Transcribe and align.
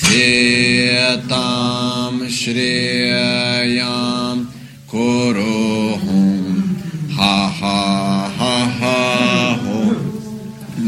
सेतां 0.00 1.36
श्रेयां 2.38 3.86
कुरु 4.94 5.54
हुं 6.02 6.34
हा 7.18 7.36
हा 7.60 7.78
हा 8.40 8.52
हा 8.80 8.98
हुं 9.62 9.94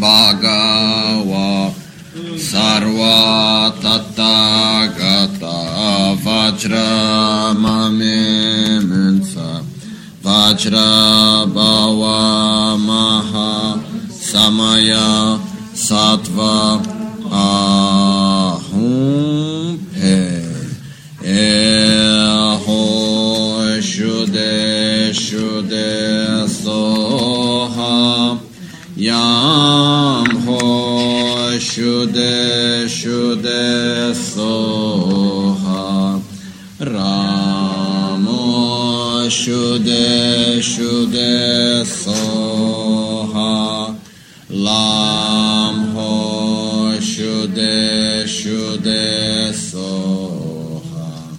भगवा 0.04 1.48
सर्वा 2.48 3.16
तत्ता 3.84 4.34
गता 4.98 5.56
वज्रममे 6.26 8.16
वज्रभवामः 10.28 11.58
समय 14.30 14.90
सत्व 15.82 16.40
आहूं 17.42 18.90
फे 19.94 20.16
एहो 21.36 22.82
शुदे 23.90 24.52
शुदे 25.22 25.94
सोहा 26.58 27.94
या 29.08 29.24
Shude 39.48 40.60
Shude 40.60 41.82
Soha 41.82 43.50
Lam 44.50 45.76
Ho 45.94 46.92
Shude 47.00 48.24
Shude 48.26 49.48
Soha 49.54 51.38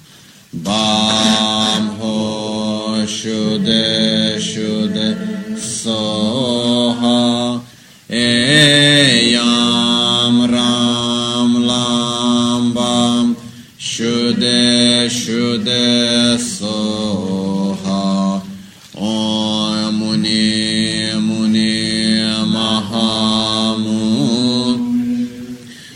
Bam 0.51 1.83
Ho 1.99 3.05
Shude 3.05 4.39
Shude 4.39 5.07
Soha 5.55 6.28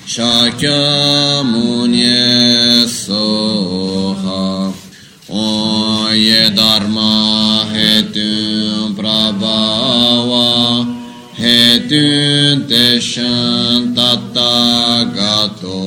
Shakyamuni 0.05 2.03
Soha 2.85 4.73
Oye 5.29 6.49
Dharma 6.53 7.65
Hetun 7.71 8.95
Prabhava 8.95 10.83
Hetun 11.33 12.67
Teshan 12.67 13.95
Tathagato 13.95 15.81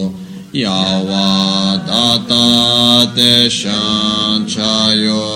Yava 0.51 1.85
Data 1.87 3.13
Teshan 3.15 4.47
Chayo 4.49 5.36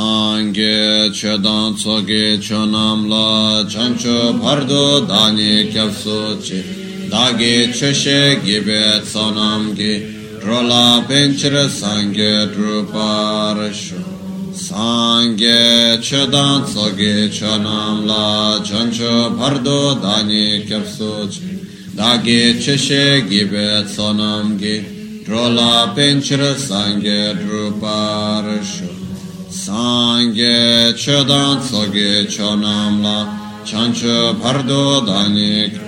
Sangye 0.00 1.12
chedan 1.12 1.74
tsoge 1.74 2.38
chonam 2.40 3.06
la 3.06 3.62
chancho 3.68 4.32
pardo 4.40 5.04
dani 5.06 5.68
kyapso 5.70 6.40
chi. 6.40 6.58
Dagi 7.10 7.68
cheshe 7.78 8.40
gibe 8.42 9.02
tsonam 9.02 9.74
gi 9.76 9.92
drola 10.40 11.04
benchira 11.06 11.68
sangye 11.68 12.32
druparasho 12.54 14.00
Sangye 14.54 15.98
chedan 16.06 16.64
tsoge 16.64 17.28
chonam 17.28 18.06
la 18.06 18.58
chancho 18.68 19.36
pardo 19.36 19.94
dani 20.00 20.64
kyapso 20.66 21.28
chi. 21.28 21.50
Dagi 21.94 22.54
cheshe 22.62 23.28
gibe 23.28 23.84
tsonam 23.84 24.56
gi 24.58 24.76
drola 25.26 25.92
benchira 25.94 26.54
sangye 26.54 27.34
druparasho 27.42 28.99
Chonam 32.26 33.02
la 33.02 33.62
chancho 33.64 34.34
pardo 34.40 35.00
danik 35.06 35.78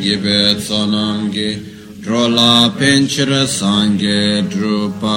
gibe 0.00 0.54
druparsho 4.48 5.16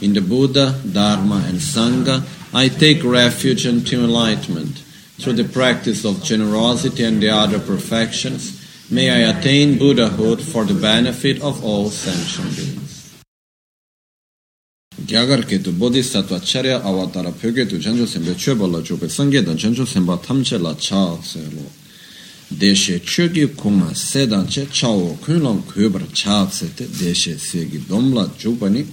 In 0.00 0.12
the 0.12 0.20
Buddha, 0.20 0.80
Dharma 0.84 1.44
and 1.46 1.60
Sangha, 1.60 2.24
I 2.52 2.66
take 2.66 3.04
refuge 3.04 3.68
unto 3.68 4.02
enlightenment. 4.02 4.78
Through 5.20 5.34
the 5.34 5.44
practice 5.44 6.04
of 6.04 6.24
generosity 6.24 7.04
and 7.04 7.22
the 7.22 7.28
other 7.28 7.60
perfections, 7.60 8.61
may 8.92 9.08
I 9.10 9.30
attain 9.32 9.78
Buddhahood 9.78 10.40
for 10.42 10.64
the 10.64 10.74
benefit 10.74 11.42
of 11.42 11.64
all 11.64 11.88
sentient 11.88 12.56
beings. 12.56 12.82
gyagar 15.06 15.42
ketu 15.42 15.72
bodhisattva 15.80 16.38
charya 16.40 16.76
avatara 16.84 17.32
pyogetu 17.32 17.78
janjo 17.78 18.06
sembe 18.06 18.34
chöbala 18.34 18.82
chobe 18.84 19.08
sangedan 19.08 19.56
janjo 19.56 19.84
semba 19.86 20.16
tamche 20.26 20.58
la 20.58 20.74
cha 20.74 21.16
selo. 21.22 21.64
Deshe 22.50 23.00
chögi 23.00 23.46
kuma 23.56 23.94
sedan 23.94 24.46
che 24.46 24.66
chao 24.70 25.16
kunlam 25.24 25.62
kubar 25.62 26.02
cha 26.12 26.46
sete 26.48 26.84
deshe 26.86 27.38
segi 27.38 27.78
domla 27.88 28.28
chupani 28.36 28.86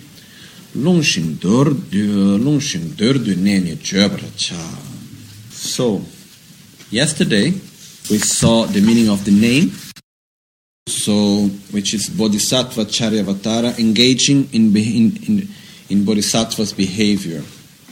lungshin 0.76 1.38
dor 1.40 1.74
du 1.92 2.38
lungshin 2.38 2.96
dor 2.96 3.14
du 3.14 3.34
chöbra 3.84 4.30
cha. 4.38 4.64
So 5.52 6.02
yesterday 6.90 7.54
we 8.10 8.18
saw 8.18 8.66
the 8.66 8.82
meaning 8.82 9.10
of 9.10 9.26
the 9.26 9.32
name 9.32 9.72
so 10.90 11.48
which 11.72 11.94
is 11.94 12.10
bodhisattva 12.10 12.86
charyavatara 12.86 13.78
engaging 13.80 14.50
in, 14.52 14.76
in, 14.76 15.18
in, 15.28 15.48
in 15.90 16.06
bodhisattva's 16.06 16.74
behavior 16.74 17.44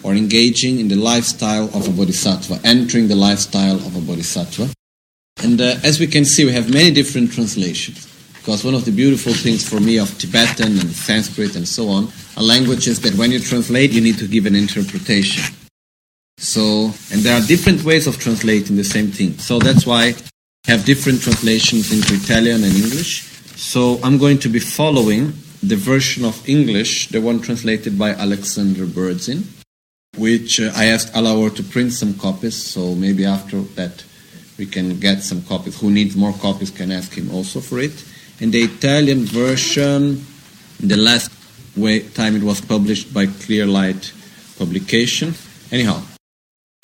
or 0.03 0.13
engaging 0.13 0.79
in 0.79 0.87
the 0.87 0.95
lifestyle 0.95 1.65
of 1.75 1.87
a 1.87 1.91
bodhisattva 1.91 2.59
entering 2.63 3.07
the 3.07 3.15
lifestyle 3.15 3.75
of 3.75 3.95
a 3.95 4.01
bodhisattva. 4.01 4.69
And 5.43 5.61
uh, 5.61 5.75
as 5.83 5.99
we 5.99 6.07
can 6.07 6.25
see 6.25 6.45
we 6.45 6.51
have 6.53 6.73
many 6.73 6.91
different 6.91 7.31
translations 7.31 8.05
because 8.33 8.63
one 8.63 8.73
of 8.73 8.85
the 8.85 8.91
beautiful 8.91 9.33
things 9.33 9.67
for 9.67 9.79
me 9.79 9.97
of 9.97 10.17
tibetan 10.17 10.79
and 10.79 10.89
sanskrit 10.89 11.55
and 11.55 11.67
so 11.67 11.89
on 11.89 12.07
are 12.37 12.43
languages 12.43 13.01
that 13.01 13.13
when 13.15 13.31
you 13.31 13.39
translate 13.39 13.91
you 13.91 14.01
need 14.01 14.17
to 14.17 14.27
give 14.27 14.45
an 14.45 14.55
interpretation. 14.55 15.43
So 16.37 16.91
and 17.11 17.21
there 17.21 17.39
are 17.39 17.45
different 17.45 17.83
ways 17.83 18.07
of 18.07 18.17
translating 18.17 18.77
the 18.77 18.83
same 18.83 19.07
thing. 19.07 19.37
So 19.37 19.59
that's 19.59 19.85
why 19.85 20.15
have 20.67 20.85
different 20.85 21.21
translations 21.21 21.91
into 21.91 22.13
Italian 22.13 22.63
and 22.63 22.75
English. 22.75 23.23
So 23.55 23.99
I'm 24.03 24.17
going 24.17 24.39
to 24.39 24.49
be 24.49 24.59
following 24.59 25.33
the 25.63 25.75
version 25.75 26.25
of 26.25 26.47
English, 26.47 27.07
the 27.07 27.21
one 27.21 27.41
translated 27.41 27.97
by 27.97 28.11
Alexander 28.11 28.85
Berzin, 28.85 29.43
which 30.17 30.59
uh, 30.59 30.71
I 30.75 30.85
asked 30.85 31.13
Alawar 31.13 31.55
to 31.55 31.63
print 31.63 31.93
some 31.93 32.13
copies, 32.13 32.55
so 32.55 32.93
maybe 32.93 33.25
after 33.25 33.61
that 33.75 34.03
We 34.57 34.65
can 34.65 34.99
get 34.99 35.21
some 35.21 35.43
copies. 35.43 35.79
Who 35.79 35.91
needs 35.91 36.15
more 36.15 36.33
copies 36.33 36.71
can 36.71 36.91
ask 36.91 37.13
him 37.13 37.29
also 37.29 37.61
for 37.61 37.79
it. 37.79 38.03
And 38.41 38.51
the 38.51 38.63
Italian 38.63 39.25
version, 39.25 40.25
the 40.79 40.97
last 40.97 41.31
way, 41.75 41.99
time 41.99 42.35
it 42.35 42.43
was 42.43 42.59
published 42.59 43.13
by 43.13 43.27
Clearlight 43.27 44.11
Publication. 44.57 45.35
Anyhow, 45.71 46.01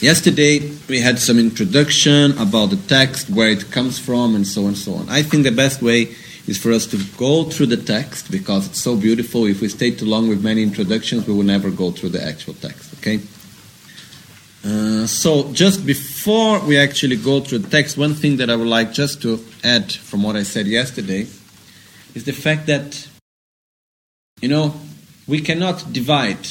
yesterday 0.04 0.70
we 0.90 1.00
had 1.00 1.18
some 1.18 1.40
introduction 1.40 2.38
about 2.38 2.70
the 2.70 2.80
text, 2.88 3.30
where 3.30 3.50
it 3.50 3.72
comes 3.72 3.98
from, 3.98 4.36
and 4.36 4.46
so 4.46 4.64
on 4.64 4.68
and 4.68 4.78
so 4.78 4.96
on. 4.96 5.10
I 5.10 5.24
think 5.24 5.44
the 5.44 5.52
best 5.52 5.82
way 5.82 6.14
is 6.46 6.58
for 6.62 6.74
us 6.74 6.86
to 6.88 6.98
go 7.18 7.46
through 7.46 7.68
the 7.68 7.78
text 7.78 8.30
because 8.30 8.68
it's 8.68 8.82
so 8.82 8.98
beautiful. 8.98 9.46
If 9.46 9.62
we 9.62 9.70
stay 9.70 9.92
too 9.92 10.06
long 10.06 10.28
with 10.28 10.44
many 10.44 10.62
introductions, 10.62 11.26
we 11.26 11.34
will 11.34 11.44
never 11.44 11.72
go 11.72 11.92
through 11.92 12.10
the 12.10 12.22
actual 12.22 12.54
text. 12.56 12.94
Okay? 13.00 13.22
Uh, 14.66 15.08
so, 15.08 15.52
just 15.54 15.86
before 15.86 16.60
we 16.60 16.78
actually 16.78 17.16
go 17.16 17.40
through 17.40 17.60
the 17.60 17.70
text, 17.70 17.98
one 17.98 18.14
thing 18.14 18.38
that 18.38 18.50
I 18.50 18.58
would 18.58 18.68
like 18.68 18.92
just 18.92 19.22
to 19.22 19.44
add 19.64 19.92
from 19.92 20.22
what 20.24 20.36
I 20.36 20.44
said 20.44 20.68
yesterday 20.68 21.28
is 22.14 22.26
the 22.26 22.34
fact 22.34 22.68
that, 22.68 23.08
you 24.42 24.50
know, 24.50 24.76
we 25.28 25.40
cannot 25.40 25.94
divide 25.94 26.46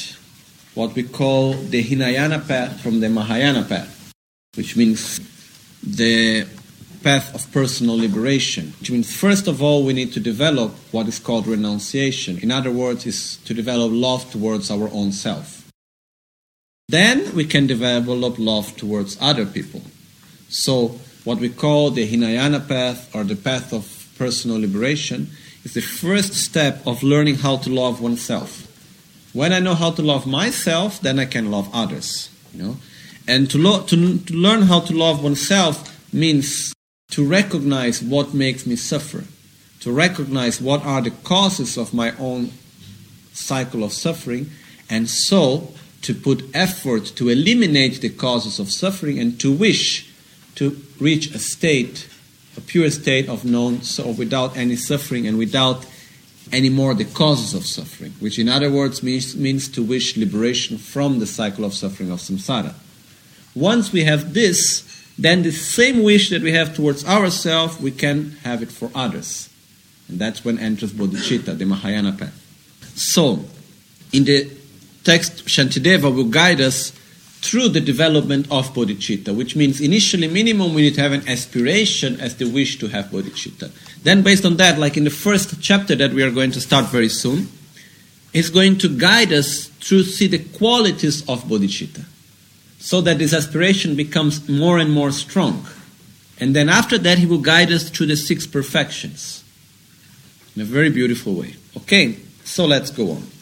what 0.75 0.95
we 0.95 1.03
call 1.03 1.53
the 1.53 1.81
Hinayana 1.81 2.39
path 2.39 2.81
from 2.81 2.99
the 2.99 3.09
Mahayana 3.09 3.63
path, 3.63 4.13
which 4.55 4.75
means 4.75 5.19
the 5.83 6.47
path 7.03 7.35
of 7.35 7.51
personal 7.51 7.97
liberation, 7.97 8.73
which 8.79 8.89
means, 8.89 9.15
first 9.15 9.47
of 9.47 9.61
all, 9.61 9.83
we 9.83 9.93
need 9.93 10.13
to 10.13 10.19
develop 10.19 10.71
what 10.91 11.07
is 11.07 11.19
called 11.19 11.45
renunciation. 11.45 12.39
In 12.39 12.49
other 12.49 12.71
words, 12.71 13.05
is 13.05 13.37
to 13.45 13.53
develop 13.53 13.91
love 13.91 14.31
towards 14.31 14.71
our 14.71 14.89
own 14.91 15.11
self. 15.11 15.69
Then 16.87 17.35
we 17.35 17.45
can 17.45 17.67
develop 17.67 18.39
love 18.39 18.75
towards 18.77 19.17
other 19.21 19.45
people. 19.45 19.81
So, 20.49 20.99
what 21.23 21.39
we 21.39 21.49
call 21.49 21.91
the 21.91 22.05
Hinayana 22.05 22.61
path 22.61 23.13
or 23.15 23.23
the 23.23 23.35
path 23.35 23.73
of 23.73 24.09
personal 24.17 24.59
liberation 24.59 25.29
is 25.63 25.73
the 25.73 25.81
first 25.81 26.33
step 26.33 26.85
of 26.85 27.03
learning 27.03 27.35
how 27.35 27.57
to 27.57 27.69
love 27.69 28.01
oneself. 28.01 28.62
When 29.33 29.51
I 29.51 29.59
know 29.59 29.73
how 29.73 29.91
to 29.91 30.01
love 30.01 30.25
myself, 30.25 31.01
then 31.01 31.19
I 31.19 31.25
can 31.25 31.51
love 31.51 31.69
others. 31.73 32.29
You 32.53 32.63
know, 32.63 32.77
and 33.27 33.49
to, 33.51 33.57
lo- 33.57 33.81
to, 33.83 34.19
to 34.19 34.33
learn 34.33 34.63
how 34.63 34.79
to 34.81 34.93
love 34.93 35.23
oneself 35.23 35.89
means 36.13 36.73
to 37.11 37.25
recognize 37.25 38.01
what 38.01 38.33
makes 38.33 38.65
me 38.65 38.75
suffer, 38.75 39.23
to 39.81 39.91
recognize 39.91 40.61
what 40.61 40.85
are 40.85 41.01
the 41.01 41.11
causes 41.11 41.77
of 41.77 41.93
my 41.93 42.15
own 42.17 42.51
cycle 43.33 43.83
of 43.83 43.91
suffering, 43.93 44.49
and 44.89 45.09
so 45.09 45.73
to 46.03 46.13
put 46.13 46.45
effort 46.53 47.05
to 47.15 47.29
eliminate 47.29 48.01
the 48.01 48.09
causes 48.09 48.59
of 48.59 48.71
suffering 48.71 49.19
and 49.19 49.39
to 49.39 49.51
wish 49.51 50.11
to 50.55 50.81
reach 50.99 51.33
a 51.33 51.39
state, 51.39 52.07
a 52.57 52.61
pure 52.61 52.89
state 52.91 53.27
of 53.29 53.45
known, 53.45 53.81
so 53.81 54.11
without 54.11 54.55
any 54.55 54.75
suffering 54.75 55.25
and 55.25 55.37
without 55.37 55.85
any 56.53 56.69
more 56.69 56.93
the 56.93 57.05
causes 57.05 57.53
of 57.53 57.65
suffering, 57.65 58.13
which 58.19 58.37
in 58.39 58.47
other 58.47 58.71
words 58.71 59.01
means, 59.03 59.35
means 59.35 59.67
to 59.69 59.83
wish 59.83 60.15
liberation 60.15 60.77
from 60.77 61.19
the 61.19 61.25
cycle 61.25 61.65
of 61.65 61.73
suffering 61.73 62.11
of 62.11 62.19
samsara. 62.19 62.73
Once 63.55 63.91
we 63.91 64.03
have 64.03 64.33
this, 64.33 64.89
then 65.17 65.43
the 65.43 65.51
same 65.51 66.03
wish 66.03 66.29
that 66.29 66.41
we 66.41 66.53
have 66.53 66.75
towards 66.75 67.05
ourselves, 67.05 67.79
we 67.79 67.91
can 67.91 68.31
have 68.43 68.61
it 68.61 68.71
for 68.71 68.89
others. 68.95 69.49
And 70.07 70.19
that's 70.19 70.45
when 70.45 70.59
enters 70.59 70.93
bodhicitta, 70.93 71.57
the 71.57 71.65
Mahayana 71.65 72.13
path. 72.13 72.39
So, 72.95 73.45
in 74.11 74.25
the 74.25 74.49
text 75.03 75.45
Shantideva 75.45 76.15
will 76.15 76.25
guide 76.25 76.61
us 76.61 76.91
through 77.43 77.67
the 77.67 77.81
development 77.81 78.47
of 78.49 78.73
bodhicitta, 78.73 79.35
which 79.35 79.53
means 79.53 79.81
initially 79.81 80.29
minimum 80.29 80.73
we 80.73 80.83
need 80.83 80.95
to 80.95 81.01
have 81.01 81.11
an 81.11 81.27
aspiration 81.27 82.17
as 82.21 82.37
the 82.37 82.49
wish 82.49 82.79
to 82.79 82.87
have 82.87 83.05
bodhicitta. 83.07 83.69
Then 84.01 84.21
based 84.21 84.45
on 84.45 84.55
that, 84.57 84.79
like 84.79 84.95
in 84.95 85.03
the 85.03 85.09
first 85.09 85.61
chapter 85.61 85.93
that 85.95 86.13
we 86.13 86.23
are 86.23 86.31
going 86.31 86.51
to 86.51 86.61
start 86.61 86.85
very 86.85 87.09
soon, 87.09 87.49
is 88.31 88.49
going 88.49 88.77
to 88.77 88.87
guide 88.87 89.33
us 89.33 89.67
through 89.67 90.03
see 90.03 90.27
the 90.27 90.39
qualities 90.57 91.21
of 91.27 91.43
bodhicitta. 91.43 92.05
So 92.79 93.01
that 93.01 93.17
this 93.17 93.33
aspiration 93.33 93.95
becomes 93.95 94.47
more 94.47 94.77
and 94.77 94.91
more 94.91 95.11
strong. 95.11 95.67
And 96.39 96.55
then 96.55 96.69
after 96.69 96.97
that 96.97 97.17
he 97.17 97.25
will 97.25 97.39
guide 97.41 97.71
us 97.71 97.89
through 97.89 98.07
the 98.07 98.17
six 98.17 98.47
perfections. 98.47 99.43
In 100.55 100.61
a 100.61 100.65
very 100.65 100.89
beautiful 100.89 101.33
way. 101.33 101.55
Okay, 101.75 102.19
so 102.45 102.65
let's 102.65 102.89
go 102.89 103.11
on. 103.11 103.32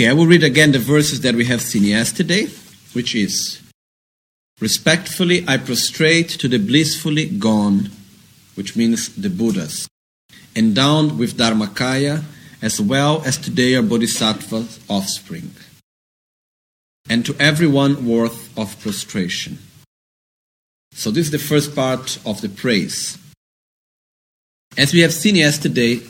Okay, 0.00 0.08
I 0.08 0.14
will 0.14 0.24
read 0.24 0.44
again 0.44 0.72
the 0.72 0.78
verses 0.78 1.20
that 1.20 1.34
we 1.34 1.44
have 1.44 1.60
seen 1.60 1.84
yesterday, 1.84 2.46
which 2.94 3.14
is 3.14 3.60
Respectfully 4.58 5.44
I 5.46 5.58
prostrate 5.58 6.30
to 6.40 6.48
the 6.48 6.58
blissfully 6.58 7.26
gone, 7.26 7.90
which 8.54 8.76
means 8.76 9.14
the 9.14 9.28
Buddhas, 9.28 9.86
endowed 10.56 11.18
with 11.18 11.36
Dharmakaya 11.36 12.24
as 12.62 12.80
well 12.80 13.22
as 13.26 13.36
to 13.44 13.50
their 13.50 13.82
Bodhisattva's 13.82 14.80
offspring, 14.88 15.50
and 17.10 17.26
to 17.26 17.36
everyone 17.38 18.06
worth 18.06 18.58
of 18.58 18.80
prostration. 18.80 19.58
So, 20.92 21.10
this 21.10 21.26
is 21.26 21.30
the 21.30 21.38
first 21.38 21.76
part 21.76 22.18
of 22.24 22.40
the 22.40 22.48
praise. 22.48 23.18
As 24.78 24.94
we 24.94 25.00
have 25.00 25.12
seen 25.12 25.36
yesterday, 25.36 26.00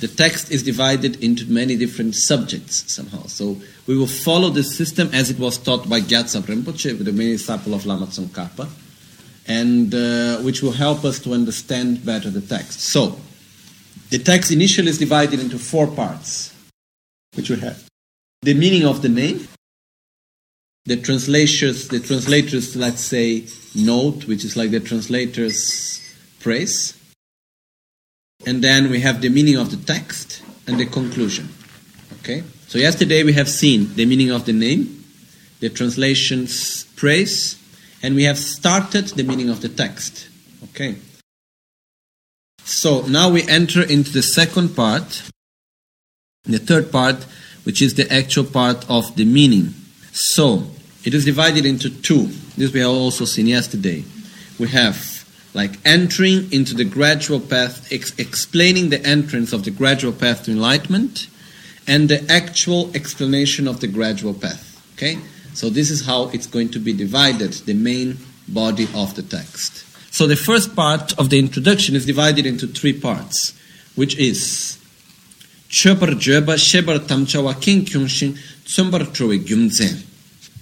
the 0.00 0.08
text 0.08 0.50
is 0.50 0.62
divided 0.62 1.22
into 1.22 1.44
many 1.46 1.76
different 1.76 2.14
subjects 2.14 2.90
somehow. 2.90 3.22
So 3.26 3.60
we 3.86 3.96
will 3.96 4.06
follow 4.06 4.48
this 4.48 4.74
system 4.74 5.10
as 5.12 5.30
it 5.30 5.38
was 5.38 5.58
taught 5.58 5.88
by 5.88 6.00
Gyatso 6.00 6.40
Rinpoche, 6.40 7.04
the 7.04 7.12
main 7.12 7.32
disciple 7.32 7.74
of 7.74 7.84
Lama 7.84 8.06
Tsongkhapa, 8.06 8.68
and 9.46 9.94
uh, 9.94 10.38
which 10.38 10.62
will 10.62 10.72
help 10.72 11.04
us 11.04 11.18
to 11.20 11.34
understand 11.34 12.04
better 12.04 12.30
the 12.30 12.40
text. 12.40 12.80
So 12.80 13.20
the 14.08 14.18
text 14.18 14.50
initially 14.50 14.88
is 14.88 14.98
divided 14.98 15.38
into 15.38 15.58
four 15.58 15.86
parts, 15.86 16.54
which 17.34 17.50
we 17.50 17.60
have 17.60 17.86
the 18.42 18.54
meaning 18.54 18.86
of 18.86 19.02
the 19.02 19.08
name, 19.10 19.46
the 20.86 20.96
translators, 20.96 21.88
the 21.88 22.00
translators, 22.00 22.74
let's 22.74 23.02
say, 23.02 23.44
note, 23.74 24.24
which 24.26 24.46
is 24.46 24.56
like 24.56 24.70
the 24.70 24.80
translator's 24.80 26.00
praise 26.40 26.99
and 28.46 28.62
then 28.62 28.90
we 28.90 29.00
have 29.00 29.20
the 29.20 29.28
meaning 29.28 29.56
of 29.56 29.70
the 29.70 29.76
text 29.76 30.42
and 30.66 30.78
the 30.78 30.86
conclusion. 30.86 31.48
Okay? 32.20 32.42
So 32.68 32.78
yesterday 32.78 33.22
we 33.22 33.32
have 33.34 33.48
seen 33.48 33.94
the 33.94 34.06
meaning 34.06 34.30
of 34.30 34.46
the 34.46 34.52
name, 34.52 35.04
the 35.60 35.68
translation's 35.68 36.84
praise, 36.96 37.56
and 38.02 38.14
we 38.14 38.24
have 38.24 38.38
started 38.38 39.08
the 39.08 39.24
meaning 39.24 39.50
of 39.50 39.60
the 39.60 39.68
text. 39.68 40.28
Okay? 40.64 40.96
So 42.64 43.02
now 43.02 43.30
we 43.30 43.46
enter 43.48 43.82
into 43.82 44.12
the 44.12 44.22
second 44.22 44.76
part, 44.76 45.22
the 46.44 46.58
third 46.58 46.92
part, 46.92 47.26
which 47.64 47.82
is 47.82 47.94
the 47.94 48.10
actual 48.12 48.44
part 48.44 48.88
of 48.88 49.16
the 49.16 49.24
meaning. 49.24 49.74
So 50.12 50.66
it 51.04 51.14
is 51.14 51.24
divided 51.24 51.66
into 51.66 51.90
two. 51.90 52.28
This 52.56 52.72
we 52.72 52.80
have 52.80 52.90
also 52.90 53.24
seen 53.24 53.46
yesterday. 53.46 54.04
We 54.58 54.68
have 54.68 55.19
like 55.54 55.72
entering 55.84 56.52
into 56.52 56.74
the 56.74 56.84
gradual 56.84 57.40
path, 57.40 57.92
ex- 57.92 58.16
explaining 58.18 58.90
the 58.90 59.04
entrance 59.04 59.52
of 59.52 59.64
the 59.64 59.70
gradual 59.70 60.12
path 60.12 60.44
to 60.44 60.52
enlightenment, 60.52 61.28
and 61.86 62.08
the 62.08 62.24
actual 62.30 62.90
explanation 62.94 63.66
of 63.66 63.80
the 63.80 63.88
gradual 63.88 64.34
path. 64.34 64.80
Okay? 64.94 65.18
So, 65.54 65.68
this 65.68 65.90
is 65.90 66.06
how 66.06 66.28
it's 66.28 66.46
going 66.46 66.70
to 66.70 66.78
be 66.78 66.92
divided, 66.92 67.52
the 67.52 67.74
main 67.74 68.18
body 68.46 68.86
of 68.94 69.14
the 69.16 69.22
text. 69.22 69.84
So, 70.12 70.26
the 70.26 70.36
first 70.36 70.76
part 70.76 71.18
of 71.18 71.30
the 71.30 71.38
introduction 71.38 71.96
is 71.96 72.06
divided 72.06 72.46
into 72.46 72.66
three 72.66 72.92
parts, 72.92 73.58
which 73.96 74.16
is 74.16 74.78
Chöpar 75.68 76.14
Jöba 76.14 76.54
Shebar 76.56 76.98
Tamchawa 76.98 77.60
King 77.60 77.84
Kyungshin 77.84 78.32
Tsumbar 78.64 79.12
Troe 79.12 79.38
Gyumzen. 79.38 80.04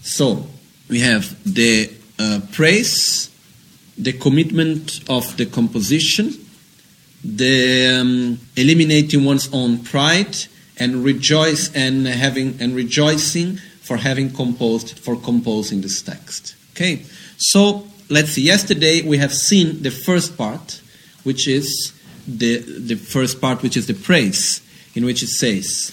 So, 0.02 0.46
we 0.88 1.00
have 1.00 1.36
the 1.44 1.90
uh, 2.18 2.40
praise, 2.52 3.30
the 3.98 4.12
commitment 4.12 5.00
of 5.10 5.36
the 5.36 5.46
composition, 5.46 6.32
the 7.24 7.98
um, 8.00 8.38
eliminating 8.56 9.24
one's 9.24 9.48
own 9.52 9.78
pride, 9.78 10.36
and 10.78 11.04
rejoice 11.04 11.74
and 11.74 12.06
having 12.06 12.56
and 12.60 12.74
rejoicing 12.74 13.56
for 13.80 13.96
having 13.96 14.30
composed 14.30 14.98
for 14.98 15.16
composing 15.16 15.80
this 15.80 16.00
text. 16.00 16.54
Okay, 16.72 17.02
so 17.36 17.86
let's 18.08 18.30
see. 18.30 18.42
Yesterday 18.42 19.02
we 19.02 19.18
have 19.18 19.34
seen 19.34 19.82
the 19.82 19.90
first 19.90 20.36
part, 20.36 20.80
which 21.24 21.48
is 21.48 21.92
the 22.26 22.58
the 22.58 22.94
first 22.94 23.40
part, 23.40 23.62
which 23.62 23.76
is 23.76 23.86
the 23.88 23.94
praise, 23.94 24.62
in 24.94 25.04
which 25.04 25.22
it 25.22 25.28
says, 25.30 25.90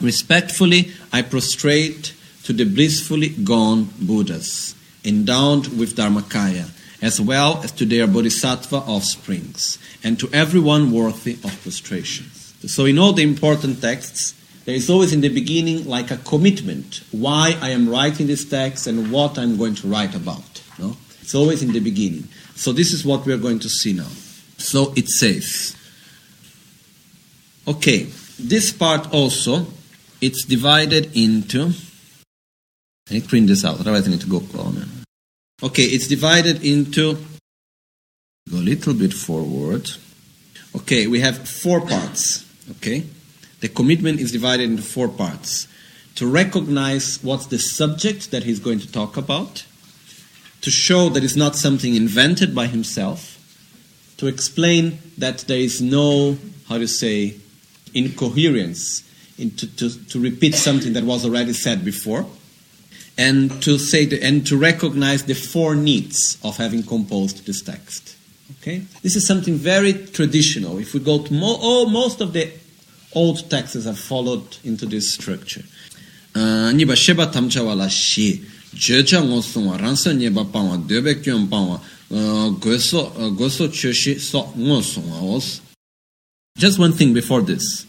"Respectfully, 0.00 0.90
I 1.12 1.22
prostrate 1.22 2.12
to 2.42 2.52
the 2.52 2.64
blissfully 2.64 3.28
gone 3.28 3.90
Buddhas, 4.00 4.74
endowed 5.04 5.68
with 5.68 5.94
Dharmakaya." 5.94 6.70
As 7.04 7.20
well 7.20 7.60
as 7.62 7.70
to 7.72 7.84
their 7.84 8.06
bodhisattva 8.06 8.76
offsprings, 8.76 9.78
and 10.02 10.18
to 10.18 10.28
everyone 10.32 10.90
worthy 10.90 11.34
of 11.44 11.60
prostration. 11.62 12.26
So, 12.66 12.86
in 12.86 12.98
all 12.98 13.12
the 13.12 13.22
important 13.22 13.82
texts, 13.82 14.34
there 14.64 14.74
is 14.74 14.88
always 14.88 15.12
in 15.12 15.20
the 15.20 15.28
beginning 15.28 15.84
like 15.86 16.10
a 16.10 16.16
commitment 16.16 17.02
why 17.10 17.58
I 17.60 17.70
am 17.70 17.88
writing 17.88 18.26
this 18.26 18.48
text 18.48 18.86
and 18.86 19.12
what 19.12 19.38
I'm 19.38 19.58
going 19.58 19.74
to 19.76 19.86
write 19.86 20.14
about. 20.14 20.62
No? 20.78 20.96
It's 21.20 21.34
always 21.34 21.62
in 21.62 21.72
the 21.72 21.80
beginning. 21.80 22.28
So 22.54 22.72
this 22.72 22.92
is 22.92 23.04
what 23.04 23.26
we're 23.26 23.36
going 23.36 23.58
to 23.60 23.68
see 23.68 23.92
now. 23.92 24.08
So 24.56 24.94
it 24.96 25.08
says, 25.08 25.76
okay, 27.68 28.04
this 28.38 28.72
part 28.72 29.12
also, 29.12 29.66
it's 30.22 30.46
divided 30.46 31.14
into, 31.14 31.72
I 33.10 33.14
need 33.14 33.24
to 33.24 33.28
print 33.28 33.48
this 33.48 33.64
out, 33.64 33.80
otherwise 33.80 34.08
I 34.08 34.12
need 34.12 34.22
to 34.22 34.28
go 34.28 34.42
on. 34.58 34.93
Okay, 35.62 35.84
it's 35.84 36.08
divided 36.08 36.64
into, 36.64 37.14
go 38.50 38.58
a 38.58 38.58
little 38.58 38.94
bit 38.94 39.12
forward. 39.12 39.90
Okay, 40.74 41.06
we 41.06 41.20
have 41.20 41.48
four 41.48 41.80
parts. 41.80 42.44
Okay, 42.72 43.04
the 43.60 43.68
commitment 43.68 44.20
is 44.20 44.32
divided 44.32 44.64
into 44.64 44.82
four 44.82 45.08
parts. 45.08 45.68
To 46.16 46.26
recognize 46.26 47.22
what's 47.22 47.46
the 47.46 47.58
subject 47.58 48.30
that 48.30 48.44
he's 48.44 48.60
going 48.60 48.80
to 48.80 48.90
talk 48.90 49.16
about, 49.16 49.64
to 50.60 50.70
show 50.70 51.08
that 51.10 51.22
it's 51.22 51.36
not 51.36 51.56
something 51.56 51.94
invented 51.94 52.54
by 52.54 52.66
himself, 52.66 53.38
to 54.16 54.26
explain 54.26 54.98
that 55.18 55.38
there 55.40 55.58
is 55.58 55.80
no, 55.80 56.38
how 56.68 56.78
to 56.78 56.88
say, 56.88 57.36
incoherence, 57.94 59.02
in 59.38 59.50
to, 59.52 59.66
to, 59.76 60.04
to 60.06 60.20
repeat 60.20 60.54
something 60.54 60.92
that 60.92 61.04
was 61.04 61.24
already 61.24 61.52
said 61.52 61.84
before, 61.84 62.26
and 63.16 63.62
to 63.62 63.78
say 63.78 64.04
the, 64.06 64.22
and 64.22 64.46
to 64.46 64.56
recognize 64.56 65.24
the 65.24 65.34
four 65.34 65.74
needs 65.74 66.38
of 66.42 66.56
having 66.56 66.82
composed 66.82 67.46
this 67.46 67.62
text. 67.62 68.16
Okay, 68.60 68.82
this 69.02 69.16
is 69.16 69.26
something 69.26 69.54
very 69.54 69.92
traditional. 69.92 70.78
If 70.78 70.94
we 70.94 71.00
go 71.00 71.22
to 71.22 71.32
mo- 71.32 71.58
oh, 71.60 71.88
most 71.88 72.20
of 72.20 72.32
the 72.32 72.50
old 73.14 73.48
texts 73.48 73.84
have 73.84 73.98
followed 73.98 74.56
into 74.64 74.86
this 74.86 75.14
structure. 75.14 75.62
Uh, 76.34 76.72
niba 76.72 76.96
sheba 76.96 77.88
shi, 77.88 78.38
jecha 78.74 79.20
ransa 79.80 80.10
niba 80.10 80.44
debe 80.86 81.80
uh, 82.10 82.50
goso 82.58 83.06
uh, 83.16 83.30
goso 83.30 83.70
so 84.18 84.52
os. 85.34 85.60
Just 86.56 86.78
one 86.78 86.92
thing 86.92 87.14
before 87.14 87.42
this. 87.42 87.86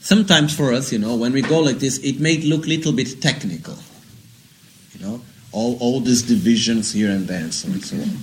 Sometimes 0.00 0.56
for 0.56 0.72
us, 0.72 0.92
you 0.92 0.98
know, 0.98 1.14
when 1.14 1.32
we 1.32 1.42
go 1.42 1.60
like 1.60 1.78
this, 1.78 1.98
it 1.98 2.18
may 2.20 2.38
look 2.38 2.64
a 2.64 2.68
little 2.68 2.92
bit 2.92 3.20
technical. 3.20 3.76
You 5.00 5.06
know, 5.06 5.20
all, 5.52 5.78
all 5.80 6.00
these 6.00 6.22
divisions 6.22 6.92
here 6.92 7.10
and 7.10 7.26
there 7.26 7.40
and 7.40 7.52
so 7.52 7.68
on 7.68 7.74
and 7.74 7.84
so 7.84 7.96
on. 7.96 8.18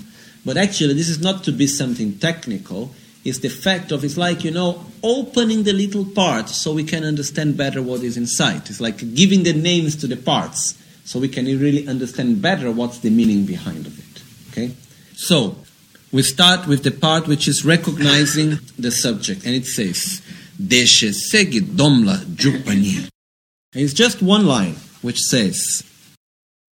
But 0.45 0.57
actually, 0.57 0.93
this 0.93 1.09
is 1.09 1.19
not 1.19 1.43
to 1.45 1.51
be 1.51 1.67
something 1.67 2.17
technical. 2.19 2.91
It's 3.25 3.39
the 3.39 3.49
fact 3.49 3.91
of, 3.91 4.05
it's 4.05 4.15
like, 4.15 4.43
you 4.43 4.51
know, 4.51 4.85
opening 5.03 5.63
the 5.63 5.73
little 5.73 6.05
parts 6.05 6.55
so 6.55 6.71
we 6.71 6.83
can 6.83 7.03
understand 7.03 7.57
better 7.57 7.81
what 7.81 8.01
is 8.01 8.15
inside. 8.15 8.69
It's 8.69 8.79
like 8.79 9.13
giving 9.13 9.43
the 9.43 9.53
names 9.53 9.95
to 9.97 10.07
the 10.07 10.15
parts 10.15 10.81
so 11.03 11.19
we 11.19 11.27
can 11.27 11.45
really 11.45 11.87
understand 11.87 12.41
better 12.41 12.71
what's 12.71 12.99
the 12.99 13.09
meaning 13.09 13.45
behind 13.45 13.87
of 13.87 13.97
it. 13.97 14.23
Okay? 14.51 14.75
So, 15.15 15.57
we 16.11 16.21
start 16.23 16.67
with 16.67 16.83
the 16.83 16.91
part 16.91 17.27
which 17.27 17.47
is 17.47 17.65
recognizing 17.65 18.59
the 18.77 18.91
subject, 18.91 19.45
and 19.45 19.53
it 19.53 19.65
says, 19.65 20.21
Deshe 20.61 21.09
segi 21.09 21.59
domla 21.59 22.17
jupani. 22.17 23.09
It's 23.73 23.93
just 23.93 24.21
one 24.21 24.45
line 24.45 24.75
which 25.01 25.19
says, 25.19 25.83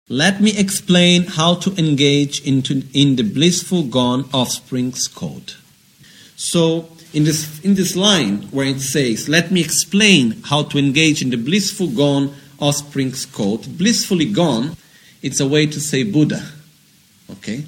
let 0.08 0.40
me 0.40 0.56
explain 0.58 1.24
how 1.24 1.54
to 1.54 1.74
engage 1.76 2.44
into, 2.46 2.82
in 2.92 3.16
the 3.16 3.22
blissful 3.22 3.84
gone 3.84 4.28
offspring's 4.34 5.06
code. 5.06 5.54
So, 6.36 6.88
in 7.12 7.24
this, 7.24 7.60
in 7.60 7.74
this 7.74 7.94
line 7.94 8.42
where 8.50 8.66
it 8.66 8.80
says, 8.80 9.28
Let 9.28 9.50
me 9.50 9.60
explain 9.60 10.42
how 10.44 10.64
to 10.64 10.78
engage 10.78 11.22
in 11.22 11.30
the 11.30 11.36
blissful 11.36 11.88
gone 11.88 12.34
offspring's 12.58 13.26
code, 13.26 13.78
blissfully 13.78 14.26
gone, 14.26 14.76
it's 15.22 15.40
a 15.40 15.46
way 15.46 15.66
to 15.66 15.80
say 15.80 16.02
Buddha. 16.02 16.42
Okay? 17.30 17.64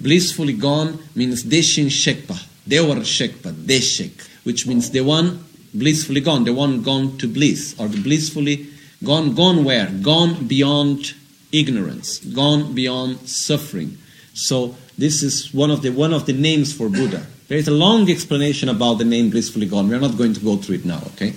Blissfully 0.00 0.52
gone 0.52 1.00
means 1.16 1.42
Deshin 1.42 1.86
Shekpa, 1.86 2.40
Dewar 2.68 2.96
Shekpa, 2.96 3.52
Deshek, 3.52 4.28
which 4.44 4.66
means 4.66 4.90
the 4.90 5.00
one 5.00 5.44
blissfully 5.74 6.20
gone, 6.20 6.44
the 6.44 6.52
one 6.52 6.82
gone 6.82 7.18
to 7.18 7.26
bliss, 7.26 7.74
or 7.80 7.88
the 7.88 8.00
blissfully 8.00 8.68
gone, 9.02 9.34
gone 9.34 9.64
where? 9.64 9.86
Gone 9.86 10.46
beyond 10.46 11.14
ignorance, 11.52 12.18
gone 12.18 12.74
beyond 12.74 13.28
suffering. 13.28 13.98
So 14.34 14.76
this 14.96 15.22
is 15.22 15.52
one 15.52 15.70
of 15.70 15.82
the 15.82 15.90
one 15.90 16.12
of 16.12 16.26
the 16.26 16.32
names 16.32 16.72
for 16.72 16.88
Buddha. 16.88 17.26
There 17.48 17.58
is 17.58 17.68
a 17.68 17.72
long 17.72 18.10
explanation 18.10 18.68
about 18.68 18.94
the 18.98 19.04
name 19.04 19.30
blissfully 19.30 19.66
gone. 19.66 19.88
We 19.88 19.94
are 19.94 20.00
not 20.00 20.18
going 20.18 20.34
to 20.34 20.40
go 20.40 20.56
through 20.56 20.76
it 20.76 20.84
now, 20.84 21.02
okay? 21.14 21.34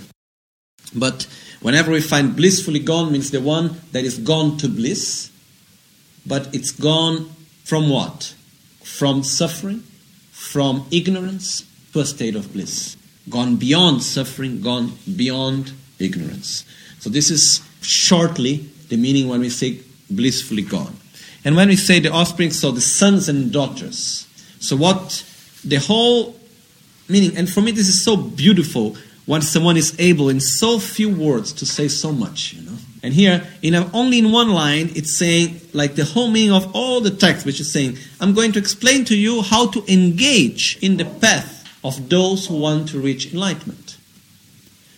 But 0.94 1.26
whenever 1.62 1.92
we 1.92 2.02
find 2.02 2.36
blissfully 2.36 2.80
gone 2.80 3.12
means 3.12 3.32
the 3.32 3.40
one 3.40 3.80
that 3.94 4.04
is 4.04 4.18
gone 4.18 4.58
to 4.58 4.68
bliss, 4.68 5.32
but 6.26 6.54
it's 6.54 6.72
gone 6.72 7.30
from 7.64 7.90
what? 7.90 8.36
From 8.84 9.24
suffering, 9.24 9.84
from 10.32 10.86
ignorance 10.92 11.66
to 11.94 12.02
a 12.02 12.06
state 12.06 12.36
of 12.36 12.52
bliss. 12.52 12.98
Gone 13.30 13.56
beyond 13.56 14.04
suffering, 14.04 14.62
gone 14.62 14.94
beyond 15.16 15.72
ignorance. 15.98 16.66
So 17.00 17.10
this 17.10 17.30
is 17.30 17.62
shortly 17.82 18.70
the 18.90 18.98
meaning 18.98 19.30
when 19.30 19.40
we 19.40 19.50
say 19.50 19.80
blissfully 20.16 20.64
gone. 20.64 20.96
And 21.44 21.56
when 21.56 21.70
we 21.70 21.76
say 21.76 22.00
the 22.00 22.12
offspring, 22.12 22.52
so 22.52 22.72
the 22.72 22.82
sons 22.82 23.28
and 23.28 23.52
daughters. 23.52 24.28
So 24.60 24.76
what 24.76 25.26
the 25.66 25.78
whole 25.78 26.36
meaning, 27.10 27.36
and 27.38 27.50
for 27.50 27.62
me 27.62 27.72
this 27.72 27.88
is 27.88 28.04
so 28.04 28.16
beautiful 28.16 28.96
when 29.26 29.42
someone 29.42 29.78
is 29.78 30.00
able 30.00 30.30
in 30.30 30.40
so 30.40 30.80
few 30.80 31.10
words 31.10 31.54
to 31.54 31.66
say 31.66 31.88
so 31.88 32.12
much, 32.12 32.54
you 32.54 32.62
know. 32.64 32.78
And 33.04 33.14
here, 33.14 33.48
in 33.62 33.74
a, 33.74 33.90
only 33.94 34.20
in 34.20 34.32
one 34.32 34.50
line, 34.50 34.92
it's 34.96 35.16
saying 35.16 35.60
like 35.74 35.96
the 35.96 36.06
whole 36.06 36.30
meaning 36.30 36.52
of 36.52 36.76
all 36.76 37.02
the 37.02 37.10
text, 37.10 37.46
which 37.46 37.60
is 37.60 37.72
saying, 37.72 37.98
I'm 38.20 38.34
going 38.34 38.52
to 38.52 38.60
explain 38.60 39.06
to 39.06 39.18
you 39.18 39.42
how 39.42 39.72
to 39.72 39.84
engage 39.92 40.78
in 40.82 40.98
the 40.98 41.06
path 41.06 41.68
of 41.84 42.10
those 42.10 42.46
who 42.46 42.60
want 42.60 42.90
to 42.90 43.00
reach 43.00 43.34
enlightenment. 43.34 43.98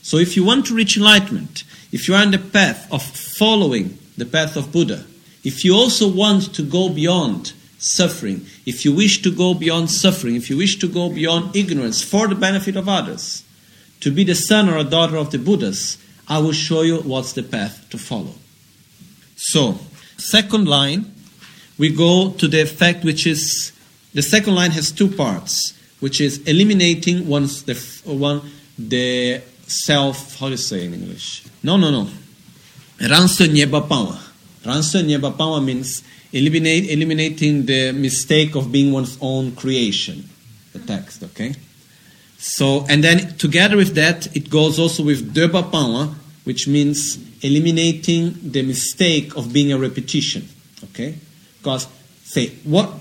So 0.01 0.17
if 0.17 0.35
you 0.35 0.43
want 0.43 0.65
to 0.65 0.75
reach 0.75 0.97
enlightenment, 0.97 1.63
if 1.93 2.07
you 2.07 2.15
are 2.15 2.21
on 2.21 2.31
the 2.31 2.39
path 2.39 2.91
of 2.91 3.01
following 3.01 3.97
the 4.17 4.25
path 4.25 4.55
of 4.55 4.71
Buddha, 4.71 5.05
if 5.43 5.65
you 5.65 5.75
also 5.75 6.07
want 6.07 6.53
to 6.55 6.63
go 6.63 6.89
beyond 6.89 7.53
suffering, 7.77 8.45
if 8.65 8.85
you 8.85 8.93
wish 8.93 9.21
to 9.21 9.31
go 9.31 9.53
beyond 9.53 9.89
suffering, 9.89 10.35
if 10.35 10.49
you 10.49 10.57
wish 10.57 10.79
to 10.79 10.87
go 10.87 11.09
beyond 11.09 11.55
ignorance 11.55 12.01
for 12.01 12.27
the 12.27 12.35
benefit 12.35 12.75
of 12.75 12.87
others, 12.87 13.43
to 13.99 14.11
be 14.11 14.23
the 14.23 14.35
son 14.35 14.69
or 14.69 14.77
a 14.77 14.83
daughter 14.83 15.17
of 15.17 15.31
the 15.31 15.37
Buddhas, 15.37 15.97
I 16.27 16.39
will 16.39 16.53
show 16.53 16.81
you 16.81 16.97
what's 16.97 17.33
the 17.33 17.43
path 17.43 17.89
to 17.89 17.97
follow. 17.97 18.35
So, 19.35 19.77
second 20.17 20.67
line, 20.67 21.13
we 21.77 21.89
go 21.89 22.31
to 22.31 22.47
the 22.47 22.65
fact 22.65 23.03
which 23.03 23.27
is 23.27 23.71
the 24.13 24.21
second 24.21 24.55
line 24.55 24.71
has 24.71 24.91
two 24.91 25.09
parts, 25.09 25.73
which 25.99 26.21
is 26.21 26.39
eliminating 26.47 27.27
one's 27.27 27.63
the 27.63 27.75
one 28.05 28.41
the 28.77 29.41
self. 29.67 30.37
How 30.39 30.47
do 30.47 30.51
you 30.51 30.57
say 30.57 30.85
in 30.85 30.93
English? 30.93 31.43
No, 31.63 31.77
no, 31.77 31.89
no. 31.91 32.07
Ranso 32.99 33.47
nyebapawa. 33.47 34.19
Ranso 34.65 35.01
nyebapawa 35.01 35.63
means 35.63 36.03
eliminate 36.31 36.89
eliminating 36.89 37.65
the 37.65 37.91
mistake 37.91 38.55
of 38.55 38.71
being 38.71 38.91
one's 38.91 39.17
own 39.21 39.55
creation. 39.55 40.29
The 40.73 40.79
text, 40.79 41.23
okay. 41.23 41.55
So, 42.37 42.85
and 42.89 43.03
then 43.03 43.37
together 43.37 43.77
with 43.77 43.95
that, 43.95 44.35
it 44.35 44.49
goes 44.49 44.77
also 44.77 45.03
with 45.03 45.33
debapawa, 45.33 46.13
which 46.43 46.67
means 46.67 47.17
eliminating 47.41 48.35
the 48.51 48.63
mistake 48.63 49.37
of 49.37 49.53
being 49.53 49.71
a 49.71 49.77
repetition. 49.77 50.47
Okay? 50.85 51.15
Because, 51.59 51.87
say, 52.23 52.49
what 52.63 52.91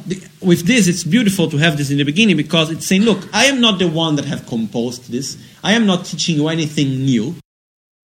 with 0.41 0.67
this, 0.67 0.87
it's 0.87 1.03
beautiful 1.03 1.49
to 1.49 1.57
have 1.57 1.77
this 1.77 1.91
in 1.91 1.97
the 1.99 2.05
beginning 2.05 2.37
because 2.37 2.71
it's 2.71 2.87
saying, 2.87 3.03
look, 3.03 3.29
I 3.33 3.47
am 3.47 3.61
not 3.61 3.79
the 3.79 3.89
one 3.89 4.17
that 4.17 4.27
have 4.27 4.47
composed 4.47 5.11
this. 5.11 5.37
I 5.65 5.73
am 5.73 5.87
not 5.87 6.05
teaching 6.05 6.37
you 6.37 6.49
anything 6.49 7.05
new, 7.05 7.35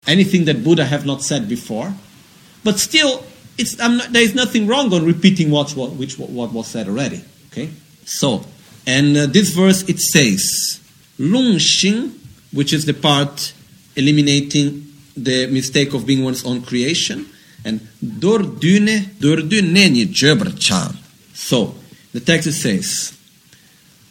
anything 0.08 0.46
that 0.46 0.64
Buddha 0.64 0.86
have 0.86 1.06
not 1.06 1.22
said 1.22 1.48
before. 1.48 1.94
But 2.64 2.80
still, 2.80 3.24
not, 3.78 4.12
there 4.12 4.22
is 4.22 4.34
nothing 4.34 4.68
wrong 4.68 4.94
on 4.94 5.06
repeating 5.06 5.52
what, 5.52 5.72
what, 5.72 5.92
which, 5.92 6.18
what 6.18 6.52
was 6.52 6.68
said 6.68 6.88
already. 6.88 7.22
Okay? 7.52 7.70
So, 8.06 8.44
and 8.86 9.18
uh, 9.18 9.26
this 9.28 9.50
verse, 9.50 9.84
it 9.90 10.00
says, 10.00 10.82
Lung 11.20 11.56
Xing, 11.56 12.18
which 12.54 12.74
is 12.74 12.86
the 12.86 12.94
part 12.94 13.54
eliminating 13.96 14.88
the 15.16 15.48
mistake 15.48 15.94
of 15.94 16.06
being 16.06 16.24
one's 16.24 16.46
own 16.46 16.62
creation, 16.62 17.26
and 17.66 17.82
Dordune, 18.04 19.06
Dorduneni 19.20 20.06
Jöbrchan. 20.06 20.96
So, 21.34 21.76
the 22.14 22.20
text 22.20 22.52
says, 22.54 23.18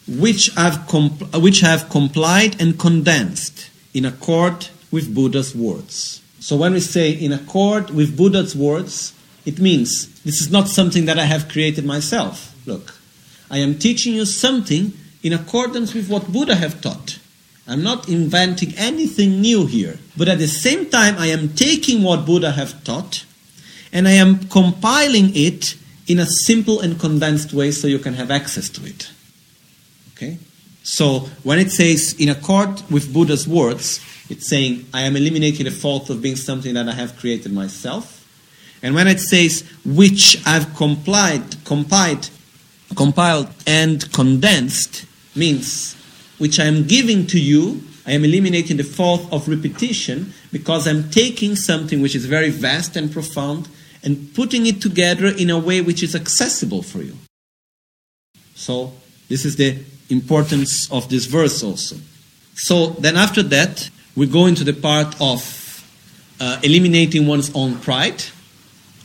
which 0.07 0.49
have, 0.55 0.87
compl- 0.87 1.43
which 1.43 1.61
have 1.61 1.89
complied 1.89 2.61
and 2.61 2.79
condensed 2.79 3.71
in 3.95 4.05
accord 4.05 4.69
with 4.97 5.15
Buddha's 5.15 5.55
words. 5.55 6.23
So, 6.41 6.57
when 6.57 6.73
we 6.73 6.81
say 6.81 7.11
in 7.11 7.33
accord 7.33 7.91
with 7.91 8.17
Buddha's 8.17 8.57
words, 8.57 9.13
it 9.45 9.61
means 9.61 10.23
this 10.23 10.41
is 10.41 10.51
not 10.51 10.69
something 10.69 11.05
that 11.05 11.19
I 11.19 11.27
have 11.27 11.51
created 11.51 11.85
myself. 11.85 12.55
Look, 12.65 12.95
I 13.51 13.59
am 13.59 13.79
teaching 13.79 14.15
you 14.15 14.25
something 14.25 14.95
in 15.23 15.35
accordance 15.35 15.93
with 15.93 16.09
what 16.09 16.33
Buddha 16.33 16.55
have 16.55 16.81
taught. 16.81 17.19
I'm 17.69 17.83
not 17.83 18.09
inventing 18.09 18.73
anything 18.77 19.43
new 19.43 19.67
here. 19.67 19.99
But 20.17 20.29
at 20.29 20.39
the 20.39 20.49
same 20.49 20.89
time, 20.89 21.17
I 21.19 21.27
am 21.27 21.51
taking 21.51 22.03
what 22.03 22.25
Buddha 22.25 22.53
have 22.53 22.83
taught 22.85 23.27
and 23.93 24.09
I 24.09 24.13
am 24.13 24.49
compiling 24.49 25.31
it 25.35 25.77
in 26.07 26.19
a 26.19 26.27
simple 26.27 26.81
and 26.81 26.99
condensed 26.99 27.53
way 27.53 27.71
so 27.71 27.87
you 27.87 27.99
can 27.99 28.15
have 28.15 28.31
access 28.31 28.69
to 28.71 28.87
it. 28.87 29.11
Okay? 30.13 30.39
So 30.83 31.29
when 31.43 31.59
it 31.59 31.71
says 31.73 32.15
in 32.19 32.29
accord 32.29 32.83
with 32.91 33.13
Buddha's 33.13 33.49
words, 33.49 34.01
it's 34.29 34.49
saying, 34.49 34.87
I 34.93 35.03
am 35.03 35.17
eliminating 35.17 35.65
the 35.65 35.71
fault 35.71 36.11
of 36.11 36.21
being 36.21 36.37
something 36.37 36.75
that 36.75 36.89
I 36.89 36.93
have 36.93 37.17
created 37.17 37.53
myself. 37.53 38.25
And 38.83 38.95
when 38.95 39.09
it 39.09 39.21
says, 39.21 39.65
which 39.85 40.43
I've 40.47 40.75
complied, 40.75 41.65
compiled, 41.65 42.31
compiled 42.95 43.49
and 43.67 44.11
condensed, 44.13 45.07
means 45.35 45.95
which 46.39 46.61
I 46.61 46.65
am 46.65 46.87
giving 46.87 47.27
to 47.29 47.41
you, 47.41 47.83
I 48.07 48.13
am 48.13 48.25
eliminating 48.25 48.77
the 48.77 48.85
fault 48.85 49.33
of 49.33 49.49
repetition 49.49 50.33
because 50.53 50.87
I'm 50.87 51.11
taking 51.11 51.57
something 51.57 52.01
which 52.01 52.15
is 52.15 52.27
very 52.27 52.51
vast 52.51 52.97
and 52.97 53.11
profound 53.11 53.69
and 54.03 54.33
putting 54.35 54.67
it 54.67 54.81
together 54.81 55.27
in 55.27 55.51
a 55.51 55.59
way 55.59 55.81
which 55.81 56.03
is 56.03 56.15
accessible 56.15 56.83
for 56.83 57.03
you. 57.03 57.17
So, 58.55 58.93
this 59.29 59.45
is 59.45 59.57
the 59.57 59.79
importance 60.09 60.91
of 60.93 61.09
this 61.09 61.27
verse 61.27 61.63
also. 61.65 61.97
So, 62.55 62.91
then 62.91 63.17
after 63.17 63.43
that, 63.43 63.91
we 64.17 64.27
go 64.27 64.47
into 64.47 64.65
the 64.65 64.73
part 64.73 65.15
of 65.21 65.85
uh, 66.41 66.59
eliminating 66.63 67.27
one's 67.27 67.51
own 67.55 67.79
pride 67.79 68.25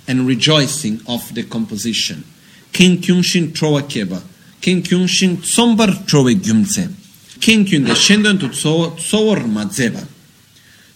and 0.08 0.26
rejoicing 0.26 1.02
of 1.08 1.34
the 1.36 1.44
composition. 1.44 2.24
King 2.72 2.98
Kyungshin 2.98 3.50
Troa 3.50 3.82
Keba. 3.82 4.22
King 4.62 4.82
Kyungshin 4.82 5.38
Tsombar 5.38 6.08
Troe 6.08 6.34
Gyumtse. 6.34 6.98
King 7.42 7.66
de 7.66 7.96
Shendon 7.96 8.40
to 8.40 8.50
Tsor 8.50 8.92
Madzeba. 9.38 10.08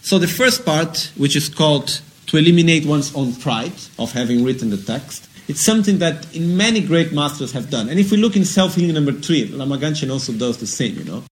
So 0.00 0.18
the 0.18 0.28
first 0.28 0.64
part, 0.64 1.10
which 1.16 1.34
is 1.34 1.48
called 1.48 2.00
to 2.26 2.36
eliminate 2.36 2.86
one's 2.86 3.14
own 3.14 3.34
pride 3.34 3.72
of 3.98 4.12
having 4.12 4.44
written 4.44 4.70
the 4.70 4.76
text, 4.76 5.28
it's 5.48 5.60
something 5.60 5.98
that 5.98 6.34
in 6.34 6.56
many 6.56 6.80
great 6.80 7.12
masters 7.12 7.52
have 7.52 7.70
done. 7.70 7.88
And 7.88 7.98
if 7.98 8.10
we 8.12 8.16
look 8.16 8.36
in 8.36 8.44
self-healing 8.44 8.94
number 8.94 9.12
three, 9.12 9.46
Lama 9.46 9.76
Gangchen 9.76 10.10
also 10.10 10.32
does 10.32 10.58
the 10.58 10.66
same, 10.66 10.96
you 10.96 11.04
know. 11.04 11.24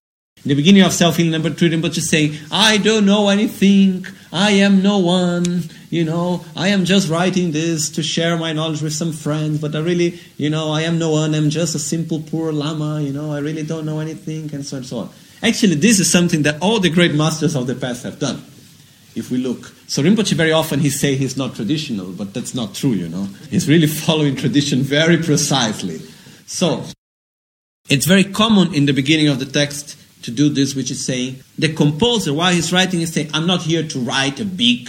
In 0.45 0.51
the 0.51 0.57
beginning 0.57 0.83
of 0.83 0.93
self-healing 0.93 1.33
number 1.33 1.49
three, 1.49 1.71
Rinpoche 1.71 1.97
is 1.97 2.11
saying, 2.11 2.37
I 2.53 2.77
don't 2.77 3.07
know 3.07 3.31
anything, 3.31 4.07
I 4.31 4.51
am 4.51 4.83
no 4.83 4.99
one, 4.99 5.63
you 5.89 6.05
know, 6.05 6.45
I 6.55 6.69
am 6.69 6.85
just 6.85 7.09
writing 7.09 7.53
this 7.53 7.89
to 7.93 8.03
share 8.03 8.37
my 8.37 8.53
knowledge 8.53 8.83
with 8.83 8.93
some 8.93 9.13
friends, 9.13 9.59
but 9.59 9.75
I 9.75 9.81
really, 9.81 10.21
you 10.37 10.51
know, 10.51 10.71
I 10.71 10.83
am 10.83 10.99
no 10.99 11.13
one, 11.13 11.35
I'm 11.35 11.49
just 11.49 11.75
a 11.75 11.79
simple 11.79 12.21
poor 12.21 12.53
lama, 12.53 13.01
you 13.01 13.11
know, 13.11 13.33
I 13.33 13.39
really 13.39 13.63
don't 13.63 13.87
know 13.87 14.01
anything, 14.01 14.53
and 14.53 14.67
so 14.67 14.77
on 14.77 14.83
and 14.83 14.87
so 14.87 14.99
on. 14.99 15.11
Actually, 15.43 15.77
this 15.77 15.99
is 15.99 16.13
something 16.13 16.43
that 16.43 16.61
all 16.61 16.79
the 16.79 16.91
great 16.91 17.15
masters 17.15 17.57
of 17.57 17.67
the 17.67 17.75
past 17.75 18.03
have 18.03 18.19
done. 18.19 18.45
If 19.15 19.31
we 19.31 19.39
look, 19.39 19.73
so 19.87 20.03
Rinpoche 20.03 20.35
very 20.35 20.53
often 20.53 20.81
he 20.81 20.91
say 20.91 21.15
he's 21.15 21.39
not 21.39 21.55
traditional, 21.55 22.13
but 22.13 22.35
that's 22.35 22.55
not 22.55 22.75
true, 22.75 22.93
you 22.93 23.09
know. 23.09 23.29
He's 23.49 23.67
really 23.67 23.87
following 23.87 24.37
tradition 24.37 24.83
very 24.83 25.17
precisely. 25.17 26.03
So, 26.45 26.85
it's 27.89 28.05
very 28.05 28.25
common 28.25 28.75
in 28.75 28.85
the 28.85 28.93
beginning 28.93 29.29
of 29.29 29.39
the 29.39 29.47
text 29.47 29.97
to 30.25 30.31
do 30.31 30.49
this, 30.49 30.75
which 30.75 30.91
is 30.91 31.05
saying 31.05 31.41
the 31.59 31.73
composer, 31.73 32.33
while 32.33 32.53
he's 32.53 32.73
writing, 32.73 33.01
is 33.01 33.13
saying, 33.13 33.31
I'm 33.33 33.47
not 33.47 33.63
here 33.63 33.87
to 33.87 33.99
write 34.01 34.41
a 34.41 34.45
big, 34.45 34.89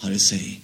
how 0.00 0.08
do 0.08 0.12
you 0.12 0.18
say, 0.18 0.60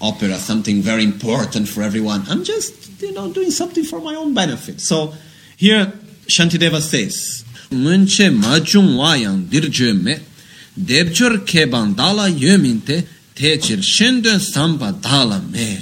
opera, 0.00 0.34
something 0.34 0.82
very 0.82 1.02
important 1.02 1.68
for 1.68 1.82
everyone. 1.82 2.24
I'm 2.28 2.44
just, 2.44 3.00
you 3.00 3.12
know, 3.12 3.32
doing 3.32 3.50
something 3.50 3.84
for 3.84 4.00
my 4.00 4.14
own 4.14 4.34
benefit. 4.34 4.80
So 4.80 5.14
here 5.56 5.92
Shantideva 6.26 6.80
says, 6.80 7.44
Munche 7.70 8.30
majung 8.30 8.96
wayang 8.96 9.44
dirjeme, 9.46 10.20
debjur 10.78 11.46
keban 11.46 11.96
dala 11.96 12.28
yöminte, 12.28 13.06
techir 13.34 13.78
shenden 13.78 14.38
samba 14.38 14.92
dala 14.92 15.40
me. 15.40 15.78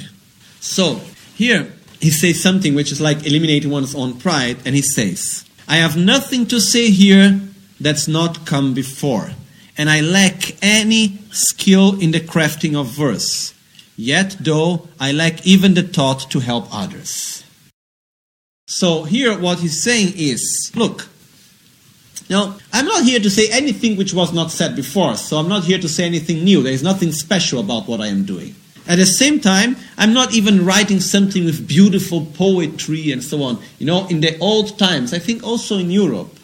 So 0.61 1.00
here 1.35 1.72
he 2.01 2.11
says 2.11 2.40
something 2.40 2.75
which 2.75 2.92
is 2.92 3.01
like 3.01 3.27
eliminating 3.27 3.70
one's 3.70 3.94
own 3.94 4.18
pride, 4.18 4.59
and 4.64 4.77
he 4.77 4.83
says, 4.83 5.44
I 5.66 5.77
have 5.77 5.96
nothing 5.96 6.46
to 6.46 6.61
say 6.61 6.90
here 6.90 7.40
that's 7.80 8.08
not 8.08 8.46
come 8.46 8.74
before, 8.74 9.32
and 9.76 9.90
I 9.90 10.00
lack 10.00 10.56
any 10.62 11.18
skill 11.30 12.00
in 12.00 12.12
the 12.12 12.20
crafting 12.20 12.78
of 12.78 12.87
verse. 12.88 13.54
Yet, 13.96 14.37
though, 14.40 14.88
I 14.98 15.12
lack 15.12 15.46
even 15.46 15.74
the 15.74 15.82
thought 15.82 16.30
to 16.30 16.40
help 16.40 16.66
others. 16.72 17.44
So, 18.66 19.04
here 19.04 19.38
what 19.38 19.58
he's 19.58 19.82
saying 19.82 20.14
is 20.16 20.72
look, 20.74 21.08
now, 22.30 22.56
I'm 22.72 22.87
not 22.87 23.04
here 23.04 23.20
to 23.20 23.28
say 23.28 23.50
anything 23.50 23.96
which 23.96 24.14
was 24.14 24.32
not 24.32 24.50
said 24.50 24.74
before, 24.74 25.16
so 25.16 25.37
I'm 25.37 25.48
not 25.48 25.64
here 25.64 25.78
to 25.78 25.88
say 25.88 26.04
anything 26.04 26.42
new. 26.42 26.62
There 26.62 26.72
is 26.72 26.82
nothing 26.82 27.12
special 27.12 27.60
about 27.60 27.87
what 27.87 28.00
I 28.00 28.06
am 28.06 28.24
doing. 28.24 28.54
At 28.87 28.96
the 28.96 29.06
same 29.06 29.40
time, 29.40 29.76
I'm 29.96 30.12
not 30.12 30.34
even 30.34 30.64
writing 30.64 31.00
something 31.00 31.44
with 31.44 31.66
beautiful 31.66 32.26
poetry 32.26 33.12
and 33.12 33.22
so 33.22 33.42
on. 33.42 33.62
You 33.78 33.87
know, 33.87 34.06
in 34.08 34.20
the 34.20 34.38
old 34.38 34.78
times, 34.78 35.12
I 35.12 35.18
think 35.18 35.42
also 35.42 35.78
in 35.78 35.90
Europe, 35.90 36.38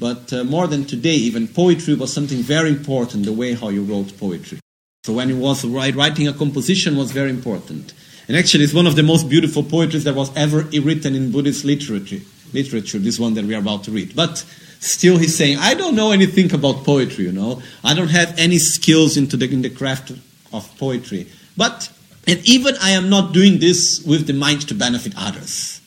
but 0.00 0.32
uh, 0.32 0.42
more 0.44 0.66
than 0.66 0.86
today, 0.86 1.14
even 1.14 1.46
poetry 1.46 1.94
was 1.94 2.10
something 2.10 2.38
very 2.38 2.70
important, 2.70 3.26
the 3.26 3.34
way 3.34 3.52
how 3.52 3.68
you 3.68 3.84
wrote 3.84 4.18
poetry. 4.18 4.58
So 5.04 5.12
when 5.12 5.30
it 5.30 5.36
was 5.36 5.64
writing 5.64 6.26
a 6.26 6.32
composition 6.32 6.96
was 6.96 7.12
very 7.12 7.28
important. 7.28 7.92
And 8.26 8.36
actually, 8.36 8.64
it's 8.64 8.72
one 8.72 8.86
of 8.86 8.96
the 8.96 9.02
most 9.02 9.28
beautiful 9.28 9.62
poetries 9.62 10.04
that 10.04 10.14
was 10.14 10.34
ever 10.36 10.62
written 10.62 11.14
in 11.14 11.32
Buddhist 11.32 11.64
literature, 11.64 12.20
literature, 12.54 12.98
this 12.98 13.18
one 13.18 13.34
that 13.34 13.44
we 13.44 13.54
are 13.54 13.58
about 13.58 13.84
to 13.84 13.90
read. 13.90 14.16
But 14.16 14.38
still 14.78 15.18
he's 15.18 15.36
saying, 15.36 15.58
I 15.58 15.74
don't 15.74 15.96
know 15.96 16.12
anything 16.12 16.52
about 16.54 16.84
poetry, 16.84 17.24
you 17.24 17.32
know. 17.32 17.60
I 17.84 17.92
don't 17.92 18.08
have 18.08 18.38
any 18.38 18.58
skills 18.58 19.16
into 19.16 19.36
the, 19.36 19.52
in 19.52 19.62
the 19.62 19.70
craft 19.70 20.12
of 20.52 20.78
poetry. 20.78 21.26
But, 21.56 21.90
and 22.26 22.40
even 22.48 22.74
I 22.80 22.90
am 22.90 23.10
not 23.10 23.34
doing 23.34 23.58
this 23.58 24.02
with 24.06 24.26
the 24.26 24.32
mind 24.32 24.66
to 24.68 24.74
benefit 24.74 25.12
others. 25.16 25.80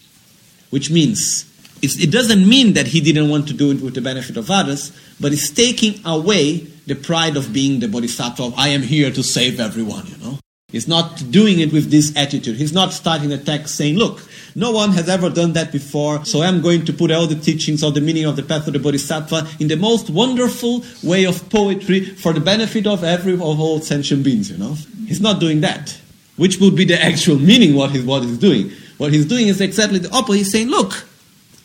Which 0.69 0.91
means, 0.91 1.45
it 1.83 2.11
doesn't 2.11 2.47
mean 2.47 2.73
that 2.73 2.87
he 2.87 3.01
didn't 3.01 3.29
want 3.29 3.47
to 3.49 3.53
do 3.53 3.71
it 3.71 3.81
with 3.81 3.93
the 3.93 4.01
benefit 4.01 4.37
of 4.37 4.49
others, 4.49 4.91
but 5.19 5.33
it's 5.33 5.49
taking 5.49 5.99
away 6.05 6.67
the 6.87 6.95
pride 6.95 7.35
of 7.35 7.51
being 7.51 7.79
the 7.79 7.87
bodhisattva 7.87 8.53
I 8.55 8.69
am 8.69 8.81
here 8.81 9.11
to 9.11 9.23
save 9.23 9.59
everyone, 9.59 10.07
you 10.07 10.17
know. 10.17 10.39
He's 10.71 10.87
not 10.87 11.29
doing 11.29 11.59
it 11.59 11.71
with 11.71 11.91
this 11.91 12.15
attitude. 12.15 12.55
He's 12.55 12.73
not 12.73 12.93
starting 12.93 13.29
the 13.29 13.37
text 13.37 13.75
saying, 13.75 13.95
look, 13.95 14.21
no 14.55 14.71
one 14.71 14.91
has 14.93 15.07
ever 15.07 15.29
done 15.29 15.53
that 15.53 15.71
before, 15.71 16.25
so 16.25 16.41
I'm 16.41 16.61
going 16.61 16.85
to 16.85 16.93
put 16.93 17.11
all 17.11 17.27
the 17.27 17.35
teachings 17.35 17.83
of 17.83 17.93
the 17.93 18.01
meaning 18.01 18.25
of 18.25 18.37
the 18.37 18.43
path 18.43 18.65
of 18.65 18.73
the 18.73 18.79
bodhisattva 18.79 19.47
in 19.59 19.67
the 19.67 19.75
most 19.75 20.09
wonderful 20.09 20.83
way 21.03 21.25
of 21.25 21.47
poetry 21.49 22.05
for 22.05 22.33
the 22.33 22.39
benefit 22.39 22.87
of 22.87 23.03
every 23.03 23.33
of 23.33 23.41
all 23.41 23.81
sentient 23.81 24.23
beings, 24.23 24.49
you 24.49 24.57
know. 24.57 24.75
He's 25.05 25.21
not 25.21 25.39
doing 25.39 25.61
that. 25.61 25.99
Which 26.37 26.57
would 26.59 26.75
be 26.75 26.85
the 26.85 26.99
actual 26.99 27.37
meaning 27.37 27.75
what 27.75 27.91
he's 27.91 28.03
what 28.03 28.23
he's 28.23 28.39
doing. 28.39 28.71
What 28.97 29.13
he's 29.13 29.25
doing 29.25 29.49
is 29.49 29.61
exactly 29.61 29.99
the 29.99 30.09
opposite. 30.09 30.37
He's 30.37 30.51
saying, 30.51 30.69
look, 30.69 31.05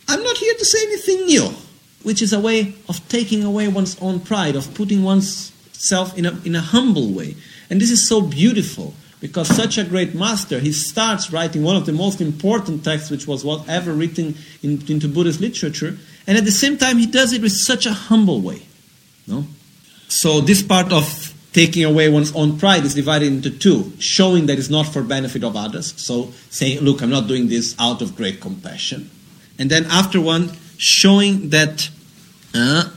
I'm 0.08 0.22
not 0.22 0.36
here 0.38 0.54
to 0.54 0.64
say 0.64 0.82
anything 0.84 1.26
new, 1.26 1.54
which 2.02 2.22
is 2.22 2.32
a 2.32 2.40
way 2.40 2.74
of 2.88 3.06
taking 3.08 3.44
away 3.44 3.68
one's 3.68 4.00
own 4.00 4.20
pride, 4.20 4.56
of 4.56 4.72
putting 4.74 5.02
one's 5.02 5.52
self 5.72 6.16
in 6.16 6.26
a, 6.26 6.40
in 6.44 6.56
a 6.56 6.60
humble 6.60 7.12
way. 7.12 7.36
And 7.70 7.80
this 7.80 7.90
is 7.90 8.08
so 8.08 8.22
beautiful 8.22 8.94
because 9.20 9.48
such 9.48 9.78
a 9.78 9.84
great 9.84 10.14
master, 10.14 10.60
he 10.60 10.72
starts 10.72 11.32
writing 11.32 11.62
one 11.62 11.76
of 11.76 11.86
the 11.86 11.92
most 11.92 12.20
important 12.20 12.84
texts 12.84 13.10
which 13.10 13.26
was 13.26 13.44
ever 13.68 13.92
written 13.92 14.36
in, 14.62 14.82
into 14.88 15.08
Buddhist 15.08 15.40
literature, 15.40 15.98
and 16.26 16.38
at 16.38 16.44
the 16.44 16.52
same 16.52 16.78
time 16.78 16.98
he 16.98 17.06
does 17.06 17.32
it 17.32 17.42
with 17.42 17.52
such 17.52 17.84
a 17.84 17.92
humble 17.92 18.40
way. 18.40 18.62
No? 19.26 19.44
So 20.08 20.40
this 20.40 20.62
part 20.62 20.92
of 20.92 21.34
taking 21.52 21.84
away 21.84 22.08
one's 22.08 22.34
own 22.34 22.58
pride 22.58 22.84
is 22.84 22.94
divided 22.94 23.26
into 23.26 23.50
two, 23.50 23.92
showing 23.98 24.46
that 24.46 24.58
it's 24.58 24.70
not 24.70 24.86
for 24.86 25.02
benefit 25.02 25.42
of 25.42 25.56
others. 25.56 26.00
So 26.00 26.30
saying, 26.50 26.80
look, 26.80 27.02
I'm 27.02 27.10
not 27.10 27.26
doing 27.26 27.48
this 27.48 27.74
out 27.78 28.00
of 28.00 28.16
great 28.16 28.40
compassion. 28.40 29.10
And 29.58 29.70
then 29.70 29.86
after 29.86 30.20
one, 30.20 30.52
showing 30.76 31.50
that, 31.50 31.90
uh, 32.54 32.90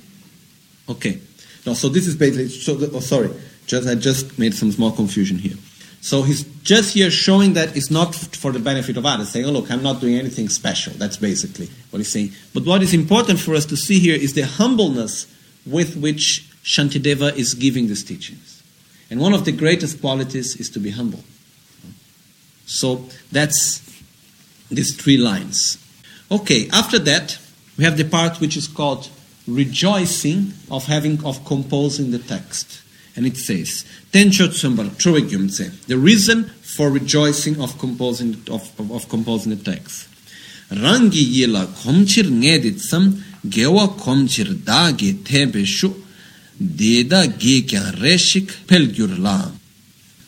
okay. 0.89 1.19
No, 1.65 1.73
so 1.73 1.89
this 1.89 2.07
is 2.07 2.15
basically, 2.15 2.49
so, 2.49 2.77
oh, 2.93 2.99
sorry, 2.99 3.29
just, 3.65 3.87
I 3.87 3.95
just 3.95 4.37
made 4.37 4.53
some 4.53 4.71
small 4.71 4.91
confusion 4.91 5.37
here. 5.37 5.57
So 6.01 6.23
he's 6.23 6.43
just 6.63 6.95
here 6.95 7.11
showing 7.11 7.53
that 7.53 7.77
it's 7.77 7.91
not 7.91 8.15
for 8.15 8.51
the 8.51 8.59
benefit 8.59 8.97
of 8.97 9.05
others, 9.05 9.29
saying, 9.29 9.45
oh, 9.45 9.51
look, 9.51 9.69
I'm 9.69 9.83
not 9.83 10.01
doing 10.01 10.15
anything 10.15 10.49
special. 10.49 10.93
That's 10.93 11.17
basically 11.17 11.69
what 11.91 11.99
he's 11.99 12.11
saying. 12.11 12.31
But 12.53 12.65
what 12.65 12.81
is 12.81 12.93
important 12.93 13.39
for 13.39 13.53
us 13.53 13.65
to 13.67 13.77
see 13.77 13.99
here 13.99 14.15
is 14.15 14.33
the 14.33 14.41
humbleness 14.41 15.27
with 15.65 15.95
which 15.95 16.49
Shantideva 16.63 17.35
is 17.35 17.53
giving 17.53 17.87
these 17.87 18.03
teachings. 18.03 18.63
And 19.11 19.19
one 19.19 19.33
of 19.33 19.45
the 19.45 19.51
greatest 19.51 20.01
qualities 20.01 20.55
is 20.55 20.69
to 20.71 20.79
be 20.79 20.89
humble. 20.89 21.23
So 22.65 23.05
that's 23.31 23.81
these 24.71 24.95
three 24.95 25.17
lines. 25.17 25.77
Okay, 26.31 26.69
after 26.71 26.97
that, 26.99 27.37
we 27.77 27.83
have 27.83 27.97
the 27.97 28.05
part 28.05 28.39
which 28.39 28.55
is 28.55 28.67
called 28.67 29.09
rejoicing 29.47 30.53
of 30.69 30.85
having 30.85 31.23
of 31.25 31.43
composing 31.45 32.11
the 32.11 32.19
text. 32.19 32.81
And 33.15 33.25
it 33.25 33.35
says, 33.35 33.83
the 34.11 35.97
reason 35.97 36.45
for 36.45 36.89
rejoicing 36.89 37.61
of 37.61 37.77
composing 37.77 38.35
of, 38.49 38.79
of, 38.79 38.91
of 38.91 39.09
composing 39.09 39.55
the 39.55 39.61
text. 39.61 40.07
Rangi 40.69 41.25
yila 41.25 41.65
komchir 41.65 42.23
ngedit 42.23 42.79
sam 42.79 43.21
gewa 43.45 43.89
komchir 43.99 44.45
dagi 44.63 45.21
tebe 45.21 45.65
shu 45.65 45.93
dida 46.57 47.27
gi 47.37 47.63
kyan 47.63 47.93
reshik 47.95 48.47
pelgyur 48.67 49.19
la. 49.19 49.51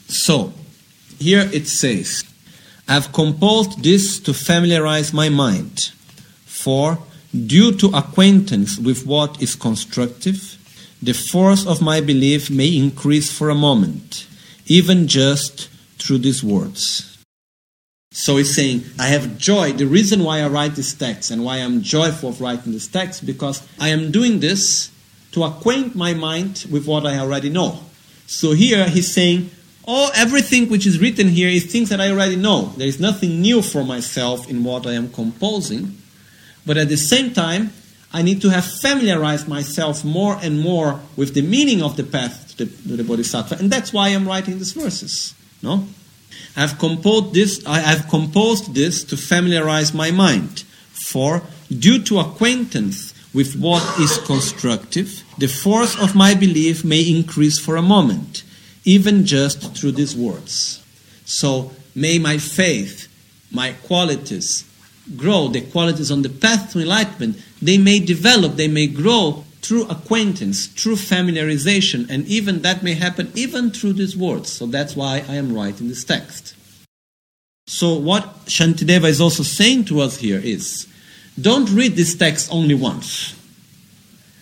So, 0.09 0.51
here 1.17 1.49
it 1.53 1.69
says, 1.69 2.25
I've 2.87 3.13
composed 3.13 3.83
this 3.83 4.19
to 4.21 4.33
familiarize 4.33 5.13
my 5.13 5.29
mind, 5.29 5.91
for 6.45 6.99
due 7.33 7.71
to 7.77 7.87
acquaintance 7.87 8.77
with 8.77 9.05
what 9.05 9.41
is 9.41 9.55
constructive, 9.55 10.57
the 11.01 11.13
force 11.13 11.65
of 11.65 11.81
my 11.81 12.01
belief 12.01 12.49
may 12.49 12.75
increase 12.75 13.31
for 13.31 13.49
a 13.49 13.55
moment, 13.55 14.27
even 14.67 15.07
just 15.07 15.69
through 15.97 16.19
these 16.19 16.43
words. 16.43 17.17
So 18.11 18.37
he's 18.37 18.53
saying, 18.53 18.83
I 18.99 19.07
have 19.07 19.37
joy. 19.37 19.71
The 19.71 19.87
reason 19.87 20.23
why 20.23 20.41
I 20.41 20.47
write 20.47 20.75
this 20.75 20.93
text 20.93 21.31
and 21.31 21.43
why 21.43 21.57
I'm 21.57 21.81
joyful 21.81 22.29
of 22.29 22.41
writing 22.41 22.71
this 22.71 22.87
text, 22.87 23.25
because 23.25 23.67
I 23.79 23.89
am 23.89 24.11
doing 24.11 24.39
this 24.39 24.91
to 25.31 25.43
acquaint 25.43 25.95
my 25.95 26.13
mind 26.13 26.65
with 26.69 26.85
what 26.85 27.07
I 27.07 27.17
already 27.17 27.49
know. 27.49 27.79
So 28.27 28.51
here 28.51 28.87
he's 28.87 29.11
saying, 29.11 29.49
Oh, 29.85 30.11
everything 30.15 30.69
which 30.69 30.87
is 30.87 30.99
written 30.99 31.27
here 31.27 31.49
is 31.49 31.71
things 31.71 31.89
that 31.89 31.99
I 31.99 32.09
already 32.09 32.37
know. 32.37 32.73
There 32.77 32.87
is 32.87 32.99
nothing 32.99 33.41
new 33.41 33.61
for 33.61 33.83
myself 33.83 34.49
in 34.49 34.63
what 34.63 34.87
I 34.87 34.93
am 34.93 35.11
composing. 35.11 35.97
But 36.65 36.77
at 36.77 36.87
the 36.87 36.97
same 36.97 37.33
time, 37.33 37.73
I 38.13 38.21
need 38.21 38.41
to 38.43 38.49
have 38.49 38.63
familiarized 38.63 39.47
myself 39.47 40.05
more 40.05 40.37
and 40.41 40.61
more 40.61 41.01
with 41.17 41.33
the 41.33 41.41
meaning 41.41 41.81
of 41.81 41.97
the 41.97 42.03
path 42.03 42.55
to 42.57 42.65
the, 42.65 42.89
to 42.89 42.97
the 42.97 43.03
Bodhisattva. 43.03 43.57
And 43.59 43.71
that's 43.71 43.91
why 43.91 44.09
I'm 44.09 44.27
writing 44.27 44.57
these 44.57 44.71
verses. 44.73 45.33
No? 45.61 45.87
I've 46.55 46.77
composed 46.77 47.33
this, 47.33 47.65
I 47.65 47.79
have 47.79 48.07
composed 48.09 48.75
this 48.75 49.03
to 49.05 49.17
familiarize 49.17 49.93
my 49.93 50.11
mind. 50.11 50.63
For 50.91 51.41
due 51.69 52.01
to 52.03 52.19
acquaintance 52.19 53.13
with 53.33 53.55
what 53.55 53.83
is 53.99 54.19
constructive, 54.19 55.23
the 55.39 55.47
force 55.47 55.99
of 55.99 56.15
my 56.15 56.35
belief 56.35 56.85
may 56.85 57.01
increase 57.01 57.59
for 57.59 57.75
a 57.75 57.81
moment, 57.81 58.43
even 58.85 59.25
just 59.25 59.75
through 59.75 59.93
these 59.93 60.15
words. 60.15 60.83
So 61.25 61.71
may 61.95 62.19
my 62.19 62.37
faith, 62.37 63.07
my 63.51 63.73
qualities 63.73 64.65
grow, 65.17 65.47
the 65.47 65.61
qualities 65.61 66.11
on 66.11 66.21
the 66.21 66.29
path 66.29 66.71
to 66.71 66.79
enlightenment, 66.79 67.37
they 67.61 67.77
may 67.77 67.99
develop, 67.99 68.55
they 68.55 68.67
may 68.67 68.87
grow 68.87 69.43
through 69.61 69.87
acquaintance, 69.87 70.67
through 70.67 70.95
familiarization, 70.95 72.09
and 72.09 72.25
even 72.27 72.61
that 72.61 72.83
may 72.83 72.93
happen 72.93 73.31
even 73.33 73.71
through 73.71 73.93
these 73.93 74.15
words. 74.15 74.51
So 74.51 74.65
that's 74.65 74.95
why 74.95 75.23
I 75.27 75.35
am 75.35 75.55
writing 75.55 75.87
this 75.87 76.03
text. 76.03 76.55
So 77.67 77.95
what 77.95 78.45
Shantideva 78.45 79.05
is 79.05 79.21
also 79.21 79.43
saying 79.43 79.85
to 79.85 80.01
us 80.01 80.17
here 80.17 80.39
is, 80.43 80.87
don't 81.39 81.69
read 81.69 81.95
this 81.95 82.13
text 82.15 82.51
only 82.51 82.75
once. 82.75 83.39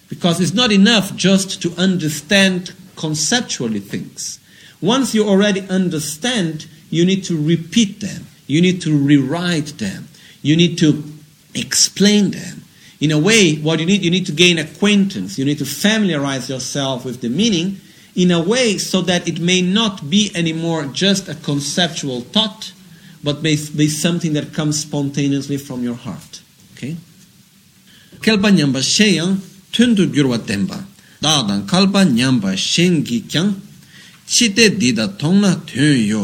Because 0.10 0.42
it's 0.42 0.54
not 0.54 0.72
enough 0.72 1.16
just 1.16 1.62
to 1.62 1.72
understand 1.78 2.74
conceptually 3.02 3.80
things. 3.80 4.40
Once 4.80 5.14
you 5.14 5.28
already 5.28 5.62
understand, 5.62 6.68
you 6.90 7.06
need 7.06 7.24
to 7.24 7.36
repeat 7.36 8.00
them. 8.00 8.28
You 8.48 8.62
need 8.62 8.82
to 8.82 8.96
rewrite 8.96 9.78
them. 9.80 10.08
You 10.42 10.56
need 10.56 10.78
to 10.80 11.04
explain 11.54 12.32
them. 12.32 12.64
In 13.00 13.12
a 13.12 13.18
way, 13.18 13.56
what 13.56 13.80
you 13.80 13.86
need, 13.86 14.04
you 14.04 14.12
need 14.12 14.28
to 14.28 14.32
gain 14.32 14.60
acquaintance. 14.60 15.40
You 15.40 15.46
need 15.46 15.58
to 15.58 15.66
familiarize 15.66 16.50
yourself 16.50 17.04
with 17.04 17.22
the 17.22 17.30
meaning 17.30 17.78
in 18.16 18.30
a 18.30 18.42
way 18.42 18.78
so 18.78 19.02
that 19.02 19.28
it 19.28 19.40
may 19.40 19.62
not 19.62 20.10
be 20.10 20.32
anymore 20.36 20.86
just 20.86 21.28
a 21.28 21.36
conceptual 21.36 22.22
thought, 22.22 22.74
but 23.24 23.42
may 23.42 23.56
be 23.76 23.88
something 23.88 24.34
that 24.34 24.54
comes 24.54 24.80
spontaneously 24.80 25.58
from 25.58 25.84
your 25.84 25.96
heart. 25.96 26.42
Okay? 26.74 26.96
Kelpa 28.20 28.52
nyamba 28.52 28.82
sheyang 28.82 29.38
tundu 29.72 30.06
gyurwa 30.08 30.38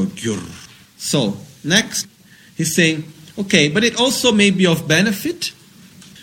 gyur. 0.05 0.41
So, 0.97 1.37
next, 1.63 2.07
he's 2.55 2.75
saying, 2.75 3.03
okay, 3.37 3.69
but 3.69 3.83
it 3.83 3.99
also 3.99 4.31
may 4.31 4.49
be 4.49 4.65
of 4.65 4.87
benefit 4.87 5.53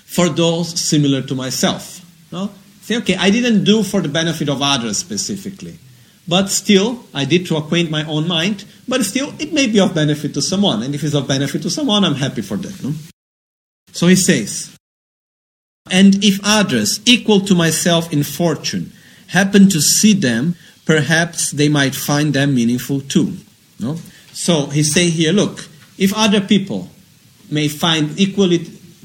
for 0.07 0.29
those 0.29 0.81
similar 0.81 1.23
to 1.23 1.35
myself. 1.35 2.01
No? 2.33 2.51
Say, 2.83 2.97
okay, 2.99 3.17
I 3.17 3.31
didn't 3.31 3.65
do 3.65 3.83
for 3.83 4.01
the 4.01 4.09
benefit 4.09 4.49
of 4.49 4.61
others 4.61 4.99
specifically. 4.99 5.79
But 6.27 6.49
still, 6.49 7.05
I 7.15 7.25
did 7.25 7.47
to 7.47 7.57
acquaint 7.57 7.91
my 7.91 8.05
own 8.07 8.27
mind, 8.27 8.65
but 8.89 9.05
still, 9.05 9.33
it 9.39 9.53
may 9.53 9.67
be 9.67 9.79
of 9.79 9.95
benefit 9.95 10.35
to 10.35 10.43
someone. 10.43 10.83
And 10.83 10.95
if 10.95 11.05
it's 11.05 11.15
of 11.15 11.29
benefit 11.29 11.63
to 11.63 11.71
someone, 11.71 12.05
I'm 12.05 12.15
happy 12.15 12.43
for 12.43 12.57
that. 12.57 12.83
No? 12.83 12.93
So 13.93 14.07
he 14.09 14.17
says, 14.17 14.77
And 15.91 16.25
if 16.25 16.41
others, 16.43 17.01
equal 17.05 17.41
to 17.41 17.55
myself 17.55 18.13
in 18.13 18.23
fortune, 18.23 18.93
happen 19.29 19.69
to 19.69 19.81
see 19.81 20.15
them, 20.15 20.57
perhaps 20.87 21.51
they 21.51 21.69
might 21.69 21.95
find 21.95 22.33
them 22.33 22.55
meaningful 22.55 23.03
too. 23.03 23.37
No? 23.79 23.97
So 24.33 24.67
he's 24.67 24.95
saying 24.95 25.13
here, 25.13 25.33
look, 25.33 25.69
if 25.99 26.13
other 26.17 26.41
people 26.41 26.91
may 27.51 27.69
find 27.69 28.19
equally, 28.19 28.65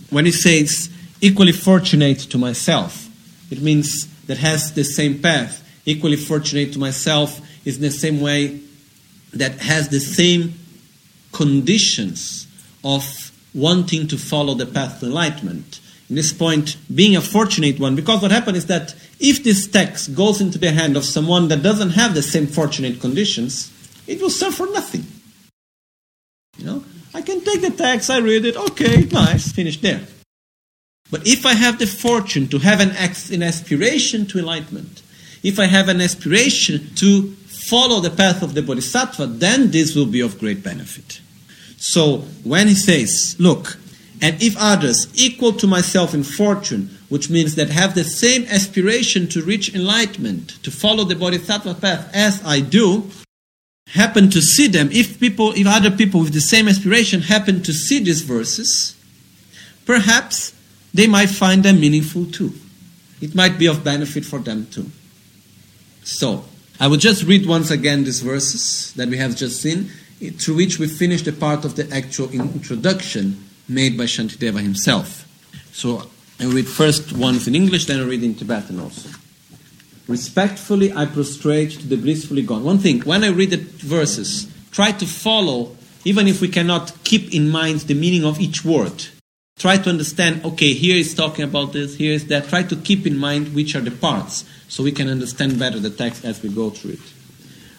when 0.10 0.26
he 0.26 0.32
says 0.32 0.90
equally 1.22 1.52
fortunate 1.52 2.20
to 2.20 2.38
myself, 2.38 3.08
it 3.52 3.62
means 3.62 4.08
that 4.26 4.38
has 4.38 4.74
the 4.74 4.84
same 4.84 5.22
path. 5.22 5.66
Equally 5.86 6.16
fortunate 6.16 6.72
to 6.74 6.80
myself 6.80 7.42
is 7.66 7.78
in 7.78 7.82
the 7.82 7.92
same 7.92 8.22
way 8.22 8.62
that 9.34 9.60
has 9.60 9.90
the 9.90 10.00
same 10.00 10.54
conditions 11.32 12.48
of 12.84 13.32
wanting 13.54 14.08
to 14.08 14.18
follow 14.18 14.54
the 14.54 14.66
path 14.66 15.00
to 15.00 15.08
enlightenment. 15.08 15.80
This 16.10 16.34
point, 16.34 16.78
being 16.94 17.16
a 17.16 17.22
fortunate 17.22 17.80
one, 17.80 17.96
because 17.96 18.22
what 18.22 18.32
happens 18.32 18.60
is 18.60 18.66
that 18.66 18.96
if 19.20 19.44
this 19.44 19.68
text 19.68 20.16
goes 20.16 20.42
into 20.42 20.58
the 20.58 20.72
hand 20.72 20.98
of 20.98 21.06
someone 21.06 21.50
that 21.50 21.62
doesn't 21.62 21.92
have 21.92 22.16
the 22.16 22.24
same 22.24 22.48
fortunate 22.48 23.00
conditions, 23.00 23.72
it 24.08 24.20
will 24.20 24.32
serve 24.32 24.56
for 24.56 24.66
nothing. 24.72 25.06
You 26.58 26.66
know, 26.66 26.84
I 27.14 27.22
can 27.22 27.42
take 27.42 27.62
the 27.62 27.70
text, 27.70 28.10
I 28.10 28.18
read 28.18 28.46
it, 28.46 28.58
okay, 28.58 29.04
nice, 29.12 29.52
finish 29.52 29.80
there. 29.82 30.02
But 31.12 31.28
if 31.28 31.46
I 31.46 31.54
have 31.54 31.78
the 31.78 31.86
fortune 31.86 32.48
to 32.50 32.60
have 32.60 32.82
an, 32.82 32.90
an 32.90 33.44
aspiration 33.44 34.26
to 34.28 34.40
enlightenment, 34.40 35.04
if 35.44 35.60
I 35.60 35.66
have 35.66 35.90
an 35.90 36.02
aspiration 36.02 36.90
to 36.96 37.32
follow 37.46 38.00
the 38.00 38.10
path 38.10 38.42
of 38.42 38.56
the 38.56 38.64
Bodhisattva, 38.64 39.28
then 39.28 39.70
this 39.70 39.96
will 39.96 40.08
be 40.08 40.22
of 40.22 40.40
great 40.40 40.64
benefit. 40.64 41.22
So 41.78 42.20
when 42.44 42.68
he 42.68 42.74
says, 42.74 43.36
look, 43.40 43.78
and 44.22 44.42
if 44.42 44.56
others 44.60 45.08
equal 45.16 45.54
to 45.54 45.68
myself 45.68 46.14
in 46.14 46.24
fortune, 46.24 46.98
which 47.08 47.30
means 47.30 47.56
that 47.56 47.70
have 47.70 47.96
the 47.96 48.04
same 48.04 48.46
aspiration 48.46 49.28
to 49.30 49.42
reach 49.42 49.74
enlightenment, 49.74 50.62
to 50.64 50.72
follow 50.72 51.04
the 51.04 51.16
Bodhisattva 51.16 51.76
path 51.76 52.10
as 52.14 52.44
I 52.46 52.60
do, 52.60 53.10
happen 53.88 54.30
to 54.30 54.42
see 54.42 54.68
them, 54.68 54.90
if 54.92 55.20
people, 55.20 55.54
if 55.54 55.66
other 55.66 55.92
people 55.92 56.20
with 56.20 56.34
the 56.34 56.42
same 56.42 56.68
aspiration 56.68 57.22
happen 57.22 57.64
to 57.64 57.74
see 57.74 58.00
these 58.04 58.22
verses, 58.22 58.96
perhaps 59.86 60.54
they 60.94 61.08
might 61.08 61.30
find 61.30 61.64
them 61.64 61.80
meaningful 61.80 62.26
too. 62.26 62.54
It 63.22 63.36
might 63.36 63.58
be 63.58 63.68
of 63.68 63.84
benefit 63.84 64.26
for 64.26 64.40
them 64.40 64.68
too. 64.68 64.92
So, 66.04 66.46
I 66.80 66.88
will 66.88 66.98
just 66.98 67.24
read 67.24 67.46
once 67.46 67.72
again 67.72 68.04
these 68.04 68.22
verses 68.22 68.94
that 68.94 69.10
we 69.10 69.18
have 69.18 69.36
just 69.36 69.62
seen, 69.62 69.92
through 70.38 70.56
which 70.56 70.78
we 70.78 70.88
finish 70.88 71.24
the 71.24 71.32
part 71.32 71.66
of 71.66 71.76
the 71.76 71.90
actual 71.94 72.30
introduction 72.32 73.49
made 73.70 73.98
by 73.98 74.06
Shantideva 74.06 74.62
himself. 74.62 75.26
So, 75.72 76.10
I 76.40 76.46
read 76.46 76.68
first 76.68 77.14
ones 77.14 77.48
in 77.48 77.56
English, 77.56 77.86
then 77.86 78.00
I 78.00 78.04
read 78.04 78.24
in 78.24 78.36
Tibetan 78.36 78.80
also. 78.80 79.10
Respectfully, 80.08 80.92
I 80.94 81.06
prostrate 81.06 81.72
to 81.72 81.88
the 81.88 81.98
blissfully 81.98 82.42
gone. 82.42 82.64
One 82.64 82.80
thing, 82.80 83.02
when 83.02 83.24
I 83.24 83.30
read 83.30 83.52
the 83.52 83.58
verses, 83.58 84.52
try 84.72 84.92
to 84.92 85.06
follow, 85.06 85.76
even 86.06 86.28
if 86.28 86.42
we 86.42 86.48
cannot 86.48 86.94
keep 87.04 87.34
in 87.34 87.50
mind 87.50 87.82
the 87.82 87.94
meaning 87.94 88.26
of 88.26 88.40
each 88.40 88.66
word 88.66 89.08
try 89.60 89.78
to 89.78 89.90
understand 89.90 90.44
okay 90.46 90.74
here 90.74 90.96
is 90.96 91.14
talking 91.14 91.44
about 91.44 91.74
this 91.74 91.96
here 91.96 92.14
is 92.14 92.28
that 92.28 92.48
try 92.48 92.64
to 92.64 92.78
keep 92.78 93.06
in 93.06 93.18
mind 93.18 93.54
which 93.54 93.76
are 93.76 93.82
the 93.82 93.92
parts 93.92 94.46
so 94.70 94.82
we 94.82 94.92
can 94.92 95.10
understand 95.10 95.60
better 95.60 95.78
the 95.80 95.90
text 95.90 96.24
as 96.24 96.42
we 96.42 96.50
go 96.50 96.70
through 96.70 96.92
it 96.92 97.00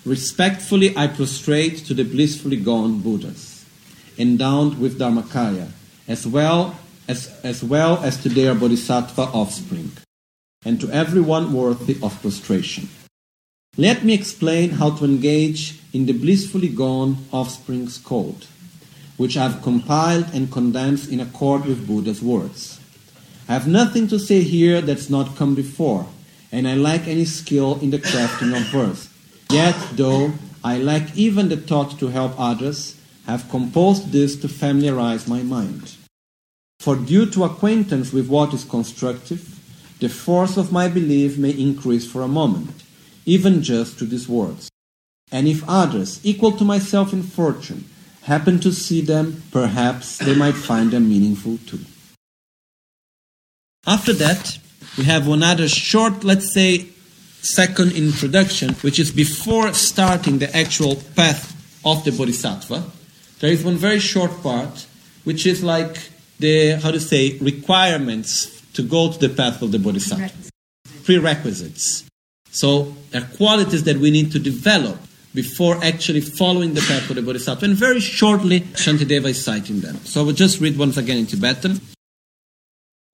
respectfully 0.05 0.95
i 0.97 1.07
prostrate 1.07 1.79
to 1.79 1.95
the 1.95 2.05
blissfully 2.05 2.59
gone 2.59 3.01
buddhas 3.01 3.65
endowed 4.19 4.79
with 4.79 4.99
dharmakaya 4.99 5.69
as 6.11 6.27
well 6.27 6.77
as, 7.09 7.21
as 7.43 7.65
well 7.65 7.93
as 8.03 8.23
to 8.23 8.29
their 8.29 8.55
bodhisattva 8.55 9.23
offspring 9.41 9.91
and 10.67 10.79
to 10.81 10.91
everyone 10.91 11.53
worthy 11.53 11.97
of 12.03 12.13
prostration 12.21 12.89
let 13.77 14.05
me 14.05 14.13
explain 14.13 14.71
how 14.71 14.91
to 14.91 15.05
engage 15.05 15.81
in 15.93 16.07
the 16.07 16.13
blissfully 16.13 16.69
gone 16.69 17.17
offspring's 17.33 17.97
code 17.99 18.45
which 19.21 19.37
I've 19.37 19.61
compiled 19.61 20.33
and 20.33 20.51
condensed 20.51 21.11
in 21.11 21.21
accord 21.21 21.67
with 21.67 21.87
Buddha's 21.87 22.23
words. 22.23 22.81
I 23.47 23.53
have 23.53 23.69
nothing 23.69 24.09
to 24.09 24.19
say 24.19 24.41
here 24.41 24.81
that's 24.81 25.11
not 25.11 25.37
come 25.37 25.55
before, 25.55 26.07
and 26.51 26.67
I 26.67 26.75
lack 26.75 27.07
any 27.07 27.27
skill 27.27 27.79
in 27.83 27.91
the 27.91 27.99
crafting 27.99 28.57
of 28.57 28.67
verse. 28.69 29.11
Yet, 29.51 29.77
though 29.93 30.33
I 30.65 30.79
lack 30.79 31.15
even 31.15 31.51
the 31.51 31.59
thought 31.59 31.99
to 31.99 32.07
help 32.07 32.33
others, 32.39 32.99
I 33.29 33.33
have 33.33 33.51
composed 33.51 34.11
this 34.11 34.37
to 34.37 34.49
familiarize 34.49 35.29
my 35.29 35.43
mind. 35.43 35.97
For 36.81 36.97
due 36.97 37.27
to 37.33 37.45
acquaintance 37.45 38.11
with 38.11 38.29
what 38.29 38.55
is 38.55 38.65
constructive, 38.65 39.61
the 40.01 40.09
force 40.09 40.57
of 40.57 40.73
my 40.73 40.89
belief 40.89 41.37
may 41.37 41.51
increase 41.51 42.11
for 42.11 42.23
a 42.23 42.29
moment, 42.29 42.83
even 43.27 43.63
just 43.63 43.99
to 43.99 44.07
these 44.07 44.27
words. 44.27 44.71
And 45.31 45.47
if 45.47 45.63
others, 45.69 46.21
equal 46.25 46.53
to 46.53 46.65
myself 46.65 47.13
in 47.13 47.23
fortune, 47.23 47.85
happen 48.23 48.61
to 48.61 48.73
see 48.73 49.03
them, 49.03 49.43
perhaps 49.53 50.17
they 50.17 50.35
might 50.35 50.55
find 50.55 50.91
them 50.91 51.07
meaningful 51.07 51.59
too. 51.67 51.81
After 53.87 54.15
that, 54.15 54.59
we 54.97 55.05
have 55.05 55.29
one 55.29 55.43
other 55.43 55.69
short, 55.69 56.25
let's 56.25 56.55
say, 56.55 56.87
second 57.43 57.93
introduction, 57.93 58.73
which 58.77 58.99
is 58.99 59.11
before 59.11 59.75
starting 59.75 60.39
the 60.39 60.57
actual 60.57 60.97
path 61.15 61.55
of 61.85 62.05
the 62.05 62.13
Bodhisattva. 62.13 62.85
There 63.41 63.53
is 63.53 63.65
one 63.65 63.77
very 63.77 63.99
short 63.99 64.43
part, 64.43 64.87
which 65.25 65.47
is 65.47 65.63
like 65.63 66.10
the, 66.41 66.81
how 66.83 66.91
to 66.91 67.01
say, 67.01 67.39
requirements 67.39 68.61
to 68.73 68.83
go 68.83 69.13
to 69.13 69.19
the 69.19 69.29
path 69.29 69.63
of 69.63 69.73
the 69.73 69.79
Bodhisattva. 69.79 70.31
Prerequisites. 71.05 72.05
So, 72.51 72.95
there 73.11 73.23
are 73.23 73.37
qualities 73.37 73.85
that 73.85 73.97
we 73.99 74.11
need 74.11 74.33
to 74.33 74.39
develop 74.39 74.99
before 75.35 75.83
actually 75.85 76.21
following 76.21 76.75
the 76.75 76.81
path 76.81 77.09
of 77.09 77.17
the 77.17 77.23
Bodhisattva. 77.23 77.65
And 77.65 77.75
very 77.75 78.01
shortly, 78.01 78.61
Shantideva 78.61 79.27
is 79.27 79.45
citing 79.45 79.81
them. 79.81 79.97
So 80.05 80.23
I 80.23 80.25
will 80.25 80.33
just 80.33 80.61
read 80.61 80.77
once 80.77 80.97
again 80.97 81.19
in 81.19 81.27
Tibetan. 81.27 81.81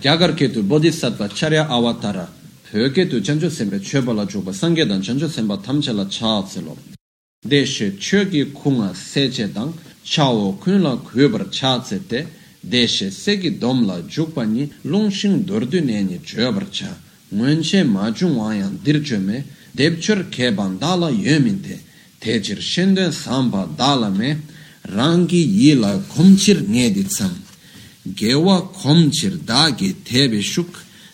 Gyagarketu 0.03 0.67
Bodhisattva 0.67 1.29
Charya 1.29 1.67
Avatara 1.69 2.29
Pyoketu 2.71 3.21
Chancho 3.21 3.49
Sembe 3.51 3.79
Chöbala 3.81 4.27
Choba 4.27 4.53
Sangedan 4.53 5.01
Chancho 5.03 5.27
Semba 5.27 5.57
Tamchala 5.57 6.05
Chaatselo 6.05 6.77
Deshe 7.43 7.93
Chögi 7.93 8.53
Kunga 8.53 8.95
Seche 8.95 9.53
Dang 9.53 9.73
Chao 10.05 10.53
Kunla 10.61 10.99
Kuyobar 10.99 11.47
Chaatsete 11.47 12.27
Deshe 12.68 13.11
Segi 13.11 13.59
Domla 13.59 14.02
Jukpani 14.02 14.70
Longshin 14.85 15.44
Dordu 15.44 15.81
Neni 15.81 16.18
Chöbar 16.20 16.70
Cha. 16.70 16.96
Mwenche 17.33 17.85
Majung 17.85 18.37
Wayan 18.37 18.79
Dirchome 18.83 19.44
Debchur 19.74 20.31
Keban 20.31 20.79
Dala 20.79 21.11
Yöminte 21.11 21.79
Tejir 22.20 22.61
Shenden 22.61 23.12
Samba 23.12 23.68
Dala 23.76 24.11
Me 24.11 24.37
Rangi 24.88 25.44
Yila 25.44 26.00
Kumchir 26.09 26.61
Neditsam 26.61 27.46
gewa 28.14 28.72
komchir 28.72 29.33
dagi 29.46 29.94
tebe 30.05 30.42
shuk 30.42 30.70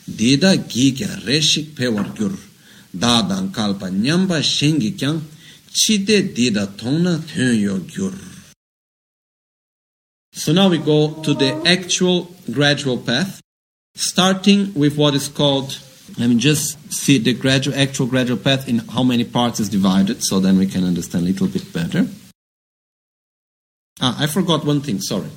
dida 0.06 0.56
gigya 0.56 1.08
reshik 1.26 1.74
pewar 1.76 2.06
gyur. 2.16 2.36
Dadan 2.94 3.52
kalpa 3.52 3.88
nyamba 3.88 4.42
shengi 4.42 4.96
kyang 4.96 5.20
chide 5.72 6.34
dida 6.36 6.66
tongna 6.76 7.18
tenyo 7.26 7.78
gyur 7.88 8.31
so 10.32 10.52
now 10.52 10.68
we 10.68 10.78
go 10.78 11.14
to 11.22 11.34
the 11.34 11.52
actual 11.66 12.28
gradual 12.50 12.98
path 12.98 13.40
starting 13.94 14.72
with 14.74 14.96
what 14.96 15.14
is 15.14 15.28
called 15.28 15.78
let 16.18 16.28
me 16.28 16.36
just 16.36 16.92
see 16.92 17.18
the 17.18 17.32
gradual 17.32 17.74
actual 17.74 18.06
gradual 18.06 18.38
path 18.38 18.68
in 18.68 18.78
how 18.78 19.02
many 19.02 19.24
parts 19.24 19.60
is 19.60 19.68
divided 19.68 20.22
so 20.22 20.40
then 20.40 20.58
we 20.58 20.66
can 20.66 20.84
understand 20.84 21.24
a 21.24 21.28
little 21.28 21.48
bit 21.48 21.72
better 21.72 22.06
ah 24.00 24.16
i 24.18 24.26
forgot 24.26 24.64
one 24.64 24.80
thing 24.80 25.00
sorry 25.00 25.30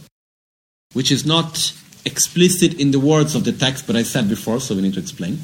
which 0.93 1.11
is 1.11 1.25
not 1.25 1.73
explicit 2.05 2.79
in 2.79 2.91
the 2.91 2.99
words 2.99 3.35
of 3.35 3.43
the 3.43 3.51
text, 3.51 3.87
but 3.87 3.95
I 3.95 4.03
said 4.03 4.29
before, 4.29 4.59
so 4.59 4.75
we 4.75 4.81
need 4.81 4.93
to 4.93 4.99
explain, 4.99 5.39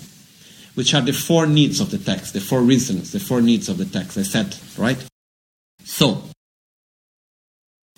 which 0.75 0.93
are 0.93 1.01
the 1.01 1.11
four 1.11 1.47
needs 1.47 1.81
of 1.81 1.91
the 1.91 1.97
text, 1.97 2.33
the 2.33 2.39
four 2.39 2.61
reasons, 2.61 3.11
the 3.11 3.19
four 3.19 3.41
needs 3.41 3.67
of 3.67 3.77
the 3.77 3.85
text. 3.85 4.17
I 4.17 4.23
said, 4.23 4.55
right? 4.77 5.03
So, 5.83 6.23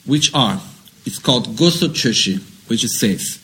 which 0.05 0.33
are, 0.33 0.61
it's 1.05 1.19
called 1.19 1.55
Goso 1.55 1.87
Choshi, 1.87 2.39
which 2.69 2.85
says, 2.87 3.39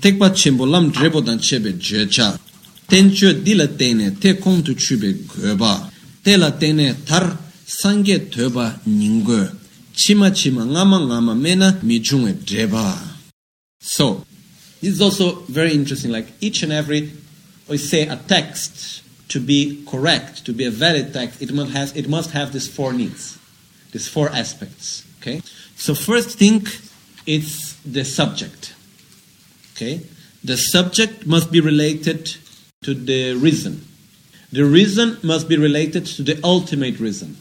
Tekpa 0.00 0.30
Chimbo 0.30 0.68
Lam 0.68 0.90
Drebo 0.92 1.24
Dan 1.24 1.38
Chebe 1.38 1.72
Jecha, 1.72 2.38
Tencho 2.86 3.32
Dila 3.32 3.78
Tene 3.78 4.14
Te 4.16 4.34
Kongtu 4.34 4.74
Chube 4.74 5.14
Goba, 5.24 5.90
Tela 6.22 6.52
Tene 6.52 6.94
Tar 7.04 7.38
Sange 7.64 8.30
Toba 8.30 8.80
Ningwe, 8.86 9.54
chima 9.94 10.30
chima 10.30 10.64
ngama 10.66 11.00
ngama 11.00 11.34
mena 11.34 11.72
mijunge 11.82 12.32
dreba. 12.44 12.96
So, 13.80 14.24
this 14.80 14.94
is 14.94 15.00
also 15.00 15.40
very 15.48 15.72
interesting. 15.72 16.12
Like 16.12 16.26
each 16.40 16.62
and 16.62 16.72
every, 16.72 17.12
we 17.68 17.78
say 17.78 18.06
a 18.06 18.16
text 18.16 19.02
to 19.28 19.40
be 19.40 19.84
correct, 19.88 20.44
to 20.44 20.52
be 20.52 20.64
a 20.64 20.70
valid 20.70 21.12
text, 21.12 21.40
it 21.42 21.52
must 21.52 21.72
have 21.72 21.96
it 21.96 22.08
must 22.08 22.30
have 22.32 22.52
these 22.52 22.68
four 22.68 22.92
needs, 22.92 23.38
these 23.92 24.06
four 24.06 24.28
aspects. 24.28 25.04
Okay. 25.20 25.40
So 25.76 25.94
first 25.94 26.38
thing, 26.38 26.66
it's 27.26 27.74
the 27.82 28.04
subject. 28.04 28.74
Okay. 29.74 30.00
The 30.42 30.56
subject 30.56 31.26
must 31.26 31.52
be 31.52 31.60
related 31.60 32.36
to 32.82 32.94
the 32.94 33.34
reason. 33.34 33.86
The 34.52 34.64
reason 34.64 35.18
must 35.22 35.48
be 35.48 35.56
related 35.56 36.06
to 36.06 36.22
the 36.22 36.40
ultimate 36.42 36.98
reason 36.98 37.36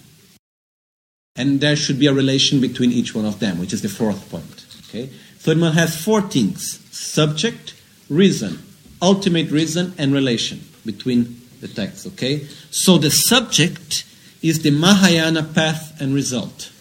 and 1.36 1.60
there 1.60 1.76
should 1.76 2.00
be 2.00 2.08
a 2.08 2.14
relation 2.14 2.62
between 2.62 2.92
each 2.92 3.14
one 3.14 3.26
of 3.26 3.40
them, 3.40 3.60
which 3.60 3.74
is 3.74 3.82
the 3.82 3.90
fourth 3.90 4.30
point. 4.30 4.66
Okay, 4.88 5.10
so 5.40 5.52
it 5.52 5.74
has 5.74 6.02
four 6.02 6.22
things: 6.22 6.80
subject, 6.96 7.74
reason, 8.10 8.60
ultimate 9.02 9.52
reason, 9.52 9.94
and 9.98 10.14
relation 10.14 10.62
between 10.86 11.42
the 11.62 11.68
texts. 11.68 12.08
Okay, 12.08 12.48
so 12.72 12.98
the 12.98 13.12
subject 13.12 14.06
is 14.42 14.62
the 14.62 14.72
Mahayana 14.72 15.44
path 15.44 16.00
and 16.00 16.14
result. 16.14 16.72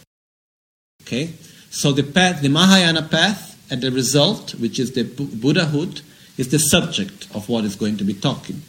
Okay, 1.07 1.35
so 1.71 1.93
the 1.93 2.03
path, 2.03 2.41
the 2.41 2.49
Mahayana 2.49 3.03
path, 3.03 3.61
and 3.71 3.83
the 3.83 3.91
result, 3.91 4.55
which 4.55 4.79
is 4.79 4.93
the 4.93 5.05
Buddhahood, 5.05 6.01
is 6.39 6.49
the 6.49 6.59
subject 6.59 7.29
of 7.35 7.49
what 7.49 7.65
is 7.65 7.77
going 7.77 7.99
to 7.99 8.05
be 8.05 8.15
talking. 8.15 8.63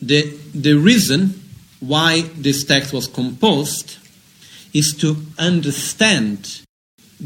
The 0.00 0.22
the 0.54 0.74
reason 0.74 1.42
why 1.80 2.22
this 2.36 2.64
text 2.64 2.92
was 2.92 3.06
composed 3.06 3.98
is 4.72 4.96
to 4.98 5.16
understand 5.38 6.62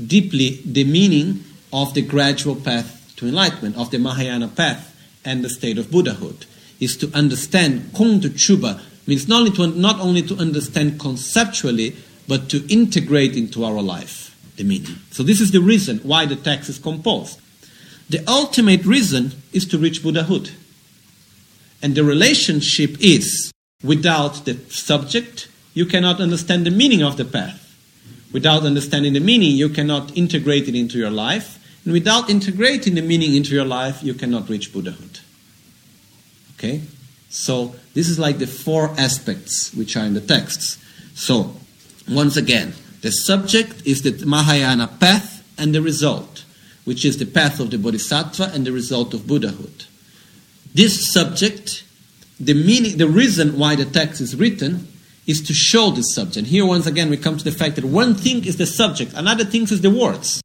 deeply 0.06 0.60
the 0.64 0.84
meaning 0.84 1.44
of 1.72 1.94
the 1.94 2.02
gradual 2.02 2.56
path 2.56 3.12
to 3.16 3.26
enlightenment, 3.26 3.76
of 3.76 3.90
the 3.90 3.98
Mahayana 3.98 4.48
path 4.48 4.94
and 5.24 5.44
the 5.44 5.48
state 5.48 5.78
of 5.78 5.90
Buddhahood, 5.90 6.46
is 6.80 6.96
to 6.98 7.10
understand 7.14 7.92
Kong 7.94 8.20
to 8.20 8.30
Chuba, 8.30 8.80
means 9.06 9.26
not 9.26 9.40
only, 9.40 9.50
to, 9.52 9.66
not 9.66 10.00
only 10.00 10.22
to 10.22 10.36
understand 10.36 11.00
conceptually, 11.00 11.96
but 12.28 12.48
to 12.50 12.64
integrate 12.72 13.34
into 13.34 13.64
our 13.64 13.82
life 13.82 14.36
the 14.56 14.64
meaning. 14.64 14.96
So, 15.10 15.22
this 15.22 15.40
is 15.40 15.50
the 15.50 15.60
reason 15.60 15.98
why 16.00 16.26
the 16.26 16.36
text 16.36 16.68
is 16.68 16.78
composed. 16.78 17.40
The 18.10 18.22
ultimate 18.28 18.84
reason 18.84 19.32
is 19.52 19.66
to 19.66 19.78
reach 19.78 20.02
Buddhahood. 20.02 20.50
And 21.82 21.94
the 21.94 22.04
relationship 22.04 22.96
is 23.00 23.52
without 23.82 24.44
the 24.44 24.54
subject, 24.68 25.48
you 25.74 25.86
cannot 25.86 26.20
understand 26.20 26.66
the 26.66 26.70
meaning 26.70 27.02
of 27.02 27.16
the 27.16 27.24
path. 27.24 27.64
Without 28.32 28.64
understanding 28.64 29.12
the 29.12 29.20
meaning, 29.20 29.52
you 29.52 29.68
cannot 29.68 30.16
integrate 30.16 30.68
it 30.68 30.74
into 30.74 30.98
your 30.98 31.10
life. 31.10 31.54
And 31.84 31.92
without 31.92 32.28
integrating 32.28 32.94
the 32.94 33.02
meaning 33.02 33.34
into 33.34 33.54
your 33.54 33.64
life, 33.64 34.02
you 34.02 34.12
cannot 34.12 34.48
reach 34.48 34.72
Buddhahood. 34.72 35.20
Okay? 36.54 36.82
So, 37.30 37.74
this 37.94 38.08
is 38.08 38.18
like 38.18 38.38
the 38.38 38.46
four 38.46 38.88
aspects 38.98 39.72
which 39.74 39.96
are 39.96 40.04
in 40.04 40.14
the 40.14 40.20
texts. 40.20 40.78
So, 41.14 41.54
once 42.10 42.36
again, 42.36 42.74
the 43.00 43.12
subject 43.12 43.86
is 43.86 44.02
the 44.02 44.26
Mahayana 44.26 44.88
path 44.88 45.44
and 45.58 45.74
the 45.74 45.82
result, 45.82 46.44
which 46.84 47.04
is 47.04 47.18
the 47.18 47.26
path 47.26 47.60
of 47.60 47.70
the 47.70 47.78
Bodhisattva 47.78 48.50
and 48.54 48.66
the 48.66 48.72
result 48.72 49.14
of 49.14 49.26
Buddhahood. 49.26 49.84
This 50.74 51.12
subject, 51.12 51.84
the 52.40 52.54
meaning, 52.54 52.98
the 52.98 53.08
reason 53.08 53.58
why 53.58 53.76
the 53.76 53.84
text 53.84 54.20
is 54.20 54.36
written 54.36 54.88
is 55.26 55.42
to 55.42 55.52
show 55.52 55.90
this 55.90 56.14
subject. 56.14 56.48
Here, 56.48 56.64
once 56.64 56.86
again, 56.86 57.10
we 57.10 57.16
come 57.16 57.36
to 57.36 57.44
the 57.44 57.52
fact 57.52 57.76
that 57.76 57.84
one 57.84 58.14
thing 58.14 58.44
is 58.44 58.56
the 58.56 58.66
subject, 58.66 59.12
another 59.14 59.44
thing 59.44 59.62
is 59.62 59.80
the 59.80 59.90
words. 59.90 60.40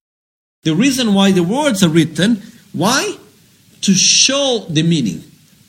The 0.63 0.76
reason 0.76 1.13
why 1.13 1.32
the 1.32 1.43
words 1.43 1.84
are 1.84 1.89
written, 1.89 2.41
why? 2.73 3.17
To 3.82 3.93
show 3.93 4.65
the 4.69 4.84
meaning, 4.84 5.23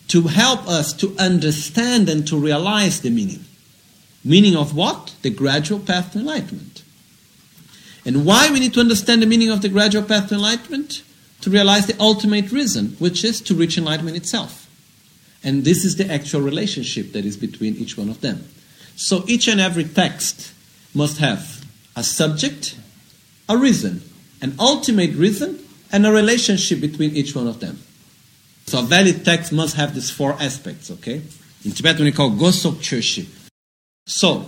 to 0.08 0.22
help 0.22 0.68
us 0.68 0.92
to 0.94 1.14
understand 1.18 2.08
and 2.08 2.26
to 2.28 2.38
realize 2.38 3.00
the 3.00 3.10
meaning. 3.10 3.44
Meaning 4.24 4.56
of 4.56 4.74
what? 4.74 5.14
The 5.22 5.30
gradual 5.30 5.80
path 5.80 6.12
to 6.12 6.20
enlightenment. 6.20 6.82
And 8.06 8.24
why 8.24 8.50
we 8.50 8.60
need 8.60 8.74
to 8.74 8.80
understand 8.80 9.22
the 9.22 9.26
meaning 9.26 9.50
of 9.50 9.62
the 9.62 9.68
gradual 9.68 10.02
path 10.02 10.28
to 10.28 10.34
enlightenment? 10.34 11.02
To 11.42 11.50
realize 11.50 11.86
the 11.86 11.96
ultimate 12.00 12.50
reason, 12.52 12.96
which 12.98 13.22
is 13.24 13.40
to 13.42 13.54
reach 13.54 13.76
enlightenment 13.76 14.16
itself. 14.16 14.68
And 15.42 15.64
this 15.64 15.84
is 15.84 15.96
the 15.96 16.10
actual 16.10 16.40
relationship 16.40 17.12
that 17.12 17.26
is 17.26 17.36
between 17.36 17.76
each 17.76 17.98
one 17.98 18.08
of 18.08 18.22
them. 18.22 18.48
So 18.96 19.24
each 19.26 19.46
and 19.46 19.60
every 19.60 19.84
text 19.84 20.52
must 20.94 21.18
have 21.18 21.64
a 21.96 22.02
subject, 22.02 22.76
a 23.48 23.58
reason, 23.58 24.02
an 24.40 24.54
ultimate 24.58 25.14
reason, 25.14 25.58
and 25.92 26.06
a 26.06 26.12
relationship 26.12 26.80
between 26.80 27.14
each 27.14 27.34
one 27.34 27.46
of 27.46 27.60
them. 27.60 27.78
So 28.66 28.78
a 28.78 28.82
valid 28.82 29.24
text 29.24 29.52
must 29.52 29.76
have 29.76 29.94
these 29.94 30.10
four 30.10 30.32
aspects, 30.40 30.90
okay? 30.90 31.20
In 31.64 31.72
Tibetan 31.72 32.04
we 32.04 32.12
call 32.12 32.30
gosok 32.30 32.76
choshi. 32.76 33.26
So, 34.06 34.46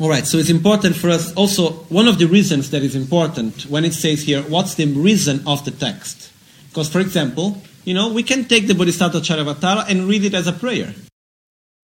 alright, 0.00 0.26
so 0.26 0.38
it's 0.38 0.50
important 0.50 0.96
for 0.96 1.10
us 1.10 1.32
also, 1.34 1.70
one 1.88 2.08
of 2.08 2.18
the 2.18 2.26
reasons 2.26 2.70
that 2.70 2.82
is 2.82 2.94
important 2.94 3.66
when 3.66 3.84
it 3.84 3.94
says 3.94 4.22
here, 4.22 4.42
what's 4.42 4.74
the 4.74 4.86
reason 4.86 5.42
of 5.46 5.64
the 5.64 5.70
text? 5.70 6.30
Because, 6.68 6.88
for 6.88 7.00
example, 7.00 7.62
You 7.84 7.94
know, 7.94 8.12
we 8.12 8.22
can 8.22 8.44
take 8.44 8.66
the 8.66 8.74
Bodhisattva 8.74 9.20
Charyavatara 9.20 9.88
and 9.88 10.06
read 10.06 10.24
it 10.24 10.34
as 10.34 10.46
a 10.46 10.52
prayer. 10.52 10.94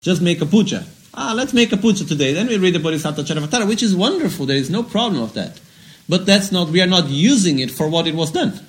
Just 0.01 0.21
make 0.21 0.41
a 0.41 0.45
puja. 0.45 0.85
Ah, 1.13 1.33
let's 1.35 1.53
make 1.53 1.71
a 1.71 1.77
puja 1.77 2.05
today. 2.05 2.33
Then 2.33 2.47
we 2.47 2.57
read 2.57 2.75
the 2.75 2.79
Bodhisattva 2.79 3.23
Charyavatara, 3.23 3.67
which 3.67 3.81
is 3.81 3.95
wonderful. 3.95 4.45
There 4.45 4.57
is 4.57 4.69
no 4.69 4.83
problem 4.83 5.21
of 5.21 5.33
that. 5.33 5.59
But 6.07 6.25
that's 6.25 6.51
not, 6.51 6.69
we 6.69 6.81
are 6.81 6.87
not 6.87 7.09
using 7.09 7.59
it 7.59 7.71
for 7.71 7.89
what 7.89 8.07
it 8.07 8.15
was 8.15 8.31
done. 8.31 8.59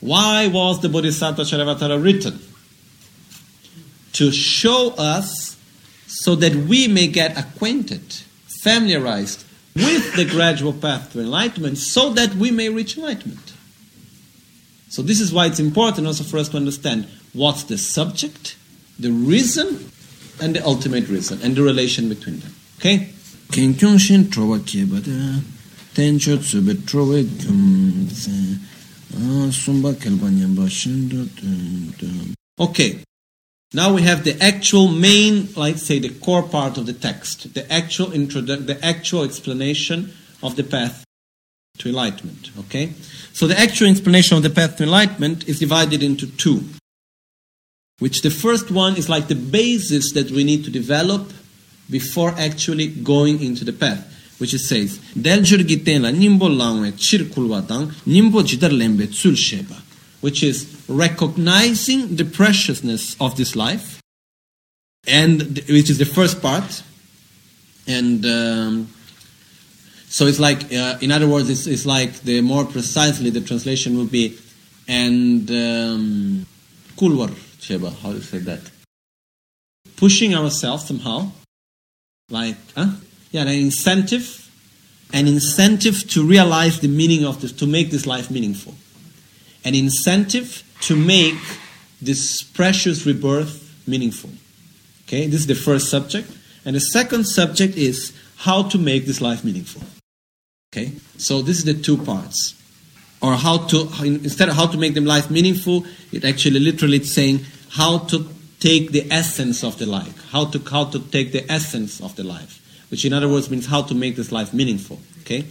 Why 0.00 0.46
was 0.46 0.80
the 0.80 0.88
Bodhisattva 0.88 1.42
Charyavatara 1.42 2.02
written? 2.02 2.40
To 4.14 4.32
show 4.32 4.94
us 4.96 5.56
so 6.08 6.34
that 6.34 6.54
we 6.54 6.88
may 6.88 7.06
get 7.06 7.38
acquainted, 7.38 8.02
familiarized 8.62 9.44
with 9.76 10.16
the 10.16 10.24
gradual 10.24 10.72
path 10.72 11.12
to 11.12 11.20
enlightenment, 11.20 11.78
so 11.78 12.10
that 12.10 12.34
we 12.34 12.50
may 12.50 12.68
reach 12.68 12.96
enlightenment. 12.96 13.52
So, 14.88 15.02
this 15.02 15.20
is 15.20 15.32
why 15.32 15.46
it's 15.46 15.60
important 15.60 16.06
also 16.06 16.24
for 16.24 16.38
us 16.38 16.48
to 16.48 16.56
understand 16.56 17.06
what's 17.34 17.62
the 17.64 17.76
subject, 17.76 18.56
the 18.98 19.12
reason, 19.12 19.90
and 20.40 20.56
the 20.56 20.64
ultimate 20.64 21.08
reason, 21.08 21.40
and 21.42 21.54
the 21.54 21.62
relation 21.62 22.08
between 22.08 22.40
them. 22.40 22.54
Okay? 22.78 23.10
kebada 23.50 25.42
tencho 25.94 26.36
tsube 26.38 26.74
gyumse 26.74 28.58
sumba 29.50 29.92
kelpa 29.94 30.30
nyamba 30.30 30.68
shindo 30.68 31.26
Okay. 32.60 32.98
Now 33.74 33.92
we 33.92 34.02
have 34.02 34.24
the 34.24 34.40
actual 34.42 34.88
main, 34.88 35.48
like 35.54 35.76
say, 35.76 35.98
the 35.98 36.08
core 36.08 36.42
part 36.42 36.78
of 36.78 36.86
the 36.86 36.94
text, 36.94 37.52
the 37.52 37.70
actual 37.70 38.06
introdu- 38.06 38.66
the 38.66 38.82
actual 38.84 39.24
explanation 39.24 40.14
of 40.42 40.56
the 40.56 40.64
path 40.64 41.04
to 41.78 41.88
enlightenment. 41.90 42.50
Okay, 42.58 42.92
so 43.32 43.46
the 43.46 43.58
actual 43.58 43.88
explanation 43.88 44.38
of 44.38 44.42
the 44.42 44.50
path 44.50 44.78
to 44.78 44.84
enlightenment 44.84 45.46
is 45.46 45.58
divided 45.58 46.02
into 46.02 46.26
two. 46.26 46.64
Which 47.98 48.22
the 48.22 48.30
first 48.30 48.70
one 48.70 48.96
is 48.96 49.08
like 49.08 49.28
the 49.28 49.34
basis 49.34 50.12
that 50.12 50.30
we 50.30 50.44
need 50.44 50.64
to 50.64 50.70
develop 50.70 51.32
before 51.90 52.30
actually 52.38 52.86
going 52.86 53.42
into 53.42 53.64
the 53.64 53.72
path. 53.72 54.14
Which 54.38 54.54
it 54.54 54.60
says, 54.60 54.98
Del 55.20 55.40
la 55.40 56.10
nimbo 56.10 56.48
langwe 56.48 56.92
chirkulwatang 56.92 58.06
nimbo 58.06 58.42
jidar 58.42 58.70
lembe 58.70 59.12
sheba 59.36 59.82
which 60.20 60.42
is 60.42 60.77
recognizing 60.88 62.16
the 62.16 62.24
preciousness 62.24 63.16
of 63.20 63.36
this 63.36 63.54
life, 63.54 64.00
and 65.06 65.58
which 65.68 65.90
is 65.90 65.98
the 65.98 66.06
first 66.06 66.40
part. 66.42 66.82
And 67.86 68.24
um, 68.26 68.88
so 70.08 70.26
it's 70.26 70.40
like, 70.40 70.72
uh, 70.72 70.98
in 71.00 71.12
other 71.12 71.28
words, 71.28 71.48
it's, 71.50 71.66
it's, 71.66 71.86
like 71.86 72.20
the 72.20 72.40
more 72.40 72.64
precisely 72.64 73.30
the 73.30 73.40
translation 73.40 73.96
would 73.98 74.10
be, 74.10 74.38
and 74.86 75.50
um, 75.50 76.46
kulwar 76.96 77.34
sheba. 77.60 77.90
How 77.90 78.10
do 78.10 78.16
you 78.16 78.22
say 78.22 78.38
that? 78.38 78.60
Pushing 79.96 80.34
ourselves 80.34 80.86
somehow, 80.86 81.30
like, 82.30 82.56
huh? 82.74 82.92
yeah, 83.30 83.42
an 83.42 83.48
incentive, 83.48 84.50
an 85.12 85.26
incentive 85.26 86.08
to 86.10 86.26
realize 86.26 86.80
the 86.80 86.88
meaning 86.88 87.24
of 87.24 87.40
this, 87.40 87.52
to 87.52 87.66
make 87.66 87.90
this 87.90 88.06
life 88.06 88.30
meaningful 88.30 88.74
an 89.64 89.74
incentive 89.74 90.62
to 90.82 90.96
make 90.96 91.36
this 92.00 92.42
precious 92.42 93.04
rebirth 93.06 93.86
meaningful. 93.86 94.30
Okay, 95.06 95.26
this 95.26 95.40
is 95.40 95.46
the 95.46 95.54
first 95.54 95.90
subject. 95.90 96.30
And 96.64 96.76
the 96.76 96.80
second 96.80 97.24
subject 97.24 97.76
is 97.76 98.12
how 98.36 98.62
to 98.64 98.78
make 98.78 99.06
this 99.06 99.20
life 99.20 99.44
meaningful. 99.44 99.82
Okay, 100.72 100.92
so 101.16 101.40
this 101.40 101.58
is 101.58 101.64
the 101.64 101.74
two 101.74 101.96
parts. 101.96 102.54
Or 103.20 103.34
how 103.34 103.66
to, 103.68 103.88
instead 104.04 104.48
of 104.48 104.54
how 104.54 104.66
to 104.66 104.78
make 104.78 104.94
them 104.94 105.04
life 105.04 105.30
meaningful, 105.30 105.86
it 106.12 106.24
actually 106.24 106.60
literally 106.60 106.98
it's 106.98 107.12
saying 107.12 107.40
how 107.70 107.98
to 107.98 108.28
take 108.60 108.92
the 108.92 109.10
essence 109.10 109.64
of 109.64 109.78
the 109.78 109.86
life. 109.86 110.30
How 110.30 110.44
to, 110.46 110.58
how 110.70 110.84
to 110.84 111.00
take 111.00 111.32
the 111.32 111.50
essence 111.50 112.00
of 112.00 112.14
the 112.16 112.24
life. 112.24 112.60
Which 112.90 113.04
in 113.04 113.12
other 113.12 113.28
words 113.28 113.50
means 113.50 113.66
how 113.66 113.82
to 113.82 113.94
make 113.94 114.16
this 114.16 114.30
life 114.30 114.54
meaningful. 114.54 115.00
Okay? 115.20 115.46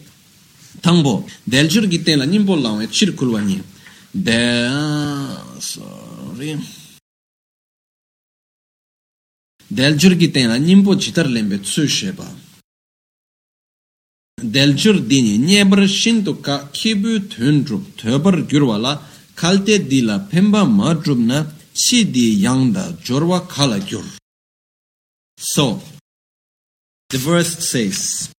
Tangbo, 0.82 1.30
del 1.50 1.68
jur 1.68 1.82
giten 1.88 2.20
la 2.20 2.26
nimbo 2.26 2.56
lawe 2.56 2.86
chirkulwani. 2.88 3.64
Del, 4.14 5.62
sorry. 5.62 6.58
Del 9.70 9.98
jur 9.98 10.18
ki 10.18 10.32
tena 10.32 10.56
nimbo 10.58 10.96
chitar 10.98 11.28
lembe 11.28 11.62
tsu 11.62 11.88
sheba. 11.88 12.28
Del 14.42 14.76
jur 14.76 14.98
dini 15.10 15.38
nyebar 15.38 15.88
shinto 15.88 16.42
ka 16.42 16.70
kibu 16.72 17.28
tundrup 17.32 17.84
töbar 17.98 18.36
gyurwa 18.50 18.78
la 18.78 18.94
kalte 19.36 19.76
di 19.90 20.02
la 20.02 20.20
pemba 20.20 20.64
madrup 20.64 21.20
na 21.30 21.40
chi 21.74 22.00
di 22.14 22.40
yangda 22.44 22.84
jorwa 23.06 23.40
kala 23.48 23.80
gyur. 23.80 24.06
So, 25.38 25.82
the 27.10 27.18
verse 27.18 27.54
says, 27.72 28.32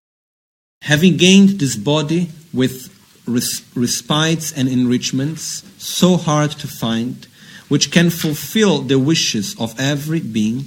having 0.81 1.15
gained 1.17 1.59
this 1.59 1.75
body 1.75 2.29
with 2.53 2.88
res- 3.29 3.63
respites 3.75 4.51
and 4.51 4.67
enrichments 4.67 5.63
so 5.77 6.17
hard 6.17 6.51
to 6.51 6.67
find, 6.67 7.27
which 7.67 7.91
can 7.91 8.09
fulfill 8.09 8.81
the 8.81 8.99
wishes 8.99 9.55
of 9.59 9.79
every 9.79 10.19
being, 10.19 10.65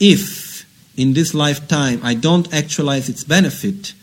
if 0.00 0.66
in 0.96 1.12
this 1.12 1.34
lifetime 1.34 2.00
I 2.02 2.14
don't 2.14 2.52
actualize 2.52 3.08
its 3.08 3.24
benefit, 3.24 3.94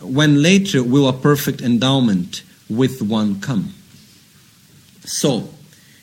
when 0.00 0.42
later 0.42 0.82
will 0.82 1.08
a 1.08 1.12
perfect 1.12 1.60
endowment 1.60 2.42
with 2.68 3.02
one 3.02 3.40
come? 3.40 3.74
So, 5.04 5.50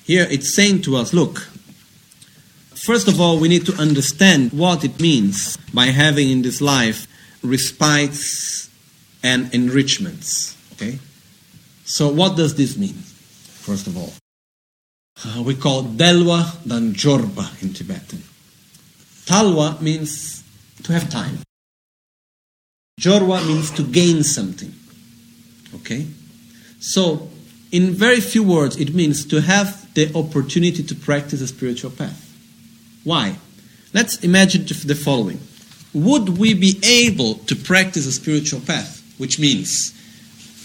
here 0.04 0.28
it's 0.30 0.56
saying 0.56 0.82
to 0.84 0.96
us 0.96 1.14
look, 1.14 1.40
first 2.76 3.08
of 3.08 3.20
all, 3.20 3.40
we 3.40 3.48
need 3.48 3.66
to 3.66 3.74
understand 3.76 4.52
what 4.52 4.84
it 4.84 5.00
means 5.00 5.58
by 5.74 5.88
having 5.88 6.30
in 6.30 6.42
this 6.42 6.62
life 6.62 7.08
respites 7.44 8.70
and 9.22 9.54
enrichments. 9.54 10.58
Okay? 10.74 11.00
So, 11.94 12.10
what 12.10 12.36
does 12.36 12.56
this 12.56 12.76
mean, 12.76 12.96
first 12.96 13.86
of 13.86 13.96
all? 13.96 14.12
Uh, 15.24 15.44
we 15.44 15.54
call 15.54 15.84
Delwa 15.84 16.68
dan 16.68 16.92
Jorba 16.94 17.62
in 17.62 17.72
Tibetan. 17.72 18.24
Talwa 19.28 19.80
means 19.80 20.44
to 20.82 20.92
have 20.92 21.08
time. 21.12 21.38
Jorwa 23.00 23.46
means 23.46 23.70
to 23.70 23.84
gain 23.84 24.24
something. 24.24 24.74
Okay? 25.76 26.08
So, 26.80 27.30
in 27.72 27.92
very 27.92 28.22
few 28.22 28.42
words, 28.42 28.76
it 28.78 28.96
means 28.96 29.24
to 29.28 29.42
have 29.42 29.94
the 29.94 30.12
opportunity 30.16 30.82
to 30.82 30.96
practice 30.96 31.42
a 31.42 31.48
spiritual 31.48 31.92
path. 31.92 32.36
Why? 33.04 33.36
Let's 33.94 34.18
imagine 34.24 34.66
the 34.66 34.96
following. 34.96 35.40
Would 35.94 36.40
we 36.40 36.56
be 36.56 36.80
able 36.84 37.36
to 37.46 37.56
practice 37.56 38.08
a 38.08 38.12
spiritual 38.12 38.62
path? 38.62 39.00
Which 39.20 39.38
means 39.38 39.94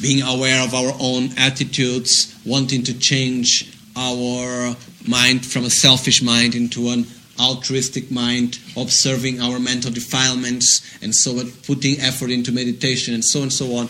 being 0.01 0.23
aware 0.23 0.63
of 0.65 0.75
our 0.75 0.93
own 1.01 1.31
attitudes, 1.37 2.39
wanting 2.45 2.83
to 2.85 2.99
change 2.99 3.73
our 3.97 4.77
mind 5.07 5.45
from 5.45 5.65
a 5.65 5.71
selfish 5.71 6.23
mind 6.23 6.55
into 6.55 6.91
an 6.91 7.07
altruistic 7.41 8.11
mind, 8.11 8.59
observing 8.77 9.41
our 9.41 9.59
mental 9.59 9.91
defilements, 9.91 10.99
and 11.03 11.15
so 11.15 11.39
on, 11.39 11.51
putting 11.67 12.01
effort 12.01 12.31
into 12.31 12.53
meditation, 12.53 13.15
and 13.15 13.25
so 13.25 13.41
on 13.41 13.45
and 13.45 13.53
so 13.53 13.77
on. 13.77 13.89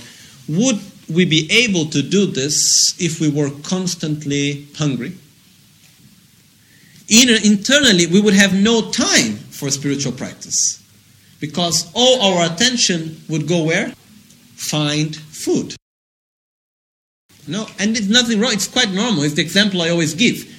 Would 0.48 0.80
we 1.08 1.24
be 1.24 1.48
able 1.50 1.86
to 1.86 2.02
do 2.02 2.26
this 2.26 2.94
if 3.00 3.20
we 3.20 3.28
were 3.30 3.50
constantly 3.62 4.66
hungry? 4.76 5.12
internally, 7.10 8.06
we 8.06 8.20
would 8.20 8.34
have 8.34 8.54
no 8.54 8.90
time 8.90 9.36
for 9.36 9.70
spiritual 9.70 10.12
practice 10.12 10.78
because 11.40 11.90
all 11.94 12.20
our 12.20 12.52
attention 12.52 13.18
would 13.28 13.48
go 13.48 13.64
where? 13.64 13.88
Find 14.56 15.16
food. 15.16 15.77
No, 17.48 17.66
and 17.78 17.96
it's 17.96 18.08
nothing 18.08 18.40
wrong. 18.40 18.52
It's 18.52 18.68
quite 18.68 18.90
normal. 18.90 19.22
It's 19.22 19.34
the 19.34 19.42
example 19.42 19.82
I 19.82 19.88
always 19.88 20.14
give. 20.14 20.54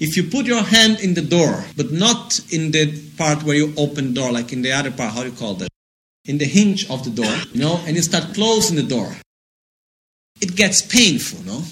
If 0.00 0.16
you 0.16 0.24
put 0.24 0.46
your 0.46 0.62
hand 0.62 1.00
in 1.00 1.14
the 1.14 1.22
door, 1.22 1.64
but 1.76 1.92
not 1.92 2.40
in 2.50 2.70
the 2.70 2.98
part 3.18 3.42
where 3.42 3.56
you 3.56 3.74
open 3.76 4.08
the 4.08 4.20
door, 4.20 4.32
like 4.32 4.52
in 4.52 4.62
the 4.62 4.72
other 4.72 4.90
part, 4.90 5.12
how 5.12 5.22
do 5.22 5.30
you 5.30 5.36
call 5.36 5.54
that? 5.54 5.68
In 6.24 6.38
the 6.38 6.46
hinge 6.46 6.88
of 6.88 7.04
the 7.04 7.10
door, 7.10 7.34
you 7.52 7.60
know, 7.60 7.80
and 7.86 7.96
you 7.96 8.02
start 8.02 8.32
closing 8.32 8.76
the 8.76 8.82
door, 8.82 9.14
it 10.40 10.56
gets 10.56 10.80
painful, 10.80 11.44
no? 11.44 11.62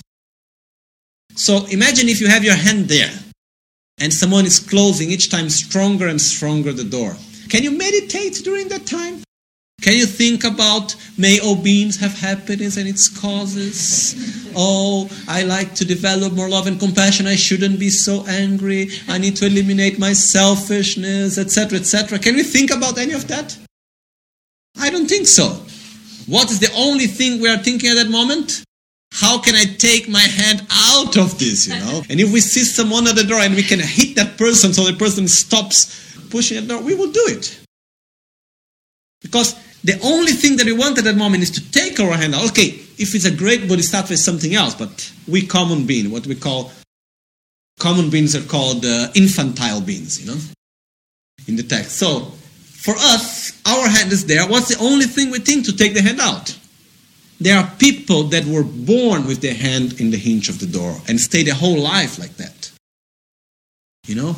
So 1.36 1.64
imagine 1.66 2.08
if 2.08 2.20
you 2.20 2.28
have 2.28 2.44
your 2.44 2.56
hand 2.56 2.88
there 2.88 3.12
and 3.98 4.12
someone 4.12 4.44
is 4.44 4.58
closing 4.58 5.10
each 5.10 5.30
time 5.30 5.48
stronger 5.48 6.08
and 6.08 6.20
stronger 6.20 6.72
the 6.72 6.84
door. 6.84 7.16
Can 7.48 7.62
you 7.62 7.70
meditate 7.70 8.42
during 8.44 8.68
that 8.68 8.86
time? 8.86 9.22
Can 9.80 9.96
you 9.96 10.06
think 10.06 10.44
about 10.44 10.96
may 11.16 11.38
all 11.38 11.54
beings 11.54 11.96
have 11.98 12.18
happiness 12.18 12.76
and 12.76 12.88
its 12.88 13.08
causes? 13.08 14.50
Oh, 14.56 15.08
I 15.28 15.44
like 15.44 15.74
to 15.76 15.84
develop 15.84 16.32
more 16.32 16.48
love 16.48 16.66
and 16.66 16.80
compassion. 16.80 17.26
I 17.26 17.36
shouldn't 17.36 17.78
be 17.78 17.90
so 17.90 18.24
angry. 18.26 18.90
I 19.08 19.18
need 19.18 19.36
to 19.36 19.46
eliminate 19.46 19.98
my 19.98 20.12
selfishness, 20.12 21.38
etc., 21.38 21.78
etc. 21.78 22.18
Can 22.18 22.34
we 22.34 22.42
think 22.42 22.70
about 22.70 22.98
any 22.98 23.12
of 23.12 23.28
that? 23.28 23.56
I 24.80 24.90
don't 24.90 25.06
think 25.06 25.26
so. 25.26 25.62
What 26.26 26.50
is 26.50 26.60
the 26.60 26.72
only 26.74 27.06
thing 27.06 27.40
we 27.40 27.48
are 27.48 27.58
thinking 27.58 27.90
at 27.90 27.94
that 27.94 28.10
moment? 28.10 28.64
how 29.12 29.40
can 29.40 29.54
I 29.54 29.64
take 29.64 30.08
my 30.08 30.20
hand 30.20 30.66
out 30.70 31.16
of 31.16 31.38
this, 31.38 31.66
you 31.66 31.74
know? 31.74 32.02
And 32.08 32.20
if 32.20 32.32
we 32.32 32.40
see 32.40 32.62
someone 32.62 33.06
at 33.08 33.16
the 33.16 33.24
door 33.24 33.40
and 33.40 33.54
we 33.54 33.62
can 33.62 33.80
hit 33.80 34.16
that 34.16 34.36
person 34.38 34.72
so 34.72 34.84
the 34.84 34.92
person 34.92 35.26
stops 35.26 36.14
pushing 36.30 36.60
the 36.60 36.74
door, 36.74 36.82
we 36.82 36.94
will 36.94 37.10
do 37.10 37.24
it. 37.28 37.58
Because 39.20 39.56
the 39.84 39.98
only 40.02 40.32
thing 40.32 40.56
that 40.56 40.66
we 40.66 40.72
want 40.72 40.98
at 40.98 41.04
that 41.04 41.16
moment 41.16 41.42
is 41.42 41.50
to 41.52 41.70
take 41.70 42.00
our 42.00 42.12
hand 42.12 42.34
out. 42.34 42.50
Okay, 42.50 42.80
if 42.98 43.14
it's 43.14 43.24
a 43.24 43.30
great 43.34 43.68
bodhisattva, 43.68 44.12
it's 44.12 44.24
something 44.24 44.54
else, 44.54 44.74
but 44.74 45.12
we 45.28 45.46
common 45.46 45.86
being, 45.86 46.10
what 46.10 46.26
we 46.26 46.34
call 46.34 46.72
common 47.78 48.10
beings 48.10 48.34
are 48.34 48.42
called 48.42 48.84
uh, 48.84 49.08
infantile 49.14 49.80
beings, 49.80 50.20
you 50.20 50.26
know, 50.26 50.40
in 51.46 51.56
the 51.56 51.62
text. 51.62 51.92
So, 51.92 52.32
for 52.64 52.94
us, 52.96 53.60
our 53.66 53.88
hand 53.88 54.12
is 54.12 54.26
there. 54.26 54.46
What's 54.46 54.68
the 54.68 54.82
only 54.82 55.06
thing 55.06 55.30
we 55.30 55.38
think 55.38 55.64
to 55.66 55.76
take 55.76 55.94
the 55.94 56.02
hand 56.02 56.20
out? 56.20 56.56
There 57.40 57.56
are 57.56 57.70
people 57.78 58.24
that 58.24 58.44
were 58.44 58.64
born 58.64 59.26
with 59.26 59.40
their 59.40 59.54
hand 59.54 60.00
in 60.00 60.10
the 60.10 60.16
hinge 60.16 60.48
of 60.48 60.58
the 60.58 60.66
door 60.66 60.96
and 61.06 61.20
stay 61.20 61.44
their 61.44 61.54
whole 61.54 61.78
life 61.78 62.18
like 62.18 62.36
that. 62.36 62.72
You 64.06 64.16
know? 64.16 64.36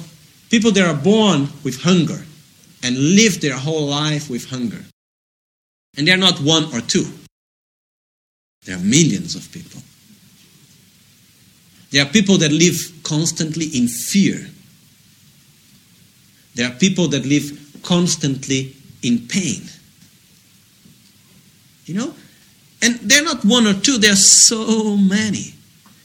People 0.50 0.70
that 0.72 0.86
are 0.86 1.00
born 1.02 1.48
with 1.64 1.82
hunger 1.82 2.24
and 2.82 2.96
live 2.96 3.40
their 3.40 3.56
whole 3.56 3.86
life 3.86 4.28
with 4.28 4.50
hunger. 4.50 4.84
And 5.96 6.06
they're 6.06 6.16
not 6.16 6.38
one 6.40 6.64
or 6.74 6.80
two. 6.80 7.06
There 8.64 8.76
are 8.76 8.80
millions 8.80 9.34
of 9.34 9.50
people. 9.52 9.80
There 11.90 12.04
are 12.04 12.08
people 12.08 12.38
that 12.38 12.52
live 12.52 12.76
constantly 13.02 13.66
in 13.66 13.88
fear. 13.88 14.46
There 16.54 16.68
are 16.70 16.74
people 16.74 17.08
that 17.08 17.24
live 17.26 17.80
constantly 17.82 18.76
in 19.02 19.26
pain. 19.26 19.62
You 21.86 21.94
know? 21.94 22.14
And 22.82 22.96
they're 23.00 23.24
not 23.24 23.44
one 23.44 23.66
or 23.66 23.74
two, 23.74 23.98
there 23.98 24.12
are 24.12 24.16
so 24.16 24.96
many. 24.96 25.54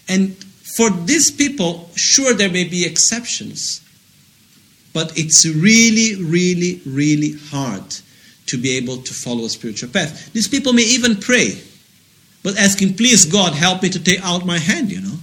And 0.07 0.35
for 0.75 0.89
these 0.89 1.31
people, 1.31 1.89
sure, 1.95 2.33
there 2.33 2.49
may 2.49 2.63
be 2.63 2.85
exceptions. 2.85 3.81
But 4.93 5.17
it's 5.17 5.45
really, 5.45 6.21
really, 6.23 6.81
really 6.85 7.33
hard 7.49 7.95
to 8.47 8.57
be 8.57 8.77
able 8.77 8.97
to 8.97 9.13
follow 9.13 9.45
a 9.45 9.49
spiritual 9.49 9.89
path. 9.89 10.31
These 10.33 10.47
people 10.47 10.73
may 10.73 10.83
even 10.83 11.15
pray, 11.15 11.61
but 12.43 12.57
asking, 12.57 12.95
please, 12.95 13.25
God, 13.25 13.53
help 13.53 13.81
me 13.81 13.89
to 13.89 14.03
take 14.03 14.23
out 14.23 14.45
my 14.45 14.59
hand, 14.59 14.91
you 14.91 15.01
know. 15.01 15.17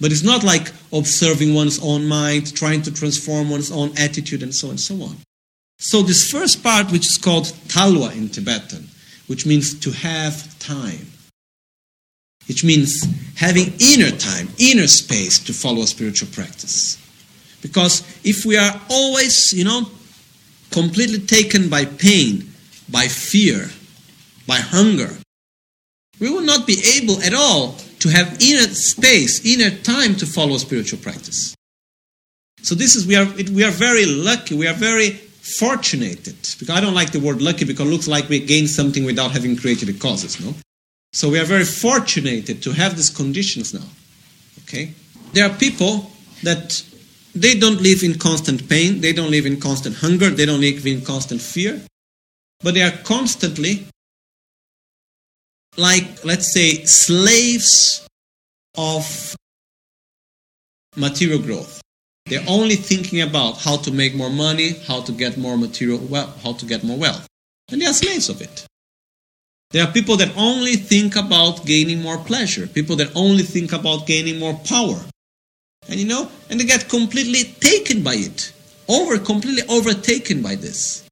But 0.00 0.12
it's 0.12 0.22
not 0.22 0.44
like 0.44 0.72
observing 0.92 1.54
one's 1.54 1.80
own 1.82 2.06
mind, 2.06 2.54
trying 2.54 2.82
to 2.82 2.92
transform 2.92 3.50
one's 3.50 3.72
own 3.72 3.90
attitude, 3.98 4.42
and 4.42 4.54
so 4.54 4.68
on 4.68 4.72
and 4.72 4.80
so 4.80 4.94
on. 5.02 5.16
So, 5.78 6.02
this 6.02 6.30
first 6.30 6.62
part, 6.62 6.90
which 6.90 7.06
is 7.06 7.18
called 7.18 7.44
talwa 7.68 8.16
in 8.16 8.28
Tibetan, 8.28 8.88
which 9.26 9.44
means 9.44 9.78
to 9.80 9.90
have 9.90 10.58
time, 10.58 11.06
which 12.46 12.64
means 12.64 13.06
having 13.36 13.72
inner 13.80 14.10
time, 14.10 14.48
inner 14.58 14.86
space 14.86 15.38
to 15.40 15.52
follow 15.52 15.82
a 15.82 15.86
spiritual 15.86 16.28
practice. 16.32 16.96
Because 17.60 18.02
if 18.24 18.44
we 18.44 18.56
are 18.56 18.80
always, 18.88 19.52
you 19.52 19.64
know, 19.64 19.82
completely 20.70 21.18
taken 21.18 21.68
by 21.68 21.84
pain, 21.84 22.52
by 22.90 23.08
fear, 23.08 23.70
by 24.46 24.56
hunger, 24.56 25.10
we 26.20 26.30
will 26.30 26.42
not 26.42 26.66
be 26.66 26.80
able 26.96 27.20
at 27.22 27.34
all 27.34 27.76
to 28.00 28.08
have 28.08 28.38
inner 28.40 28.68
space, 28.68 29.44
inner 29.44 29.70
time 29.70 30.14
to 30.16 30.26
follow 30.26 30.56
spiritual 30.56 30.98
practice. 30.98 31.54
So 32.62 32.74
this 32.74 32.96
is 32.96 33.06
we 33.06 33.16
are 33.16 33.26
we 33.52 33.64
are 33.64 33.70
very 33.70 34.06
lucky. 34.06 34.56
We 34.56 34.66
are 34.66 34.74
very 34.74 35.10
fortunated. 35.58 36.36
Because 36.58 36.70
I 36.70 36.80
don't 36.80 36.94
like 36.94 37.12
the 37.12 37.20
word 37.20 37.40
lucky 37.40 37.64
because 37.64 37.86
it 37.86 37.90
looks 37.90 38.08
like 38.08 38.28
we 38.28 38.40
gain 38.40 38.66
something 38.66 39.04
without 39.04 39.30
having 39.30 39.56
created 39.56 39.88
the 39.88 39.98
causes. 39.98 40.40
No. 40.44 40.54
So 41.12 41.30
we 41.30 41.38
are 41.38 41.44
very 41.44 41.64
fortunate 41.64 42.62
to 42.62 42.72
have 42.72 42.96
these 42.96 43.10
conditions 43.10 43.72
now. 43.72 43.86
Okay. 44.64 44.92
There 45.32 45.48
are 45.48 45.54
people 45.56 46.10
that 46.42 46.82
they 47.34 47.58
don't 47.58 47.80
live 47.80 48.02
in 48.02 48.18
constant 48.18 48.68
pain. 48.68 49.00
They 49.00 49.12
don't 49.12 49.30
live 49.30 49.46
in 49.46 49.60
constant 49.60 49.96
hunger. 49.96 50.30
They 50.30 50.46
don't 50.46 50.60
live 50.60 50.86
in 50.86 51.02
constant 51.02 51.40
fear. 51.40 51.80
But 52.62 52.74
they 52.74 52.82
are 52.82 52.96
constantly 53.04 53.86
like, 55.76 56.24
let's 56.24 56.52
say, 56.52 56.84
slaves 56.84 58.06
of 58.76 59.36
material 60.96 61.40
growth. 61.40 61.80
They're 62.26 62.44
only 62.48 62.74
thinking 62.76 63.22
about 63.22 63.58
how 63.58 63.76
to 63.78 63.92
make 63.92 64.14
more 64.14 64.30
money, 64.30 64.74
how 64.86 65.00
to 65.02 65.12
get 65.12 65.38
more 65.38 65.56
material 65.56 65.98
wealth, 65.98 66.42
how 66.42 66.52
to 66.54 66.66
get 66.66 66.84
more 66.84 66.98
wealth. 66.98 67.26
And 67.70 67.80
they 67.80 67.86
are 67.86 67.92
slaves 67.92 68.28
of 68.28 68.42
it. 68.42 68.66
There 69.70 69.86
are 69.86 69.92
people 69.92 70.16
that 70.16 70.36
only 70.36 70.76
think 70.76 71.16
about 71.16 71.64
gaining 71.64 72.02
more 72.02 72.18
pleasure, 72.18 72.66
people 72.66 72.96
that 72.96 73.14
only 73.14 73.42
think 73.42 73.72
about 73.72 74.06
gaining 74.06 74.38
more 74.38 74.54
power. 74.64 74.98
And 75.88 75.98
you 75.98 76.06
know, 76.06 76.30
and 76.50 76.60
they 76.60 76.64
get 76.64 76.88
completely 76.88 77.44
taken 77.60 78.02
by 78.02 78.14
it, 78.14 78.52
over 78.88 79.18
completely 79.18 79.62
overtaken 79.68 80.42
by 80.42 80.54
this. 80.54 81.08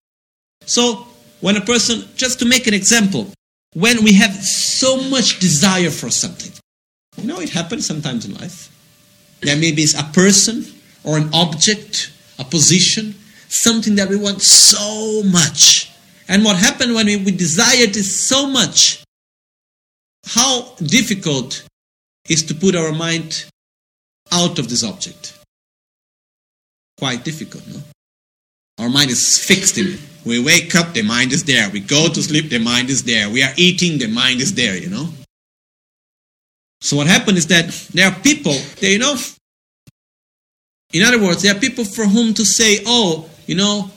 So, 0.66 1.06
when 1.40 1.56
a 1.56 1.60
person, 1.60 2.04
just 2.16 2.38
to 2.40 2.44
make 2.44 2.66
an 2.66 2.74
example, 2.74 3.32
when 3.74 4.02
we 4.02 4.14
have 4.14 4.32
so 4.32 4.96
much 5.10 5.38
desire 5.38 5.90
for 5.90 6.10
something. 6.10 6.52
You 7.16 7.26
know, 7.26 7.40
it 7.40 7.50
happens 7.50 7.86
sometimes 7.86 8.26
in 8.26 8.34
life. 8.34 8.70
There 9.40 9.56
may 9.56 9.72
be 9.72 9.86
a 9.98 10.02
person 10.12 10.64
or 11.04 11.18
an 11.18 11.30
object, 11.32 12.10
a 12.38 12.44
position, 12.44 13.14
something 13.48 13.94
that 13.96 14.08
we 14.08 14.16
want 14.16 14.42
so 14.42 15.22
much. 15.24 15.92
And 16.28 16.44
what 16.44 16.56
happens 16.56 16.94
when 16.94 17.06
we, 17.06 17.16
we 17.16 17.30
desire 17.32 17.84
it 17.84 17.94
so 17.94 18.46
much? 18.46 19.04
How 20.26 20.74
difficult 20.82 21.64
is 22.28 22.42
to 22.44 22.54
put 22.54 22.74
our 22.74 22.92
mind 22.92 23.46
out 24.32 24.58
of 24.58 24.68
this 24.68 24.84
object? 24.84 25.38
Quite 26.98 27.24
difficult, 27.24 27.66
no? 27.68 27.80
Our 28.78 28.90
mind 28.90 29.10
is 29.10 29.38
fixed 29.38 29.78
in 29.78 29.86
it. 29.86 30.00
We 30.24 30.42
wake 30.42 30.74
up, 30.74 30.92
the 30.92 31.02
mind 31.02 31.32
is 31.32 31.44
there. 31.44 31.70
We 31.70 31.80
go 31.80 32.08
to 32.08 32.22
sleep, 32.22 32.50
the 32.50 32.58
mind 32.58 32.90
is 32.90 33.04
there. 33.04 33.30
We 33.30 33.42
are 33.42 33.52
eating, 33.56 33.98
the 33.98 34.08
mind 34.08 34.40
is 34.40 34.54
there, 34.54 34.76
you 34.76 34.90
know. 34.90 35.08
So 36.80 36.96
what 36.96 37.06
happened 37.06 37.38
is 37.38 37.46
that 37.46 37.68
there 37.94 38.10
are 38.10 38.14
people, 38.20 38.54
they, 38.80 38.92
you 38.92 38.98
know, 38.98 39.16
in 40.92 41.02
other 41.02 41.22
words, 41.22 41.42
there 41.42 41.54
are 41.54 41.58
people 41.58 41.84
for 41.84 42.06
whom 42.06 42.34
to 42.34 42.44
say, 42.44 42.80
oh, 42.86 43.28
you 43.46 43.54
know, 43.54 43.90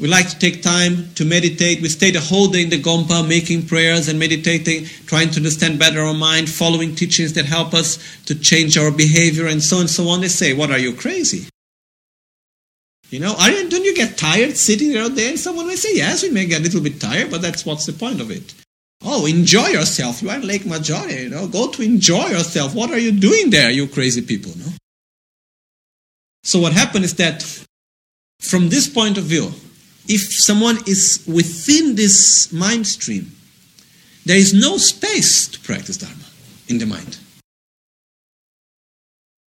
we 0.00 0.06
like 0.08 0.28
to 0.28 0.38
take 0.38 0.62
time 0.62 1.12
to 1.14 1.24
meditate. 1.24 1.82
We 1.82 1.88
stay 1.88 2.10
the 2.10 2.20
whole 2.20 2.48
day 2.48 2.62
in 2.62 2.70
the 2.70 2.80
Gompa 2.80 3.26
making 3.26 3.66
prayers 3.66 4.08
and 4.08 4.18
meditating, 4.18 4.84
trying 5.06 5.30
to 5.30 5.38
understand 5.38 5.78
better 5.78 6.00
our 6.02 6.14
mind, 6.14 6.48
following 6.48 6.94
teachings 6.94 7.32
that 7.32 7.46
help 7.46 7.74
us 7.74 7.98
to 8.26 8.34
change 8.34 8.78
our 8.78 8.92
behavior 8.92 9.46
and 9.46 9.62
so 9.62 9.76
on 9.76 9.80
and 9.82 9.90
so 9.90 10.08
on. 10.08 10.20
They 10.20 10.28
say, 10.28 10.54
What 10.54 10.70
are 10.70 10.78
you 10.78 10.94
crazy? 10.94 11.48
You 13.10 13.20
know, 13.20 13.34
are 13.38 13.50
you, 13.50 13.68
don't 13.68 13.84
you 13.84 13.94
get 13.94 14.18
tired 14.18 14.56
sitting 14.56 14.92
there 14.92 15.02
all 15.02 15.08
day? 15.08 15.30
And 15.30 15.38
someone 15.38 15.66
may 15.66 15.76
say, 15.76 15.94
yes, 15.94 16.22
we 16.22 16.30
may 16.30 16.44
get 16.44 16.60
a 16.60 16.62
little 16.62 16.82
bit 16.82 17.00
tired, 17.00 17.30
but 17.30 17.40
that's 17.40 17.64
what's 17.64 17.86
the 17.86 17.94
point 17.94 18.20
of 18.20 18.30
it. 18.30 18.54
Oh, 19.02 19.24
enjoy 19.24 19.68
yourself. 19.68 20.20
You 20.20 20.28
are 20.28 20.36
in 20.36 20.46
Lake 20.46 20.66
Maggiore, 20.66 21.22
you 21.22 21.30
know. 21.30 21.48
Go 21.48 21.70
to 21.70 21.82
enjoy 21.82 22.26
yourself. 22.26 22.74
What 22.74 22.90
are 22.90 22.98
you 22.98 23.12
doing 23.12 23.48
there, 23.48 23.70
you 23.70 23.86
crazy 23.86 24.20
people, 24.20 24.52
no? 24.58 24.66
So 26.42 26.58
what 26.60 26.72
happened 26.72 27.04
is 27.04 27.14
that 27.14 27.42
from 28.40 28.68
this 28.68 28.88
point 28.88 29.16
of 29.16 29.24
view, 29.24 29.52
if 30.08 30.20
someone 30.32 30.78
is 30.86 31.24
within 31.26 31.94
this 31.94 32.52
mind 32.52 32.86
stream, 32.86 33.30
there 34.24 34.36
is 34.36 34.52
no 34.52 34.76
space 34.76 35.48
to 35.48 35.60
practice 35.60 35.96
Dharma 35.96 36.24
in 36.68 36.78
the 36.78 36.86
mind. 36.86 37.18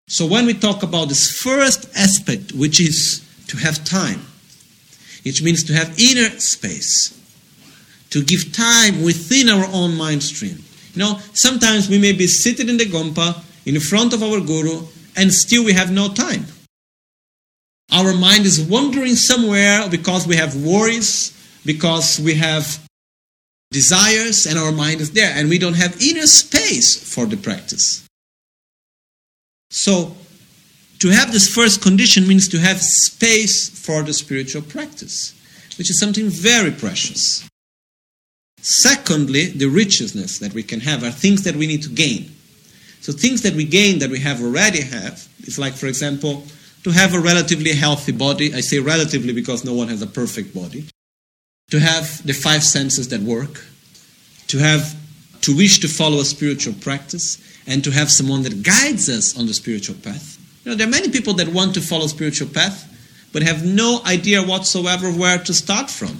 So 0.07 0.25
when 0.25 0.45
we 0.45 0.53
talk 0.53 0.83
about 0.83 1.09
this 1.09 1.31
first 1.31 1.89
aspect, 1.95 2.51
which 2.53 2.79
is 2.79 3.25
to 3.49 3.57
have 3.57 3.83
time. 3.83 4.21
It 5.25 5.41
means 5.41 5.63
to 5.65 5.73
have 5.73 5.99
inner 5.99 6.29
space, 6.39 7.15
to 8.11 8.23
give 8.23 8.53
time 8.53 9.03
within 9.03 9.49
our 9.49 9.65
own 9.73 9.95
mind 9.95 10.23
stream. 10.23 10.57
You 10.93 10.99
know, 10.99 11.19
sometimes 11.33 11.89
we 11.89 11.99
may 11.99 12.13
be 12.13 12.27
seated 12.27 12.69
in 12.69 12.77
the 12.77 12.85
Gompa 12.85 13.43
in 13.65 13.79
front 13.79 14.13
of 14.13 14.23
our 14.23 14.39
Guru 14.39 14.85
and 15.17 15.33
still 15.33 15.65
we 15.65 15.73
have 15.73 15.91
no 15.91 16.07
time. 16.09 16.45
Our 17.91 18.13
mind 18.13 18.45
is 18.45 18.61
wandering 18.61 19.15
somewhere 19.15 19.89
because 19.89 20.27
we 20.27 20.35
have 20.35 20.55
worries, 20.55 21.33
because 21.65 22.19
we 22.19 22.35
have 22.35 22.79
desires, 23.71 24.45
and 24.45 24.57
our 24.57 24.71
mind 24.71 25.01
is 25.01 25.11
there, 25.11 25.31
and 25.35 25.49
we 25.49 25.57
don't 25.57 25.75
have 25.75 26.01
inner 26.01 26.27
space 26.27 27.13
for 27.13 27.25
the 27.25 27.37
practice. 27.37 28.07
So, 29.71 30.15
to 30.99 31.09
have 31.09 31.31
this 31.31 31.53
first 31.53 31.81
condition 31.81 32.27
means 32.27 32.47
to 32.49 32.59
have 32.59 32.81
space 32.81 33.69
for 33.69 34.03
the 34.03 34.13
spiritual 34.13 34.61
practice, 34.61 35.33
which 35.77 35.89
is 35.89 35.99
something 35.99 36.29
very 36.29 36.71
precious. 36.71 37.47
Secondly, 38.61 39.45
the 39.45 39.67
richness 39.67 40.39
that 40.39 40.53
we 40.53 40.63
can 40.63 40.81
have 40.81 41.03
are 41.03 41.11
things 41.11 41.43
that 41.43 41.55
we 41.55 41.67
need 41.67 41.83
to 41.83 41.89
gain. 41.89 42.35
So 43.01 43.13
things 43.13 43.41
that 43.43 43.53
we 43.53 43.63
gain 43.63 43.99
that 43.99 44.09
we 44.09 44.19
have 44.19 44.41
already 44.41 44.81
have 44.81 45.27
is 45.41 45.57
like, 45.57 45.73
for 45.73 45.87
example, 45.87 46.43
to 46.83 46.91
have 46.91 47.13
a 47.13 47.19
relatively 47.19 47.73
healthy 47.73 48.11
body. 48.11 48.53
I 48.53 48.61
say 48.61 48.79
relatively 48.79 49.33
because 49.33 49.65
no 49.65 49.73
one 49.73 49.87
has 49.89 50.01
a 50.01 50.07
perfect 50.07 50.53
body. 50.53 50.85
To 51.71 51.79
have 51.79 52.25
the 52.25 52.33
five 52.33 52.63
senses 52.63 53.09
that 53.09 53.21
work. 53.21 53.65
To 54.47 54.57
have 54.57 54.95
to 55.41 55.55
wish 55.55 55.79
to 55.79 55.87
follow 55.87 56.19
a 56.19 56.25
spiritual 56.25 56.73
practice 56.81 57.37
and 57.67 57.83
to 57.83 57.91
have 57.91 58.11
someone 58.11 58.43
that 58.43 58.63
guides 58.63 59.07
us 59.09 59.37
on 59.37 59.45
the 59.45 59.53
spiritual 59.53 59.95
path. 59.95 60.37
You 60.63 60.71
know, 60.71 60.77
there 60.77 60.87
are 60.87 60.91
many 60.91 61.09
people 61.09 61.33
that 61.35 61.47
want 61.47 61.73
to 61.75 61.81
follow 61.81 62.07
spiritual 62.07 62.49
path 62.49 62.85
but 63.31 63.43
have 63.43 63.65
no 63.65 64.01
idea 64.05 64.41
whatsoever 64.41 65.11
where 65.11 65.37
to 65.37 65.53
start 65.53 65.89
from. 65.89 66.17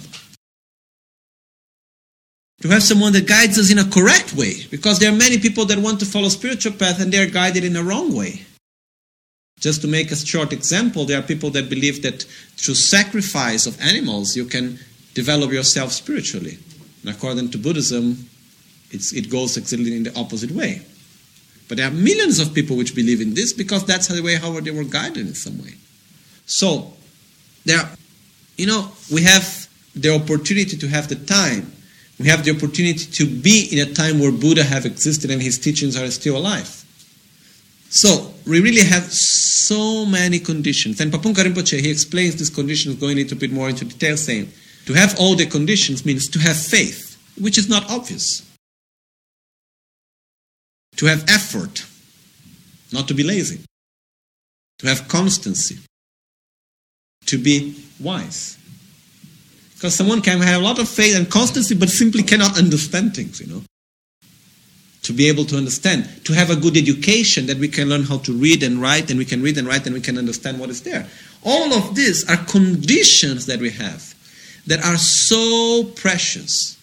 To 2.62 2.68
have 2.68 2.82
someone 2.82 3.12
that 3.14 3.26
guides 3.26 3.58
us 3.58 3.70
in 3.70 3.78
a 3.78 3.84
correct 3.84 4.34
way, 4.34 4.66
because 4.70 4.98
there 4.98 5.10
are 5.10 5.16
many 5.16 5.38
people 5.38 5.64
that 5.66 5.78
want 5.78 5.98
to 6.00 6.06
follow 6.06 6.28
spiritual 6.28 6.72
path 6.72 7.00
and 7.00 7.10
they 7.10 7.18
are 7.18 7.28
guided 7.28 7.64
in 7.64 7.74
a 7.74 7.82
wrong 7.82 8.14
way. 8.14 8.44
Just 9.60 9.82
to 9.82 9.88
make 9.88 10.10
a 10.10 10.16
short 10.16 10.52
example, 10.52 11.04
there 11.04 11.18
are 11.18 11.22
people 11.22 11.50
that 11.50 11.68
believe 11.68 12.02
that 12.02 12.22
through 12.56 12.74
sacrifice 12.74 13.66
of 13.66 13.78
animals 13.80 14.34
you 14.34 14.46
can 14.46 14.78
develop 15.14 15.52
yourself 15.52 15.92
spiritually. 15.92 16.58
And 17.02 17.14
according 17.14 17.50
to 17.50 17.58
Buddhism, 17.58 18.28
it 18.90 19.30
goes 19.30 19.56
exactly 19.56 19.94
in 19.96 20.04
the 20.04 20.18
opposite 20.18 20.50
way. 20.50 20.82
But 21.68 21.76
there 21.76 21.86
are 21.86 21.92
millions 21.92 22.40
of 22.40 22.52
people 22.52 22.76
which 22.76 22.94
believe 22.96 23.20
in 23.20 23.34
this 23.34 23.52
because 23.52 23.84
that's 23.84 24.08
the 24.08 24.22
way 24.22 24.34
how 24.36 24.58
they 24.58 24.70
were 24.70 24.84
guided 24.84 25.26
in 25.26 25.34
some 25.34 25.62
way. 25.62 25.74
So, 26.46 26.94
there, 27.64 27.88
you 28.56 28.66
know, 28.66 28.90
we 29.12 29.22
have 29.22 29.68
the 29.94 30.14
opportunity 30.14 30.76
to 30.76 30.88
have 30.88 31.08
the 31.08 31.14
time. 31.14 31.72
We 32.18 32.28
have 32.28 32.44
the 32.44 32.50
opportunity 32.50 33.06
to 33.12 33.26
be 33.26 33.68
in 33.70 33.78
a 33.88 33.92
time 33.94 34.18
where 34.18 34.32
Buddha 34.32 34.64
have 34.64 34.84
existed 34.84 35.30
and 35.30 35.40
his 35.40 35.58
teachings 35.58 35.96
are 35.96 36.10
still 36.10 36.36
alive. 36.36 36.79
So, 37.90 38.32
we 38.46 38.60
really 38.60 38.82
have 38.82 39.12
so 39.12 40.06
many 40.06 40.38
conditions. 40.38 41.00
And 41.00 41.12
Pabongka 41.12 41.44
Rinpoche, 41.44 41.80
he 41.80 41.90
explains 41.90 42.36
these 42.36 42.48
conditions 42.48 42.94
going 42.94 43.18
into 43.18 43.34
a 43.34 43.34
little 43.34 43.38
bit 43.38 43.52
more 43.52 43.68
into 43.68 43.84
detail, 43.84 44.16
saying, 44.16 44.48
to 44.86 44.92
have 44.94 45.18
all 45.18 45.34
the 45.34 45.46
conditions 45.46 46.06
means 46.06 46.28
to 46.28 46.38
have 46.38 46.56
faith, 46.56 47.18
which 47.38 47.58
is 47.58 47.68
not 47.68 47.90
obvious. 47.90 48.48
To 50.96 51.06
have 51.06 51.24
effort, 51.28 51.84
not 52.92 53.08
to 53.08 53.14
be 53.14 53.24
lazy. 53.24 53.60
To 54.78 54.86
have 54.86 55.08
constancy, 55.08 55.78
to 57.26 57.38
be 57.38 57.76
wise. 57.98 58.56
Because 59.74 59.94
someone 59.94 60.22
can 60.22 60.40
have 60.40 60.60
a 60.60 60.64
lot 60.64 60.78
of 60.78 60.88
faith 60.88 61.16
and 61.16 61.28
constancy 61.30 61.74
but 61.74 61.88
simply 61.88 62.22
cannot 62.22 62.56
understand 62.56 63.16
things, 63.16 63.40
you 63.40 63.46
know. 63.46 63.62
To 65.10 65.16
be 65.16 65.26
able 65.26 65.44
to 65.46 65.56
understand, 65.56 66.08
to 66.24 66.32
have 66.34 66.50
a 66.50 66.54
good 66.54 66.76
education 66.76 67.46
that 67.46 67.58
we 67.58 67.66
can 67.66 67.88
learn 67.88 68.04
how 68.04 68.18
to 68.18 68.32
read 68.32 68.62
and 68.62 68.80
write, 68.80 69.10
and 69.10 69.18
we 69.18 69.24
can 69.24 69.42
read 69.42 69.58
and 69.58 69.66
write 69.66 69.84
and 69.84 69.92
we 69.92 70.00
can 70.00 70.16
understand 70.16 70.60
what 70.60 70.70
is 70.70 70.82
there. 70.82 71.04
All 71.44 71.74
of 71.74 71.96
these 71.96 72.30
are 72.30 72.36
conditions 72.36 73.46
that 73.46 73.58
we 73.58 73.70
have 73.70 74.14
that 74.68 74.84
are 74.84 74.96
so 74.96 75.82
precious. 75.96 76.78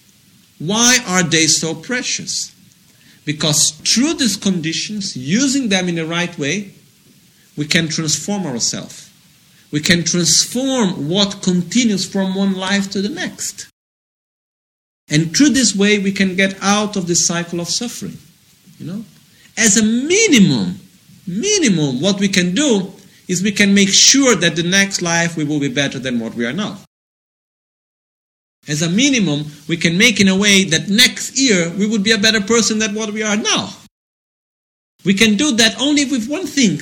Why 0.60 0.98
are 1.08 1.24
they 1.24 1.48
so 1.48 1.74
precious? 1.74 2.54
Because 3.24 3.72
through 3.72 4.16
these 4.16 4.36
conditions, 4.36 5.16
using 5.16 5.70
them 5.70 5.88
in 5.88 5.96
the 5.96 6.06
right 6.06 6.38
way, 6.38 6.74
we 7.56 7.66
can 7.66 7.88
transform 7.88 8.46
ourselves. 8.46 9.10
We 9.72 9.80
can 9.80 10.04
transform 10.04 11.08
what 11.08 11.42
continues 11.42 12.06
from 12.06 12.36
one 12.36 12.56
life 12.56 12.92
to 12.92 13.02
the 13.02 13.08
next. 13.08 13.70
And 15.10 15.36
through 15.36 15.50
this 15.50 15.76
way, 15.76 16.00
we 16.00 16.12
can 16.12 16.36
get 16.36 16.58
out 16.62 16.96
of 16.96 17.08
this 17.08 17.26
cycle 17.26 17.60
of 17.60 17.70
suffering. 17.70 18.18
You 18.78 18.88
know, 18.88 19.06
as 19.58 19.78
a 19.78 19.84
minimum, 19.84 20.80
minimum, 21.26 22.02
what 22.02 22.20
we 22.20 22.28
can 22.28 22.54
do 22.54 22.92
is 23.28 23.42
we 23.42 23.52
can 23.52 23.74
make 23.74 23.90
sure 23.90 24.36
that 24.36 24.56
the 24.56 24.64
next 24.64 25.02
life 25.02 25.36
we 25.36 25.44
will 25.44 25.60
be 25.60 25.70
better 25.70 26.00
than 26.00 26.20
what 26.20 26.34
we 26.36 26.46
are 26.46 26.54
now. 26.54 26.78
As 28.68 28.82
a 28.82 28.90
minimum, 28.90 29.46
we 29.68 29.78
can 29.78 29.98
make 29.98 30.20
in 30.20 30.28
a 30.28 30.36
way 30.36 30.66
that 30.66 30.90
next 30.90 31.38
year 31.40 31.72
we 31.78 31.88
would 31.88 32.04
be 32.04 32.12
a 32.12 32.18
better 32.18 32.42
person 32.42 32.80
than 32.80 32.94
what 32.94 33.12
we 33.12 33.24
are 33.24 33.38
now. 33.38 33.70
We 35.06 35.14
can 35.14 35.38
do 35.38 35.56
that 35.56 35.80
only 35.80 36.04
with 36.04 36.28
one 36.30 36.46
thing, 36.46 36.80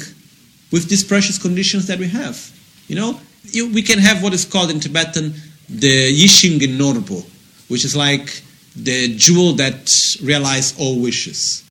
with 0.72 0.90
these 0.90 1.04
precious 1.04 1.38
conditions 1.38 1.86
that 1.88 2.00
we 2.00 2.08
have. 2.08 2.52
You 2.88 2.96
know, 2.96 3.20
we 3.54 3.84
can 3.84 4.00
have 4.00 4.24
what 4.24 4.34
is 4.34 4.46
called 4.46 4.72
in 4.72 4.80
Tibetan 4.80 5.36
the 5.70 6.12
Yishingen 6.12 6.78
Norpo, 6.78 7.24
which 7.68 7.86
is 7.86 7.96
like 7.96 8.42
the 8.76 9.16
jewel 9.16 9.54
that 9.54 9.92
realizes 10.22 10.78
all 10.80 11.00
wishes. 11.00 11.68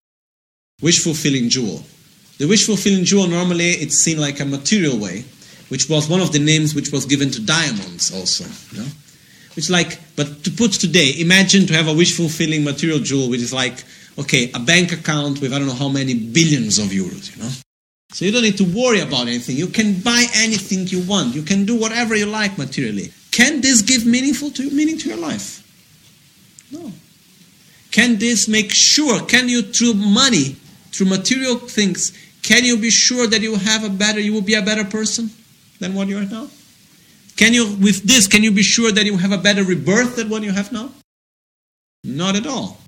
Wish 0.80 1.03
fulfilling 1.03 1.49
jewel. 1.49 1.82
The 2.38 2.47
wish 2.47 2.66
fulfilling 2.66 3.05
jewel 3.05 3.26
normally 3.26 3.70
it's 3.70 3.99
seen 3.99 4.18
like 4.18 4.40
a 4.40 4.45
material 4.45 4.99
way, 4.99 5.24
which 5.68 5.88
was 5.88 6.09
one 6.09 6.20
of 6.20 6.32
the 6.32 6.38
names 6.38 6.74
which 6.74 6.90
was 6.90 7.07
given 7.07 7.30
to 7.30 7.40
diamonds 7.45 8.12
also. 8.12 8.45
You 8.74 8.82
know? 8.82 8.88
Which 9.55 9.70
like, 9.70 10.01
but 10.16 10.42
to 10.45 10.51
put 10.51 10.72
today, 10.72 11.14
imagine 11.18 11.66
to 11.66 11.74
have 11.74 11.86
a 11.86 11.95
wish 11.95 12.16
fulfilling 12.16 12.64
material 12.64 12.99
jewel, 12.99 13.30
which 13.30 13.40
is 13.40 13.53
like, 13.53 13.84
okay, 14.18 14.51
a 14.53 14.59
bank 14.59 14.92
account 14.92 15.40
with 15.40 15.53
I 15.53 15.59
don't 15.59 15.68
know 15.68 15.74
how 15.74 15.88
many 15.88 16.14
billions 16.14 16.78
of 16.78 16.86
euros, 16.86 17.34
you 17.36 17.42
know? 17.42 17.51
So 18.12 18.24
you 18.24 18.32
don't 18.32 18.42
need 18.42 18.59
to 18.59 18.64
worry 18.64 19.01
about 19.01 19.26
anything. 19.26 19.57
You 19.57 19.66
can 19.66 20.01
buy 20.01 20.26
anything 20.34 20.86
you 20.86 21.01
want. 21.03 21.34
You 21.34 21.42
can 21.42 21.64
do 21.64 21.76
whatever 21.76 22.14
you 22.14 22.26
like 22.26 22.57
materially. 22.59 23.12
Can 23.32 23.61
this 23.61 23.82
give 23.82 24.07
meaningful 24.07 24.51
to 24.53 24.70
meaning 24.70 24.99
to 24.99 25.09
your 25.09 25.18
life? 25.18 25.64
No. 26.71 26.93
Can 27.91 28.19
this 28.19 28.49
make 28.49 28.73
sure? 28.73 29.21
Can 29.27 29.49
you 29.49 29.62
through 29.62 29.95
money, 29.95 30.57
through 30.93 31.07
material 31.07 31.57
things, 31.57 32.12
can 32.43 32.65
you 32.65 32.77
be 32.77 32.91
sure 32.91 33.27
that 33.27 33.41
you 33.41 33.57
have 33.57 33.85
a 33.85 33.89
better 33.89 34.21
you 34.21 34.33
will 34.33 34.43
be 34.43 34.55
a 34.55 34.62
better 34.62 34.85
person 34.85 35.31
than 35.81 35.95
what 35.95 36.09
you 36.09 36.19
are 36.19 36.25
now? 36.25 36.49
Can 37.37 37.53
you 37.53 37.75
with 37.77 38.03
this 38.03 38.27
can 38.27 38.43
you 38.43 38.53
be 38.53 38.62
sure 38.62 38.93
that 38.93 39.05
you 39.07 39.17
have 39.17 39.33
a 39.33 39.39
better 39.39 39.65
rebirth 39.65 40.17
than 40.17 40.29
what 40.29 40.43
you 40.43 40.53
have 40.53 40.71
now? 40.73 40.91
Not 42.05 42.37
at 42.37 42.47
all. 42.47 42.79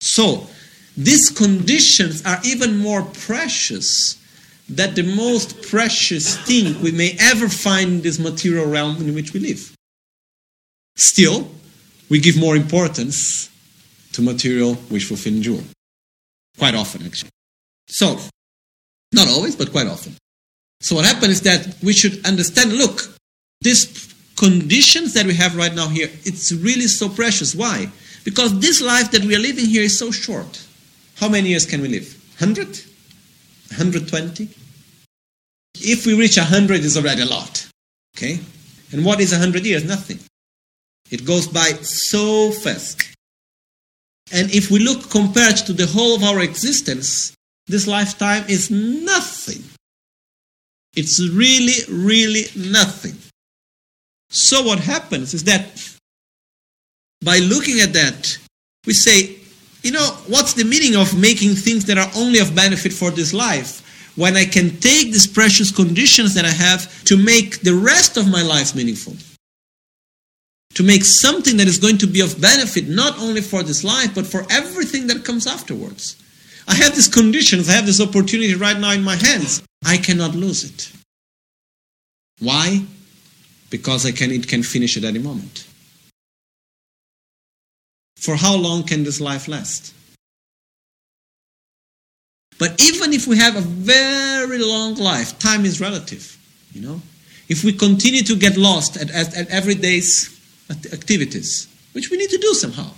So, 0.00 0.46
these 0.96 1.30
conditions 1.30 2.24
are 2.26 2.38
even 2.44 2.76
more 2.78 3.02
precious 3.02 4.18
than 4.68 4.94
the 4.94 5.02
most 5.02 5.62
precious 5.62 6.36
thing 6.36 6.80
we 6.82 6.92
may 6.92 7.16
ever 7.18 7.48
find 7.48 7.92
in 7.92 8.02
this 8.02 8.18
material 8.18 8.66
realm 8.66 8.96
in 8.96 9.14
which 9.14 9.32
we 9.32 9.40
live. 9.40 9.74
Still, 10.96 11.50
we 12.14 12.20
give 12.20 12.38
more 12.38 12.54
importance 12.54 13.50
to 14.12 14.22
material 14.22 14.78
wish 14.88 15.04
fulfilling 15.04 15.42
jewel. 15.42 15.64
Quite 16.56 16.76
often, 16.76 17.04
actually. 17.04 17.32
So, 17.88 18.20
not 19.12 19.26
always, 19.26 19.56
but 19.56 19.72
quite 19.72 19.88
often. 19.88 20.14
So, 20.80 20.94
what 20.94 21.06
happens 21.06 21.32
is 21.32 21.40
that 21.40 21.74
we 21.82 21.92
should 21.92 22.24
understand 22.24 22.72
look, 22.72 23.00
these 23.62 24.14
conditions 24.36 25.12
that 25.14 25.26
we 25.26 25.34
have 25.34 25.56
right 25.56 25.74
now 25.74 25.88
here, 25.88 26.08
it's 26.22 26.52
really 26.52 26.86
so 26.86 27.08
precious. 27.08 27.52
Why? 27.52 27.90
Because 28.22 28.60
this 28.60 28.80
life 28.80 29.10
that 29.10 29.24
we 29.24 29.34
are 29.34 29.40
living 29.40 29.66
here 29.66 29.82
is 29.82 29.98
so 29.98 30.12
short. 30.12 30.64
How 31.16 31.28
many 31.28 31.48
years 31.48 31.66
can 31.66 31.82
we 31.82 31.88
live? 31.88 32.14
100? 32.38 32.68
120? 33.74 34.48
If 35.80 36.06
we 36.06 36.14
reach 36.14 36.36
100, 36.36 36.84
it's 36.84 36.96
already 36.96 37.22
a 37.22 37.26
lot. 37.26 37.68
Okay? 38.16 38.38
And 38.92 39.04
what 39.04 39.18
is 39.18 39.32
100 39.32 39.66
years? 39.66 39.84
Nothing. 39.84 40.20
It 41.10 41.24
goes 41.24 41.46
by 41.46 41.72
so 41.82 42.50
fast. 42.50 43.14
And 44.32 44.52
if 44.54 44.70
we 44.70 44.78
look 44.78 45.10
compared 45.10 45.56
to 45.58 45.72
the 45.72 45.86
whole 45.86 46.16
of 46.16 46.24
our 46.24 46.40
existence, 46.40 47.34
this 47.66 47.86
lifetime 47.86 48.44
is 48.48 48.70
nothing. 48.70 49.62
It's 50.96 51.20
really, 51.20 51.84
really 51.88 52.44
nothing. 52.56 53.16
So 54.30 54.62
what 54.62 54.80
happens 54.80 55.34
is 55.34 55.44
that 55.44 55.66
by 57.22 57.38
looking 57.38 57.80
at 57.80 57.92
that, 57.92 58.38
we 58.86 58.92
say, 58.92 59.36
you 59.82 59.92
know, 59.92 60.16
what's 60.26 60.54
the 60.54 60.64
meaning 60.64 60.96
of 60.96 61.18
making 61.18 61.54
things 61.54 61.84
that 61.86 61.98
are 61.98 62.10
only 62.16 62.38
of 62.38 62.54
benefit 62.54 62.92
for 62.92 63.10
this 63.10 63.32
life 63.32 63.82
when 64.16 64.36
I 64.36 64.44
can 64.44 64.70
take 64.80 65.12
these 65.12 65.26
precious 65.26 65.70
conditions 65.70 66.34
that 66.34 66.44
I 66.44 66.50
have 66.50 67.04
to 67.04 67.16
make 67.16 67.60
the 67.60 67.74
rest 67.74 68.16
of 68.16 68.30
my 68.30 68.42
life 68.42 68.74
meaningful? 68.74 69.14
To 70.74 70.82
make 70.82 71.04
something 71.04 71.56
that 71.58 71.68
is 71.68 71.78
going 71.78 71.98
to 71.98 72.06
be 72.06 72.20
of 72.20 72.40
benefit 72.40 72.88
not 72.88 73.18
only 73.18 73.40
for 73.40 73.62
this 73.62 73.84
life, 73.84 74.14
but 74.14 74.26
for 74.26 74.44
everything 74.50 75.06
that 75.06 75.24
comes 75.24 75.46
afterwards. 75.46 76.16
I 76.66 76.74
have 76.74 76.94
these 76.94 77.08
conditions, 77.08 77.68
I 77.68 77.72
have 77.72 77.86
this 77.86 78.00
opportunity 78.00 78.54
right 78.54 78.78
now 78.78 78.92
in 78.92 79.04
my 79.04 79.16
hands. 79.16 79.62
I 79.84 79.98
cannot 79.98 80.34
lose 80.34 80.64
it. 80.64 80.90
Why? 82.40 82.84
Because 83.70 84.06
I 84.06 84.12
can, 84.12 84.30
it 84.30 84.48
can 84.48 84.62
finish 84.62 84.96
at 84.96 85.04
any 85.04 85.18
moment. 85.18 85.66
For 88.16 88.36
how 88.36 88.56
long 88.56 88.84
can 88.84 89.04
this 89.04 89.20
life 89.20 89.48
last? 89.48 89.92
But 92.58 92.80
even 92.82 93.12
if 93.12 93.26
we 93.26 93.36
have 93.36 93.56
a 93.56 93.60
very 93.60 94.58
long 94.58 94.94
life, 94.94 95.38
time 95.38 95.64
is 95.64 95.80
relative, 95.80 96.38
you 96.72 96.80
know. 96.80 97.02
If 97.48 97.62
we 97.64 97.72
continue 97.72 98.22
to 98.22 98.36
get 98.36 98.56
lost 98.56 98.96
at, 98.96 99.10
at, 99.10 99.36
at 99.36 99.48
everyday's 99.48 100.33
activities, 100.70 101.68
which 101.92 102.10
we 102.10 102.16
need 102.16 102.30
to 102.30 102.38
do 102.38 102.54
somehow. 102.54 102.90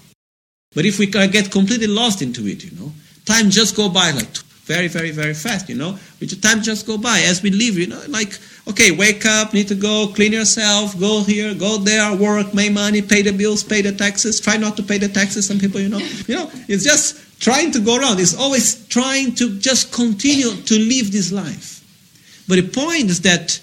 But 0.74 0.84
if 0.84 0.98
we 0.98 1.06
get 1.06 1.50
completely 1.50 1.86
lost 1.86 2.22
into 2.22 2.46
it, 2.46 2.64
you 2.64 2.76
know, 2.78 2.92
time 3.24 3.50
just 3.50 3.76
go 3.76 3.88
by 3.88 4.10
like 4.10 4.28
very, 4.66 4.88
very, 4.88 5.12
very 5.12 5.32
fast, 5.32 5.68
you 5.68 5.76
know. 5.76 5.96
Just, 6.20 6.42
time 6.42 6.60
just 6.60 6.86
go 6.86 6.98
by 6.98 7.20
as 7.20 7.40
we 7.40 7.50
live, 7.50 7.78
you 7.78 7.86
know, 7.86 8.02
like, 8.08 8.36
okay, 8.68 8.90
wake 8.90 9.24
up, 9.24 9.54
need 9.54 9.68
to 9.68 9.76
go, 9.76 10.10
clean 10.12 10.32
yourself, 10.32 10.98
go 10.98 11.22
here, 11.22 11.54
go 11.54 11.78
there, 11.78 12.14
work, 12.16 12.52
make 12.52 12.72
money, 12.72 13.00
pay 13.00 13.22
the 13.22 13.32
bills, 13.32 13.62
pay 13.62 13.80
the 13.80 13.92
taxes, 13.92 14.40
try 14.40 14.56
not 14.56 14.76
to 14.76 14.82
pay 14.82 14.98
the 14.98 15.08
taxes, 15.08 15.46
some 15.46 15.60
people, 15.60 15.80
you 15.80 15.88
know. 15.88 16.00
You 16.26 16.34
know, 16.34 16.50
it's 16.66 16.82
just 16.82 17.40
trying 17.40 17.70
to 17.72 17.80
go 17.80 17.96
around. 17.96 18.18
It's 18.18 18.36
always 18.36 18.86
trying 18.88 19.36
to 19.36 19.56
just 19.60 19.92
continue 19.92 20.50
to 20.50 20.78
live 20.78 21.12
this 21.12 21.30
life. 21.30 21.84
But 22.48 22.56
the 22.56 22.68
point 22.68 23.04
is 23.04 23.20
that 23.22 23.60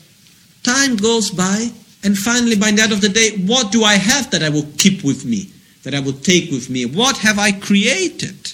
time 0.64 0.96
goes 0.96 1.32
by, 1.32 1.70
and 2.04 2.18
finally, 2.18 2.56
by 2.56 2.72
the 2.72 2.82
end 2.82 2.92
of 2.92 3.02
the 3.02 3.10
day, 3.10 3.32
what 3.46 3.72
do 3.72 3.84
I 3.84 3.96
have 3.96 4.32
that 4.32 4.44
I 4.44 4.50
will 4.50 4.68
keep 4.78 5.04
with 5.04 5.26
me, 5.26 5.50
that 5.84 5.94
I 5.94 6.00
will 6.00 6.14
take 6.14 6.52
with 6.52 6.70
me? 6.70 6.86
What 6.86 7.18
have 7.18 7.40
I 7.40 7.52
created 7.52 8.54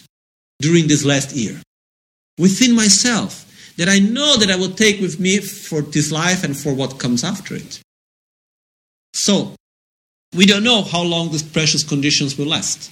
during 0.59 0.87
this 0.87 1.05
last 1.05 1.35
year? 1.35 1.61
within 2.39 2.73
myself 2.73 3.45
that 3.77 3.89
I 3.89 3.99
know 3.99 4.37
that 4.37 4.49
I 4.49 4.55
will 4.55 4.71
take 4.71 4.99
with 4.99 5.19
me 5.19 5.39
for 5.39 5.81
this 5.81 6.11
life 6.11 6.43
and 6.43 6.57
for 6.57 6.73
what 6.73 6.97
comes 6.97 7.23
after 7.23 7.55
it. 7.55 7.81
So, 9.13 9.53
we 10.35 10.45
don't 10.45 10.63
know 10.63 10.81
how 10.81 11.03
long 11.03 11.31
these 11.31 11.43
precious 11.43 11.83
conditions 11.83 12.37
will 12.37 12.47
last. 12.47 12.91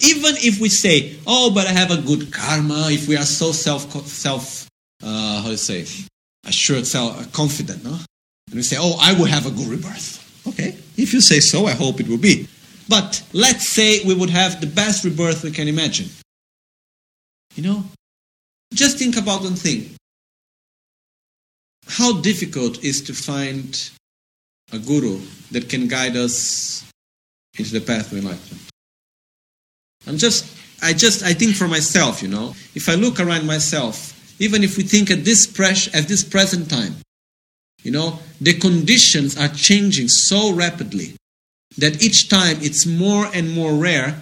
Even 0.00 0.34
if 0.38 0.60
we 0.60 0.68
say, 0.68 1.16
"Oh, 1.26 1.50
but 1.50 1.66
I 1.66 1.72
have 1.72 1.90
a 1.90 2.00
good 2.00 2.32
karma," 2.32 2.88
if 2.90 3.08
we 3.08 3.16
are 3.16 3.26
so 3.26 3.52
self 3.52 3.82
self 4.06 4.68
uh, 5.02 5.42
how 5.42 5.48
to 5.48 5.58
say 5.58 5.86
assured, 6.44 6.86
self 6.86 7.32
confident, 7.32 7.84
no? 7.84 7.98
And 8.50 8.54
we 8.54 8.62
say, 8.62 8.76
"Oh, 8.78 8.96
I 9.00 9.12
will 9.14 9.26
have 9.26 9.46
a 9.46 9.50
good 9.50 9.68
rebirth." 9.68 10.24
Okay, 10.46 10.76
if 10.96 11.12
you 11.12 11.20
say 11.20 11.40
so, 11.40 11.66
I 11.66 11.72
hope 11.72 12.00
it 12.00 12.08
will 12.08 12.18
be. 12.18 12.48
But 12.88 13.22
let's 13.32 13.68
say 13.68 14.02
we 14.04 14.14
would 14.14 14.30
have 14.30 14.60
the 14.60 14.66
best 14.66 15.04
rebirth 15.04 15.44
we 15.44 15.50
can 15.50 15.68
imagine. 15.68 16.08
You 17.54 17.62
know, 17.62 17.84
just 18.72 18.98
think 18.98 19.16
about 19.16 19.42
one 19.42 19.54
thing. 19.54 19.94
How 21.86 22.20
difficult 22.20 22.82
is 22.84 23.02
to 23.02 23.14
find 23.14 23.90
a 24.72 24.78
guru 24.78 25.20
that 25.50 25.68
can 25.68 25.88
guide 25.88 26.16
us 26.16 26.84
into 27.58 27.72
the 27.72 27.80
path 27.80 28.12
of 28.12 28.18
enlightenment? 28.18 28.62
I'm 30.06 30.16
just, 30.16 30.46
I 30.82 30.92
just, 30.92 31.22
I 31.22 31.34
think 31.34 31.56
for 31.56 31.68
myself, 31.68 32.22
you 32.22 32.28
know, 32.28 32.54
if 32.74 32.88
I 32.88 32.94
look 32.94 33.20
around 33.20 33.46
myself, 33.46 34.14
even 34.40 34.62
if 34.62 34.76
we 34.76 34.82
think 34.82 35.10
at 35.10 35.24
this 35.24 35.46
pres- 35.46 35.92
at 35.94 36.08
this 36.08 36.22
present 36.22 36.70
time, 36.70 36.94
you 37.82 37.90
know, 37.90 38.18
the 38.40 38.54
conditions 38.54 39.36
are 39.36 39.48
changing 39.48 40.08
so 40.08 40.52
rapidly 40.52 41.14
that 41.76 42.02
each 42.02 42.28
time 42.28 42.56
it's 42.60 42.86
more 42.86 43.26
and 43.34 43.52
more 43.52 43.74
rare 43.74 44.20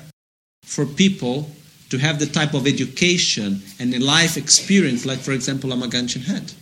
for 0.62 0.84
people 0.84 1.50
to 1.88 1.98
have 1.98 2.18
the 2.18 2.26
type 2.26 2.54
of 2.54 2.66
education 2.66 3.62
and 3.78 3.94
a 3.94 3.98
life 3.98 4.36
experience 4.36 5.06
like, 5.06 5.18
for 5.18 5.32
example, 5.32 5.70
Lama 5.70 5.86
Gangchen 5.86 6.24
had. 6.24 6.52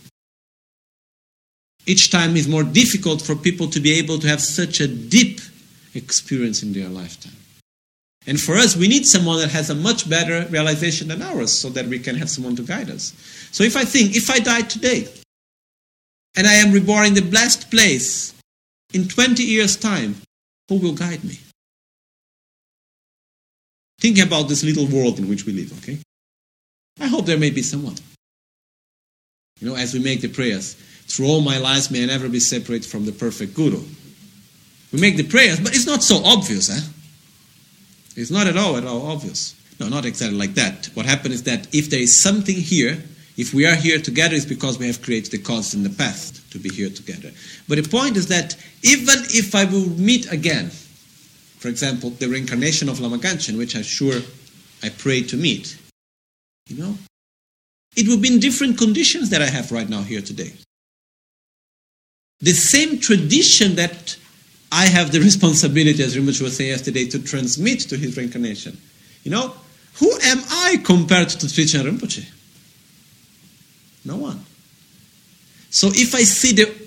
Each 1.85 2.11
time 2.11 2.35
is 2.35 2.47
more 2.47 2.63
difficult 2.63 3.21
for 3.21 3.35
people 3.35 3.67
to 3.67 3.79
be 3.79 3.93
able 3.99 4.17
to 4.19 4.27
have 4.27 4.41
such 4.41 4.79
a 4.79 4.87
deep 4.87 5.39
experience 5.93 6.63
in 6.63 6.73
their 6.73 6.89
lifetime. 6.89 7.33
And 8.27 8.39
for 8.39 8.55
us, 8.55 8.75
we 8.75 8.87
need 8.87 9.05
someone 9.05 9.39
that 9.39 9.51
has 9.51 9.69
a 9.69 9.75
much 9.75 10.09
better 10.09 10.47
realization 10.49 11.07
than 11.07 11.21
ours 11.21 11.51
so 11.51 11.69
that 11.69 11.85
we 11.85 11.99
can 11.99 12.15
have 12.15 12.29
someone 12.29 12.55
to 12.55 12.63
guide 12.63 12.89
us. 12.89 13.13
So 13.51 13.63
if 13.63 13.77
I 13.77 13.85
think, 13.85 14.15
if 14.15 14.31
I 14.31 14.39
die 14.39 14.61
today, 14.61 15.07
and 16.35 16.47
I 16.47 16.53
am 16.53 16.71
reborn 16.71 17.07
in 17.07 17.13
the 17.13 17.21
blessed 17.21 17.71
place 17.71 18.33
in 18.93 19.07
20 19.07 19.43
years' 19.43 19.75
time, 19.75 20.15
who 20.69 20.77
will 20.77 20.93
guide 20.93 21.23
me? 21.23 21.39
Think 23.99 24.19
about 24.19 24.49
this 24.49 24.63
little 24.63 24.87
world 24.87 25.19
in 25.19 25.29
which 25.29 25.45
we 25.45 25.53
live, 25.53 25.77
okay? 25.79 25.97
I 26.99 27.07
hope 27.07 27.25
there 27.25 27.37
may 27.37 27.49
be 27.49 27.61
someone. 27.61 27.95
You 29.59 29.69
know, 29.69 29.75
as 29.75 29.93
we 29.93 29.99
make 29.99 30.21
the 30.21 30.27
prayers, 30.27 30.73
through 31.07 31.27
all 31.27 31.41
my 31.41 31.57
lives 31.57 31.91
may 31.91 32.03
I 32.03 32.07
never 32.07 32.27
be 32.29 32.39
separated 32.39 32.89
from 32.89 33.05
the 33.05 33.11
perfect 33.11 33.53
Guru. 33.53 33.81
We 34.91 34.99
make 34.99 35.17
the 35.17 35.23
prayers, 35.23 35.59
but 35.59 35.75
it's 35.75 35.85
not 35.85 36.03
so 36.03 36.21
obvious, 36.23 36.69
eh? 36.69 36.87
It's 38.15 38.31
not 38.31 38.47
at 38.47 38.57
all 38.57 38.77
at 38.77 38.85
all 38.85 39.07
obvious. 39.07 39.55
No, 39.79 39.89
not 39.89 40.05
exactly 40.05 40.37
like 40.37 40.53
that. 40.53 40.89
What 40.93 41.05
happens 41.05 41.35
is 41.35 41.43
that 41.43 41.73
if 41.73 41.89
there 41.89 41.99
is 41.99 42.21
something 42.21 42.55
here, 42.55 43.03
if 43.37 43.53
we 43.53 43.65
are 43.65 43.75
here 43.75 43.99
together, 43.99 44.35
it's 44.35 44.45
because 44.45 44.79
we 44.79 44.87
have 44.87 45.01
created 45.01 45.31
the 45.31 45.37
cause 45.39 45.73
in 45.73 45.83
the 45.83 45.89
past 45.89 46.51
to 46.51 46.59
be 46.59 46.69
here 46.69 46.89
together. 46.89 47.31
But 47.67 47.83
the 47.83 47.89
point 47.89 48.15
is 48.15 48.27
that 48.27 48.55
even 48.81 49.15
if 49.29 49.53
I 49.53 49.65
will 49.65 49.89
meet 49.89 50.31
again, 50.31 50.69
for 51.59 51.67
example, 51.67 52.11
the 52.11 52.27
reincarnation 52.27 52.87
of 52.87 52.99
Lama 52.99 53.17
Gangchen, 53.17 53.57
which 53.57 53.75
I'm 53.75 53.83
sure 53.83 54.21
I 54.83 54.89
pray 54.89 55.21
to 55.23 55.35
meet, 55.35 55.77
you 56.67 56.77
know, 56.77 56.97
it 57.97 58.07
would 58.07 58.21
be 58.21 58.33
in 58.33 58.39
different 58.39 58.77
conditions 58.77 59.29
that 59.31 59.41
I 59.41 59.47
have 59.47 59.71
right 59.71 59.89
now 59.89 60.01
here 60.01 60.21
today. 60.21 60.53
The 62.39 62.51
same 62.51 62.99
tradition 62.99 63.75
that 63.75 64.17
I 64.71 64.85
have 64.85 65.11
the 65.11 65.19
responsibility, 65.29 66.03
as 66.03 66.15
Rinpoche 66.15 66.41
was 66.41 66.55
saying 66.57 66.69
yesterday, 66.69 67.05
to 67.07 67.19
transmit 67.19 67.81
to 67.81 67.97
his 67.97 68.15
reincarnation. 68.15 68.77
You 69.23 69.31
know, 69.31 69.55
who 69.95 70.11
am 70.23 70.41
I 70.49 70.81
compared 70.83 71.29
to 71.29 71.45
Trijang 71.47 71.89
Rinpoche? 71.89 72.29
No 74.05 74.17
one. 74.17 74.39
So 75.69 75.87
if 75.87 76.15
I 76.15 76.23
see 76.23 76.53
the 76.53 76.85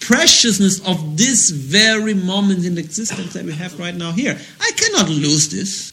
preciousness 0.00 0.80
of 0.86 1.16
this 1.16 1.50
very 1.50 2.14
moment 2.14 2.64
in 2.64 2.78
existence 2.78 3.34
that 3.34 3.44
we 3.44 3.52
have 3.52 3.78
right 3.78 3.94
now 3.94 4.10
here. 4.12 4.36
I 4.60 4.70
cannot 4.74 5.08
lose 5.08 5.48
this. 5.50 5.92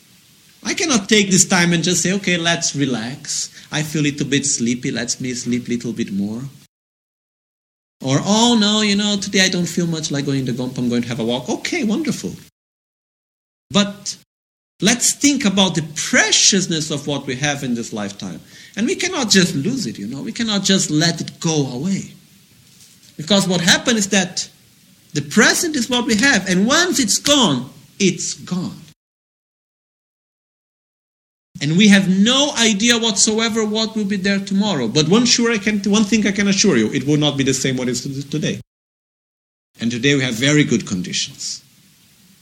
I 0.63 0.73
cannot 0.73 1.07
take 1.07 1.29
this 1.29 1.45
time 1.45 1.71
and 1.73 1.83
just 1.83 2.01
say, 2.01 2.13
okay, 2.13 2.37
let's 2.37 2.75
relax. 2.75 3.53
I 3.71 3.83
feel 3.83 4.01
a 4.01 4.09
little 4.09 4.27
bit 4.27 4.45
sleepy, 4.45 4.91
let's 4.91 5.21
me 5.21 5.33
sleep 5.33 5.67
a 5.67 5.71
little 5.71 5.93
bit 5.93 6.11
more. 6.11 6.41
Or, 8.01 8.17
oh 8.23 8.57
no, 8.59 8.81
you 8.81 8.95
know, 8.95 9.17
today 9.17 9.41
I 9.41 9.49
don't 9.49 9.65
feel 9.65 9.87
much 9.87 10.09
like 10.09 10.25
going 10.25 10.45
to 10.45 10.53
Gompa, 10.53 10.77
I'm 10.79 10.89
going 10.89 11.03
to 11.03 11.07
have 11.09 11.19
a 11.19 11.25
walk. 11.25 11.49
Okay, 11.49 11.83
wonderful. 11.83 12.31
But 13.69 14.17
let's 14.81 15.13
think 15.13 15.45
about 15.45 15.75
the 15.75 15.87
preciousness 15.95 16.91
of 16.91 17.07
what 17.07 17.25
we 17.25 17.35
have 17.35 17.63
in 17.63 17.75
this 17.75 17.93
lifetime. 17.93 18.39
And 18.75 18.85
we 18.85 18.95
cannot 18.95 19.29
just 19.29 19.55
lose 19.55 19.87
it, 19.87 19.97
you 19.97 20.07
know, 20.07 20.21
we 20.21 20.31
cannot 20.31 20.63
just 20.63 20.89
let 20.91 21.19
it 21.19 21.39
go 21.39 21.67
away. 21.71 22.11
Because 23.17 23.47
what 23.47 23.61
happens 23.61 23.99
is 23.99 24.09
that 24.09 24.49
the 25.13 25.21
present 25.21 25.75
is 25.75 25.89
what 25.89 26.05
we 26.05 26.15
have, 26.15 26.47
and 26.47 26.67
once 26.67 26.99
it's 26.99 27.17
gone, 27.17 27.69
it's 27.99 28.35
gone. 28.35 28.79
And 31.59 31.75
we 31.75 31.87
have 31.87 32.07
no 32.07 32.53
idea 32.55 32.99
whatsoever 32.99 33.65
what 33.65 33.95
will 33.95 34.05
be 34.05 34.17
there 34.17 34.39
tomorrow. 34.39 34.87
But 34.87 35.09
one 35.09 35.25
sure 35.25 35.51
I 35.51 35.57
can 35.57 35.81
one 35.89 36.03
thing 36.03 36.27
I 36.27 36.31
can 36.31 36.47
assure 36.47 36.77
you, 36.77 36.91
it 36.93 37.07
will 37.07 37.17
not 37.17 37.35
be 37.35 37.43
the 37.43 37.53
same 37.53 37.77
what 37.77 37.87
is 37.87 38.25
today. 38.25 38.61
And 39.79 39.89
today 39.89 40.13
we 40.15 40.21
have 40.21 40.35
very 40.35 40.63
good 40.63 40.85
conditions. 40.85 41.63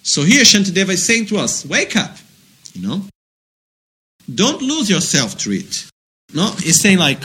So 0.04 0.24
here 0.24 0.44
Shantideva 0.44 0.90
is 0.90 1.06
saying 1.06 1.28
to 1.28 1.38
us, 1.38 1.66
wake 1.66 1.96
up. 1.96 2.15
You 2.76 2.88
know? 2.88 3.02
Don't 4.34 4.62
lose 4.62 4.90
yourself 4.90 5.38
to 5.40 5.52
it. 5.52 5.90
No, 6.34 6.52
he's 6.60 6.80
saying 6.80 6.98
like 6.98 7.24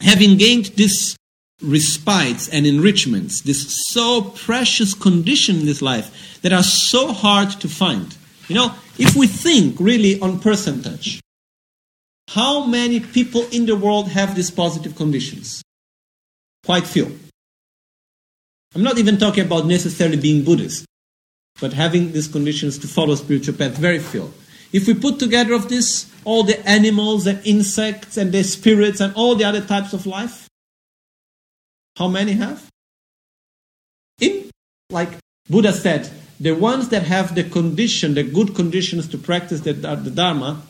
having 0.00 0.36
gained 0.36 0.66
this 0.76 1.16
respites 1.62 2.48
and 2.48 2.66
enrichments, 2.66 3.42
this 3.42 3.86
so 3.88 4.22
precious 4.22 4.94
condition 4.94 5.56
in 5.56 5.66
this 5.66 5.82
life 5.82 6.40
that 6.42 6.52
are 6.52 6.62
so 6.62 7.12
hard 7.12 7.50
to 7.50 7.68
find. 7.68 8.16
You 8.48 8.56
know, 8.56 8.74
if 8.98 9.14
we 9.14 9.26
think 9.26 9.76
really 9.78 10.20
on 10.20 10.40
percentage, 10.40 11.20
how 12.28 12.64
many 12.66 13.00
people 13.00 13.46
in 13.50 13.66
the 13.66 13.76
world 13.76 14.08
have 14.08 14.34
these 14.34 14.50
positive 14.50 14.96
conditions? 14.96 15.62
Quite 16.64 16.86
few. 16.86 17.18
I'm 18.74 18.82
not 18.82 18.98
even 18.98 19.18
talking 19.18 19.44
about 19.44 19.66
necessarily 19.66 20.16
being 20.16 20.44
Buddhist, 20.44 20.86
but 21.60 21.72
having 21.72 22.12
these 22.12 22.28
conditions 22.28 22.78
to 22.78 22.88
follow 22.88 23.14
spiritual 23.14 23.54
path, 23.54 23.76
very 23.76 23.98
few. 23.98 24.32
If 24.72 24.86
we 24.86 24.94
put 24.94 25.18
together 25.18 25.52
of 25.52 25.68
this 25.68 26.10
all 26.24 26.42
the 26.42 26.66
animals 26.68 27.26
and 27.26 27.44
insects 27.44 28.16
and 28.16 28.32
the 28.32 28.42
spirits 28.42 29.00
and 29.00 29.14
all 29.14 29.34
the 29.34 29.44
other 29.44 29.60
types 29.60 29.92
of 29.92 30.06
life, 30.06 30.48
how 31.96 32.08
many 32.08 32.32
have? 32.32 32.68
In, 34.20 34.50
like 34.90 35.10
Buddha 35.48 35.72
said, 35.72 36.10
the 36.38 36.52
ones 36.52 36.88
that 36.88 37.02
have 37.02 37.34
the 37.34 37.44
condition, 37.44 38.14
the 38.14 38.22
good 38.22 38.54
conditions 38.54 39.08
to 39.08 39.18
practice 39.18 39.60
the, 39.60 39.72
uh, 39.86 39.96
the 39.96 40.10
Dharma, 40.10 40.62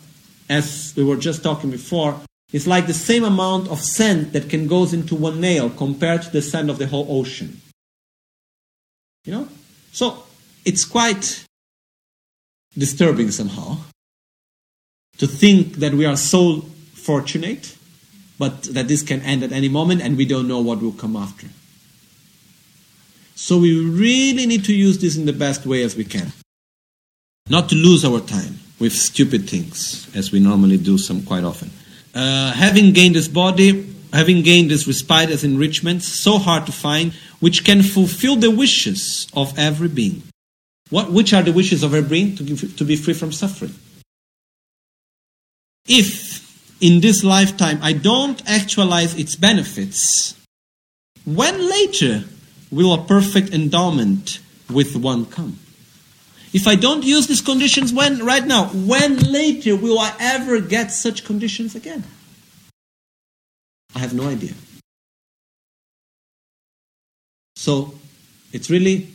as 0.48 0.92
we 0.96 1.04
were 1.04 1.16
just 1.16 1.42
talking 1.42 1.70
before, 1.70 2.20
is 2.52 2.66
like 2.66 2.86
the 2.86 2.94
same 2.94 3.22
amount 3.22 3.68
of 3.68 3.80
sand 3.80 4.32
that 4.32 4.48
can 4.48 4.66
goes 4.66 4.92
into 4.92 5.14
one 5.14 5.40
nail 5.40 5.70
compared 5.70 6.22
to 6.22 6.30
the 6.30 6.42
sand 6.42 6.70
of 6.70 6.78
the 6.78 6.86
whole 6.86 7.06
ocean. 7.08 7.60
You 9.24 9.32
know? 9.32 9.48
So 9.92 10.24
it's 10.64 10.84
quite 10.84 11.44
disturbing 12.76 13.30
somehow 13.30 13.76
to 15.18 15.26
think 15.26 15.76
that 15.76 15.92
we 15.92 16.06
are 16.06 16.16
so 16.16 16.62
fortunate 16.94 17.76
but 18.38 18.62
that 18.64 18.88
this 18.88 19.02
can 19.02 19.20
end 19.22 19.42
at 19.42 19.52
any 19.52 19.68
moment 19.68 20.00
and 20.00 20.16
we 20.16 20.24
don't 20.24 20.48
know 20.48 20.60
what 20.60 20.80
will 20.80 20.92
come 20.92 21.14
after. 21.14 21.48
So 23.34 23.58
we 23.58 23.78
really 23.84 24.46
need 24.46 24.64
to 24.64 24.72
use 24.72 24.98
this 24.98 25.16
in 25.16 25.26
the 25.26 25.32
best 25.32 25.66
way 25.66 25.82
as 25.82 25.96
we 25.96 26.04
can. 26.04 26.32
Not 27.48 27.68
to 27.70 27.74
lose 27.74 28.04
our 28.04 28.20
time 28.20 28.60
with 28.78 28.92
stupid 28.92 29.48
things, 29.48 30.08
as 30.14 30.32
we 30.32 30.40
normally 30.40 30.78
do 30.78 30.96
some 30.96 31.22
quite 31.22 31.44
often. 31.44 31.70
uh, 32.14 32.52
having 32.52 32.92
gained 32.92 33.14
this 33.14 33.28
body, 33.28 33.94
having 34.12 34.42
gained 34.42 34.70
this 34.70 34.86
respite 34.86 35.30
as 35.30 35.44
enrichment, 35.44 36.02
so 36.02 36.38
hard 36.38 36.66
to 36.66 36.72
find, 36.72 37.12
which 37.40 37.64
can 37.64 37.82
fulfill 37.82 38.36
the 38.36 38.50
wishes 38.50 39.26
of 39.34 39.56
every 39.58 39.88
being. 39.88 40.22
What, 40.90 41.10
which 41.12 41.32
are 41.32 41.42
the 41.42 41.52
wishes 41.52 41.82
of 41.82 41.92
her 41.92 42.02
brain 42.02 42.36
To, 42.36 42.42
give, 42.42 42.76
to 42.76 42.84
be 42.84 42.96
free 42.96 43.14
from 43.14 43.32
suffering. 43.32 43.74
If 45.86 46.40
in 46.80 47.00
this 47.00 47.24
lifetime 47.24 47.78
I 47.82 47.92
don't 47.92 48.42
actualize 48.46 49.16
its 49.18 49.36
benefits, 49.36 50.34
when 51.24 51.68
later 51.68 52.24
will 52.70 52.92
a 52.92 53.02
perfect 53.04 53.52
endowment 53.52 54.40
with 54.70 54.96
one 54.96 55.26
come? 55.26 55.58
If 56.52 56.66
I 56.66 56.74
don't 56.74 57.04
use 57.04 57.28
these 57.28 57.40
conditions 57.40 57.92
when 57.92 58.24
right 58.24 58.44
now, 58.44 58.66
when 58.66 59.18
later 59.18 59.76
will 59.76 59.98
I 59.98 60.12
ever 60.18 60.60
get 60.60 60.88
such 60.88 61.24
conditions 61.24 61.74
again? 61.74 62.04
I 63.94 64.00
have 64.00 64.14
no 64.14 64.28
idea. 64.28 64.54
So 67.56 67.94
it's 68.52 68.70
really 68.70 69.08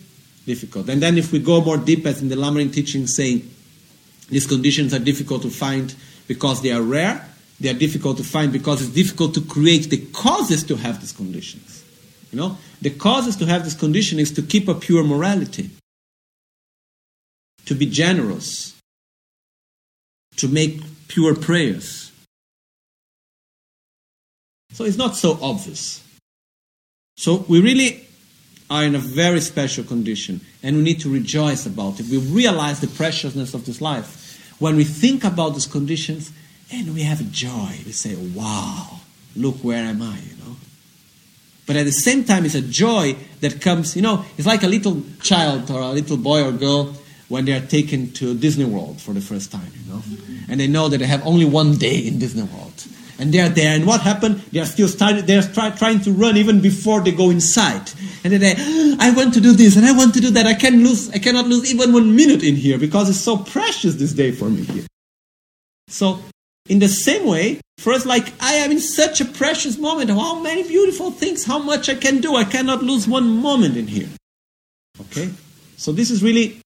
difficult. 0.46 0.90
And 0.90 1.02
then 1.02 1.18
if 1.18 1.32
we 1.32 1.40
go 1.40 1.62
more 1.62 1.78
deep 1.78 2.06
as 2.06 2.22
in 2.22 2.30
the 2.30 2.36
Lamrim 2.36 2.74
teaching 2.74 3.08
saying 3.08 3.50
these 4.30 4.48
conditions 4.48 4.94
are 4.94 5.00
difficult 5.00 5.42
to 5.44 5.50
find 5.50 5.94
because 6.28 6.62
they 6.62 6.72
are 6.72 6.82
rare, 6.82 7.28
they 7.60 7.70
are 7.70 7.74
difficult 7.74 8.18
to 8.18 8.24
find 8.24 8.52
because 8.52 8.82
it's 8.82 8.92
difficult 8.92 9.34
to 9.36 9.42
create 9.42 9.90
the 9.90 9.98
causes 10.14 10.64
to 10.64 10.76
have 10.76 11.00
these 11.00 11.12
conditions. 11.12 11.84
You 12.32 12.40
know, 12.40 12.58
the 12.82 12.90
causes 12.90 13.36
to 13.38 13.46
have 13.46 13.64
this 13.64 13.76
condition 13.76 14.20
is 14.20 14.32
to 14.34 14.42
keep 14.42 14.68
a 14.68 14.76
pure 14.76 15.04
morality, 15.04 15.70
to 17.66 17.76
be 17.76 17.86
generous, 17.86 18.76
to 20.38 20.48
make 20.48 20.82
pure 21.08 21.36
prayers. 21.36 22.12
So 24.72 24.84
it's 24.84 24.98
not 24.98 25.16
so 25.16 25.40
obvious. 25.42 26.04
So 27.16 27.46
we 27.48 27.62
really 27.62 28.05
are 28.70 28.84
in 28.84 28.96
a 28.96 29.00
very 29.00 29.42
special 29.42 29.84
condition 29.84 30.42
and 30.64 30.78
we 30.78 30.82
need 30.82 31.00
to 31.02 31.10
rejoice 31.12 31.66
about 31.66 32.00
it. 32.00 32.08
We 32.08 32.18
realize 32.18 32.80
the 32.80 32.88
preciousness 32.88 33.54
of 33.54 33.66
this 33.66 33.82
life. 33.82 34.56
When 34.60 34.76
we 34.76 34.84
think 34.84 35.24
about 35.24 35.54
these 35.54 35.68
conditions 35.68 36.32
and 36.72 36.94
we 36.94 37.04
have 37.04 37.32
joy, 37.32 37.80
we 37.86 37.92
say, 37.92 38.16
wow, 38.16 39.02
look 39.36 39.58
where 39.58 39.84
am 39.84 40.02
I, 40.02 40.18
you 40.18 40.36
know. 40.44 40.56
But 41.68 41.76
at 41.76 41.86
the 41.86 41.92
same 41.92 42.24
time, 42.24 42.46
it's 42.46 42.56
a 42.56 42.62
joy 42.62 43.16
that 43.42 43.62
comes, 43.62 43.96
you 43.96 44.02
know, 44.02 44.26
it's 44.38 44.48
like 44.48 44.64
a 44.64 44.68
little 44.68 45.02
child 45.22 45.70
or 45.72 45.82
a 45.82 45.90
little 45.90 46.18
boy 46.18 46.44
or 46.44 46.52
girl 46.52 46.96
when 47.28 47.46
they 47.46 47.54
are 47.54 47.66
taken 47.66 48.12
to 48.14 48.36
Disney 48.36 48.66
World 48.66 49.02
for 49.02 49.14
the 49.14 49.22
first 49.22 49.52
time, 49.52 49.72
you 49.74 49.94
know. 49.94 50.00
Mm-hmm. 50.00 50.52
And 50.52 50.60
they 50.60 50.68
know 50.68 50.90
that 50.90 51.00
they 51.00 51.08
have 51.08 51.26
only 51.26 51.46
one 51.46 51.78
day 51.78 51.98
in 51.98 52.20
Disney 52.20 52.44
World. 52.44 52.86
And 53.18 53.34
they're 53.34 53.50
there, 53.50 53.74
and 53.74 53.88
what 53.88 54.02
happened? 54.02 54.42
They 54.52 54.60
are 54.60 54.66
still 54.66 54.90
starting, 54.90 55.26
they're 55.26 55.42
try, 55.42 55.70
trying 55.70 56.02
to 56.02 56.12
run 56.12 56.36
even 56.36 56.60
before 56.62 57.00
they 57.00 57.12
go 57.12 57.30
inside. 57.30 57.90
And 58.26 58.34
then 58.34 58.42
they, 58.42 58.56
I 59.00 59.12
want 59.12 59.36
to 59.36 59.40
do 59.40 59.54
this, 59.54 59.78
and 59.78 59.86
I 59.86 59.92
want 59.92 60.16
to 60.16 60.20
do 60.20 60.32
that. 60.32 60.48
I 60.48 60.56
can 60.56 60.84
lose, 60.84 61.12
I 61.12 61.20
cannot 61.20 61.46
lose 61.46 61.72
even 61.72 61.94
one 61.94 62.16
minute 62.16 62.44
in 62.44 62.56
here 62.56 62.80
because 62.80 63.08
it's 63.08 63.22
so 63.22 63.38
precious 63.38 63.96
this 63.96 64.14
day 64.14 64.32
for 64.32 64.50
me 64.50 64.64
here. 64.64 64.88
So, 65.88 66.20
in 66.68 66.80
the 66.80 66.88
same 66.88 67.28
way, 67.28 67.62
for 67.78 67.94
us, 67.94 68.04
like 68.04 68.34
I 68.42 68.54
am 68.54 68.72
in 68.72 68.80
such 68.80 69.22
a 69.22 69.26
precious 69.26 69.78
moment. 69.78 70.10
How 70.10 70.42
many 70.42 70.64
beautiful 70.64 71.12
things, 71.12 71.46
how 71.46 71.60
much 71.60 71.88
I 71.88 71.94
can 71.94 72.20
do. 72.20 72.36
I 72.36 72.46
cannot 72.46 72.82
lose 72.82 73.08
one 73.08 73.30
moment 73.30 73.78
in 73.78 73.86
here. 73.86 74.10
Okay? 75.02 75.30
So 75.78 75.92
this 75.92 76.10
is 76.10 76.24
really 76.24 76.60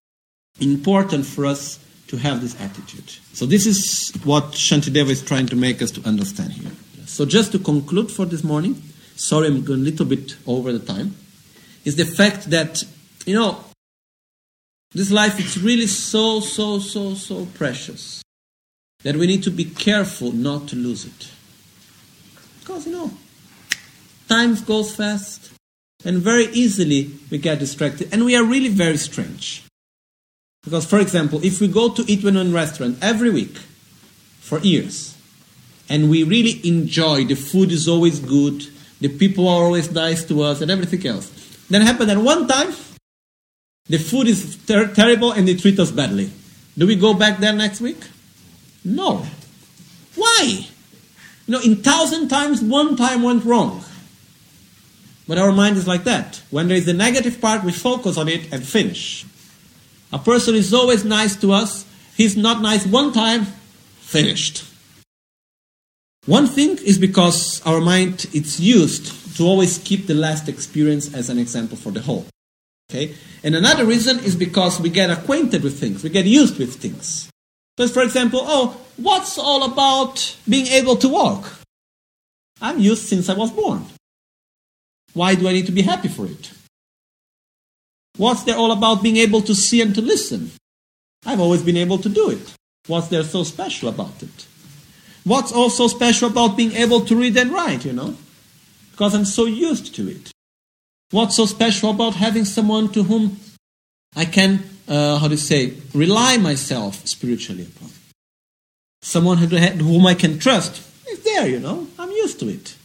important 0.61 1.25
for 1.25 1.45
us 1.45 1.77
to 2.07 2.15
have 2.15 2.39
this 2.39 2.59
attitude. 2.61 3.09
So 3.33 3.45
this 3.45 3.65
is 3.65 4.13
what 4.23 4.53
Shantideva 4.53 5.09
is 5.09 5.21
trying 5.21 5.47
to 5.47 5.57
make 5.57 5.81
us 5.81 5.91
to 5.91 6.07
understand 6.07 6.53
here. 6.53 6.71
So 7.05 7.25
just 7.25 7.51
to 7.51 7.59
conclude 7.59 8.09
for 8.09 8.25
this 8.25 8.45
morning, 8.45 8.81
sorry 9.17 9.47
I'm 9.47 9.65
going 9.65 9.81
a 9.81 9.83
little 9.83 10.05
bit 10.05 10.37
over 10.47 10.71
the 10.71 10.79
time, 10.79 11.15
is 11.85 11.95
the 11.95 12.05
fact 12.05 12.49
that, 12.49 12.83
you 13.25 13.35
know, 13.35 13.63
this 14.91 15.11
life 15.11 15.39
is 15.39 15.61
really 15.61 15.87
so, 15.87 16.39
so, 16.39 16.79
so, 16.79 17.13
so 17.13 17.45
precious 17.45 18.21
that 19.03 19.15
we 19.15 19.27
need 19.27 19.43
to 19.43 19.51
be 19.51 19.65
careful 19.65 20.31
not 20.31 20.67
to 20.69 20.75
lose 20.75 21.05
it. 21.05 21.31
Because, 22.59 22.85
you 22.85 22.91
know, 22.91 23.11
time 24.27 24.55
goes 24.65 24.95
fast 24.95 25.51
and 26.03 26.17
very 26.17 26.45
easily 26.47 27.11
we 27.29 27.37
get 27.37 27.59
distracted 27.59 28.09
and 28.11 28.25
we 28.25 28.35
are 28.35 28.43
really 28.43 28.69
very 28.69 28.97
strange. 28.97 29.63
Because, 30.63 30.85
for 30.85 30.99
example, 30.99 31.43
if 31.43 31.61
we 31.61 31.67
go 31.67 31.89
to 31.89 32.03
eat 32.11 32.23
in 32.23 32.35
a 32.35 32.43
restaurant 32.45 32.97
every 33.01 33.29
week 33.29 33.57
for 34.39 34.59
years, 34.59 35.15
and 35.89 36.09
we 36.09 36.23
really 36.23 36.61
enjoy, 36.67 37.25
the 37.25 37.35
food 37.35 37.71
is 37.71 37.87
always 37.87 38.19
good, 38.19 38.67
the 39.01 39.07
people 39.07 39.47
are 39.47 39.63
always 39.63 39.91
nice 39.91 40.23
to 40.25 40.43
us, 40.43 40.61
and 40.61 40.69
everything 40.69 41.05
else. 41.07 41.31
Then 41.69 41.81
happened 41.81 42.09
that 42.09 42.17
one 42.17 42.47
time, 42.47 42.73
the 43.87 43.97
food 43.97 44.27
is 44.27 44.57
ter- 44.65 44.93
terrible 44.93 45.31
and 45.31 45.47
they 45.47 45.55
treat 45.55 45.79
us 45.79 45.91
badly. 45.91 46.31
Do 46.77 46.87
we 46.87 46.95
go 46.95 47.13
back 47.13 47.39
there 47.39 47.53
next 47.53 47.81
week? 47.81 47.97
No. 48.83 49.25
Why? 50.15 50.67
You 51.45 51.51
know, 51.51 51.61
in 51.61 51.77
thousand 51.77 52.29
times, 52.29 52.61
one 52.61 52.95
time 52.95 53.23
went 53.23 53.43
wrong. 53.43 53.83
But 55.27 55.37
our 55.37 55.51
mind 55.51 55.77
is 55.77 55.87
like 55.87 56.05
that. 56.05 56.41
When 56.49 56.67
there 56.67 56.77
is 56.77 56.85
the 56.85 56.93
negative 56.93 57.39
part, 57.39 57.63
we 57.63 57.71
focus 57.71 58.17
on 58.17 58.27
it 58.27 58.51
and 58.51 58.63
finish. 58.63 59.25
A 60.11 60.17
person 60.17 60.55
is 60.55 60.73
always 60.73 61.05
nice 61.05 61.35
to 61.37 61.51
us. 61.51 61.85
He's 62.15 62.35
not 62.35 62.61
nice 62.61 62.85
one 62.85 63.13
time, 63.13 63.45
finished. 63.99 64.65
One 66.25 66.47
thing 66.47 66.77
is 66.83 66.97
because 66.97 67.61
our 67.65 67.79
mind 67.79 68.25
is 68.33 68.59
used 68.59 69.13
to 69.35 69.43
always 69.43 69.77
keep 69.77 70.07
the 70.07 70.13
last 70.13 70.49
experience 70.49 71.13
as 71.13 71.29
an 71.29 71.37
example 71.37 71.77
for 71.77 71.91
the 71.91 72.01
whole. 72.01 72.25
Okay? 72.89 73.15
And 73.43 73.55
another 73.55 73.85
reason 73.85 74.19
is 74.19 74.35
because 74.35 74.79
we 74.79 74.89
get 74.89 75.09
acquainted 75.09 75.63
with 75.63 75.79
things, 75.79 76.03
we 76.03 76.09
get 76.09 76.25
used 76.25 76.57
with 76.57 76.75
things. 76.75 77.29
So, 77.77 77.87
for 77.87 78.03
example, 78.03 78.41
oh, 78.43 78.81
what's 78.97 79.37
all 79.37 79.63
about 79.63 80.35
being 80.47 80.67
able 80.67 80.97
to 80.97 81.07
walk? 81.07 81.59
I'm 82.61 82.79
used 82.79 83.03
since 83.03 83.29
I 83.29 83.33
was 83.35 83.51
born. 83.51 83.85
Why 85.13 85.35
do 85.35 85.47
I 85.47 85.53
need 85.53 85.65
to 85.67 85.71
be 85.71 85.83
happy 85.83 86.09
for 86.09 86.25
it? 86.25 86.51
What's 88.17 88.43
there 88.43 88.57
all 88.57 88.71
about 88.71 89.01
being 89.01 89.15
able 89.17 89.41
to 89.43 89.55
see 89.55 89.81
and 89.81 89.95
to 89.95 90.01
listen? 90.01 90.51
I've 91.25 91.39
always 91.39 91.63
been 91.63 91.77
able 91.77 91.99
to 91.99 92.09
do 92.09 92.29
it. 92.29 92.53
What's 92.87 93.07
there 93.07 93.23
so 93.23 93.43
special 93.43 93.87
about 93.87 94.21
it? 94.21 94.45
What's 95.23 95.51
also 95.51 95.87
special 95.87 96.29
about 96.29 96.57
being 96.57 96.73
able 96.73 97.01
to 97.01 97.15
read 97.15 97.37
and 97.37 97.51
write, 97.51 97.85
you 97.85 97.93
know? 97.93 98.15
Because 98.99 99.15
I'm 99.15 99.23
so 99.23 99.45
used 99.45 99.95
to 99.95 100.09
it. 100.09 100.29
What's 101.11 101.37
so 101.37 101.45
special 101.45 101.91
about 101.91 102.15
having 102.15 102.43
someone 102.43 102.89
to 102.89 103.03
whom 103.03 103.39
I 104.13 104.25
can, 104.25 104.61
uh, 104.89 105.19
how 105.19 105.29
to 105.29 105.37
say, 105.37 105.75
rely 105.93 106.35
myself 106.35 107.07
spiritually 107.07 107.63
upon? 107.63 107.91
Someone 109.01 109.37
whom 109.37 110.05
I 110.05 110.15
can 110.15 110.37
trust 110.37 110.85
is 111.07 111.23
there, 111.23 111.47
you 111.47 111.61
know? 111.61 111.87
I'm 111.97 112.11
used 112.11 112.41
to 112.41 112.49
it. 112.49 112.75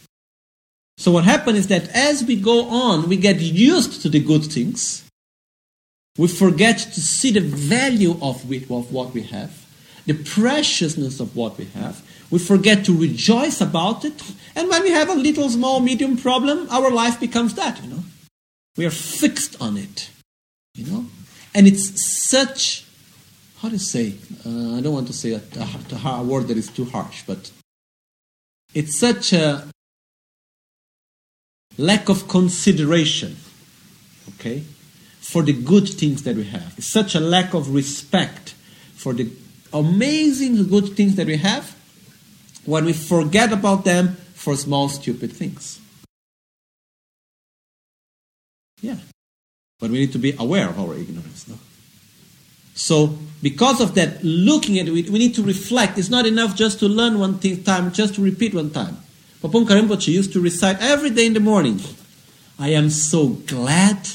So 0.97 1.11
what 1.11 1.25
happens 1.25 1.59
is 1.59 1.67
that 1.67 1.89
as 1.89 2.23
we 2.23 2.37
go 2.37 2.69
on, 2.69 3.09
we 3.09 3.17
get 3.17 3.41
used 3.41 4.01
to 4.03 4.07
the 4.07 4.21
good 4.21 4.45
things 4.45 5.03
we 6.17 6.29
forget 6.29 6.77
to 6.77 7.01
see 7.01 7.31
the 7.31 7.41
value 7.41 8.17
of, 8.21 8.49
it, 8.49 8.71
of 8.71 8.93
what 8.93 9.13
we 9.13 9.23
have, 9.23 9.65
the 10.05 10.13
preciousness 10.13 11.19
of 11.19 11.35
what 11.35 11.57
we 11.57 11.65
have. 11.65 12.01
We 12.31 12.39
forget 12.39 12.85
to 12.85 12.97
rejoice 12.97 13.61
about 13.61 14.03
it. 14.03 14.21
And 14.55 14.69
when 14.69 14.83
we 14.83 14.91
have 14.91 15.09
a 15.09 15.15
little, 15.15 15.49
small, 15.49 15.79
medium 15.79 16.17
problem, 16.17 16.67
our 16.69 16.91
life 16.91 17.19
becomes 17.19 17.53
that, 17.55 17.81
you 17.83 17.89
know. 17.89 18.03
We 18.77 18.85
are 18.85 18.91
fixed 18.91 19.61
on 19.61 19.77
it, 19.77 20.09
you 20.73 20.85
know. 20.91 21.05
And 21.53 21.67
it's 21.67 22.03
such, 22.29 22.83
how 23.59 23.69
to 23.69 23.79
say, 23.79 24.15
uh, 24.45 24.75
I 24.75 24.81
don't 24.81 24.93
want 24.93 25.07
to 25.07 25.13
say 25.13 25.31
a, 25.31 25.41
a, 25.59 26.07
a 26.09 26.23
word 26.23 26.47
that 26.47 26.57
is 26.57 26.69
too 26.69 26.85
harsh, 26.85 27.23
but 27.25 27.51
it's 28.73 28.97
such 28.97 29.31
a 29.31 29.67
lack 31.77 32.09
of 32.09 32.27
consideration, 32.27 33.37
okay? 34.35 34.63
for 35.25 35.41
the 35.41 35.53
good 35.53 35.89
things 35.89 36.21
that 36.21 36.35
we 36.35 36.43
have. 36.43 36.75
It's 36.77 36.85
such 36.85 37.15
a 37.15 37.19
lack 37.19 37.55
of 37.55 37.73
respect 37.73 38.53
for 38.93 39.11
the 39.11 39.27
amazing 39.73 40.67
good 40.67 40.95
things 40.95 41.15
that 41.15 41.25
we 41.25 41.37
have 41.37 41.74
when 42.65 42.85
we 42.85 42.93
forget 42.93 43.51
about 43.51 43.85
them 43.85 44.15
for 44.33 44.55
small, 44.55 44.89
stupid 44.89 45.31
things. 45.31 45.79
Yeah. 48.81 48.97
But 49.79 49.91
we 49.91 49.99
need 49.99 50.11
to 50.13 50.19
be 50.19 50.35
aware 50.37 50.69
of 50.69 50.79
our 50.79 50.95
ignorance. 50.95 51.47
No? 51.47 51.55
So, 52.75 53.17
because 53.41 53.79
of 53.81 53.95
that, 53.95 54.23
looking 54.23 54.79
at 54.79 54.87
it, 54.87 54.91
we 54.91 55.19
need 55.19 55.35
to 55.35 55.43
reflect. 55.43 55.97
It's 55.97 56.09
not 56.09 56.25
enough 56.25 56.55
just 56.55 56.79
to 56.79 56.87
learn 56.87 57.19
one 57.19 57.39
thing 57.39 57.63
time, 57.63 57.91
just 57.91 58.15
to 58.15 58.21
repeat 58.21 58.53
one 58.53 58.69
time. 58.69 58.97
Papon 59.41 59.65
Rinpoche 59.65 60.07
used 60.07 60.33
to 60.33 60.41
recite 60.41 60.81
every 60.81 61.09
day 61.09 61.25
in 61.25 61.33
the 61.33 61.39
morning. 61.39 61.79
I 62.57 62.69
am 62.69 62.89
so 62.89 63.27
glad 63.27 64.07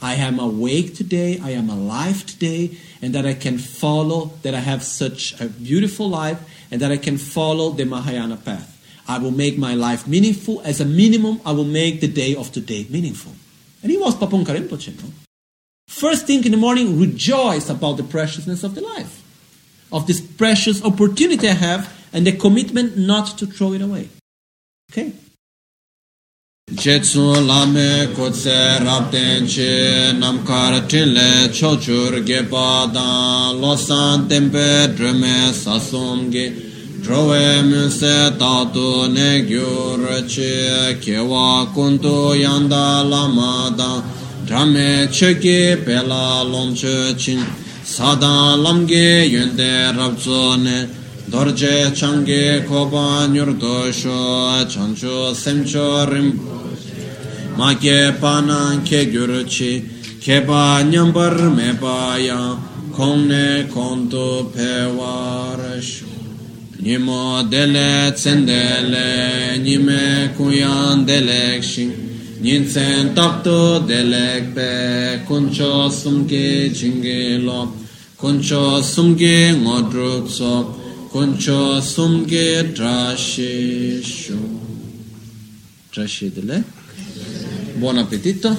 I 0.00 0.14
am 0.14 0.38
awake 0.38 0.94
today, 0.94 1.40
I 1.42 1.50
am 1.50 1.70
alive 1.70 2.26
today, 2.26 2.78
and 3.00 3.14
that 3.14 3.26
I 3.26 3.34
can 3.34 3.58
follow, 3.58 4.32
that 4.42 4.54
I 4.54 4.60
have 4.60 4.82
such 4.82 5.40
a 5.40 5.46
beautiful 5.46 6.08
life, 6.08 6.38
and 6.70 6.80
that 6.80 6.90
I 6.90 6.96
can 6.96 7.18
follow 7.18 7.70
the 7.70 7.84
Mahayana 7.84 8.36
path. 8.36 8.72
I 9.08 9.18
will 9.18 9.30
make 9.30 9.56
my 9.56 9.74
life 9.74 10.06
meaningful. 10.06 10.60
As 10.62 10.80
a 10.80 10.84
minimum, 10.84 11.40
I 11.44 11.52
will 11.52 11.64
make 11.64 12.00
the 12.00 12.08
day 12.08 12.34
of 12.34 12.52
today 12.52 12.86
meaningful. 12.90 13.32
And 13.82 13.92
he 13.92 13.98
was 13.98 14.16
Papon 14.16 14.44
Rinpoche. 14.44 15.00
No? 15.02 15.10
First 15.86 16.26
thing 16.26 16.44
in 16.44 16.50
the 16.50 16.56
morning, 16.58 16.98
rejoice 16.98 17.70
about 17.70 17.96
the 17.96 18.02
preciousness 18.02 18.64
of 18.64 18.74
the 18.74 18.80
life, 18.80 19.22
of 19.92 20.06
this 20.06 20.20
precious 20.20 20.84
opportunity 20.84 21.48
I 21.48 21.52
have, 21.52 21.92
and 22.12 22.26
the 22.26 22.32
commitment 22.32 22.96
not 22.96 23.38
to 23.38 23.46
throw 23.46 23.72
it 23.72 23.82
away. 23.82 24.08
Okay? 24.90 25.12
Jetsu 26.74 27.46
lame 27.46 28.08
kotse 28.12 28.80
rapten 28.84 29.46
che 29.46 30.12
namkar 30.18 30.88
tinle 30.88 31.48
chochur 31.52 32.26
gepa 32.26 32.92
dan 32.92 33.60
losan 33.60 34.28
tempe 34.28 34.92
drume 34.96 35.52
sasum 35.52 36.28
ge 36.28 36.52
drowe 37.04 37.62
munse 37.62 38.36
tatu 38.36 39.06
ne 39.06 39.46
gyur 39.46 40.26
che 40.26 40.98
kewa 40.98 41.72
kuntu 41.72 42.34
yanda 42.34 43.08
lama 43.08 43.72
dan 43.76 44.02
drame 44.44 45.06
cheke 45.06 45.84
pela 45.84 46.42
lomche 46.42 47.16
chin 47.16 47.46
sadan 47.84 48.58
lamge 48.64 49.24
yunde 49.30 49.94
rabzo 49.96 50.60
ne. 50.60 51.04
Dorje 51.28 51.92
change 51.92 52.64
koba 52.68 53.26
nyurdo 53.26 53.90
sho 53.92 54.64
chancho 54.66 55.34
semcho 55.34 56.08
rim 56.08 56.45
ma 57.56 57.74
che 57.74 58.12
panan 58.20 58.46
nan 58.46 58.82
kye 58.82 59.10
gyur 59.10 59.44
chi, 59.44 59.82
kye 60.20 60.44
nyambar 60.90 61.36
me 61.54 61.74
pa 61.80 62.16
yang, 62.16 62.58
kong 62.92 63.28
ne 63.28 63.66
kong 63.72 64.08
tu 64.10 64.50
pe 64.52 64.86
war. 64.96 65.58
Nimo 66.78 67.42
dele 67.48 68.12
tsen 68.12 68.44
nime 69.64 70.34
kuyan 70.36 71.06
delek 71.06 71.62
shing, 71.62 71.92
nin 72.40 72.64
tsen 72.64 73.14
tak 73.14 73.42
tu 73.42 73.80
kuncho 75.26 75.88
sumke 75.88 76.70
chingi 76.76 77.42
kuncho 78.18 78.80
sumke 78.82 79.52
ngodrup 79.62 80.28
kuncho 81.10 81.80
sumke 81.80 82.74
trashi 82.74 84.02
shu. 84.02 84.38
Trashi 85.90 86.30
dele? 86.34 86.75
Buon 87.78 87.98
appetito 87.98 88.56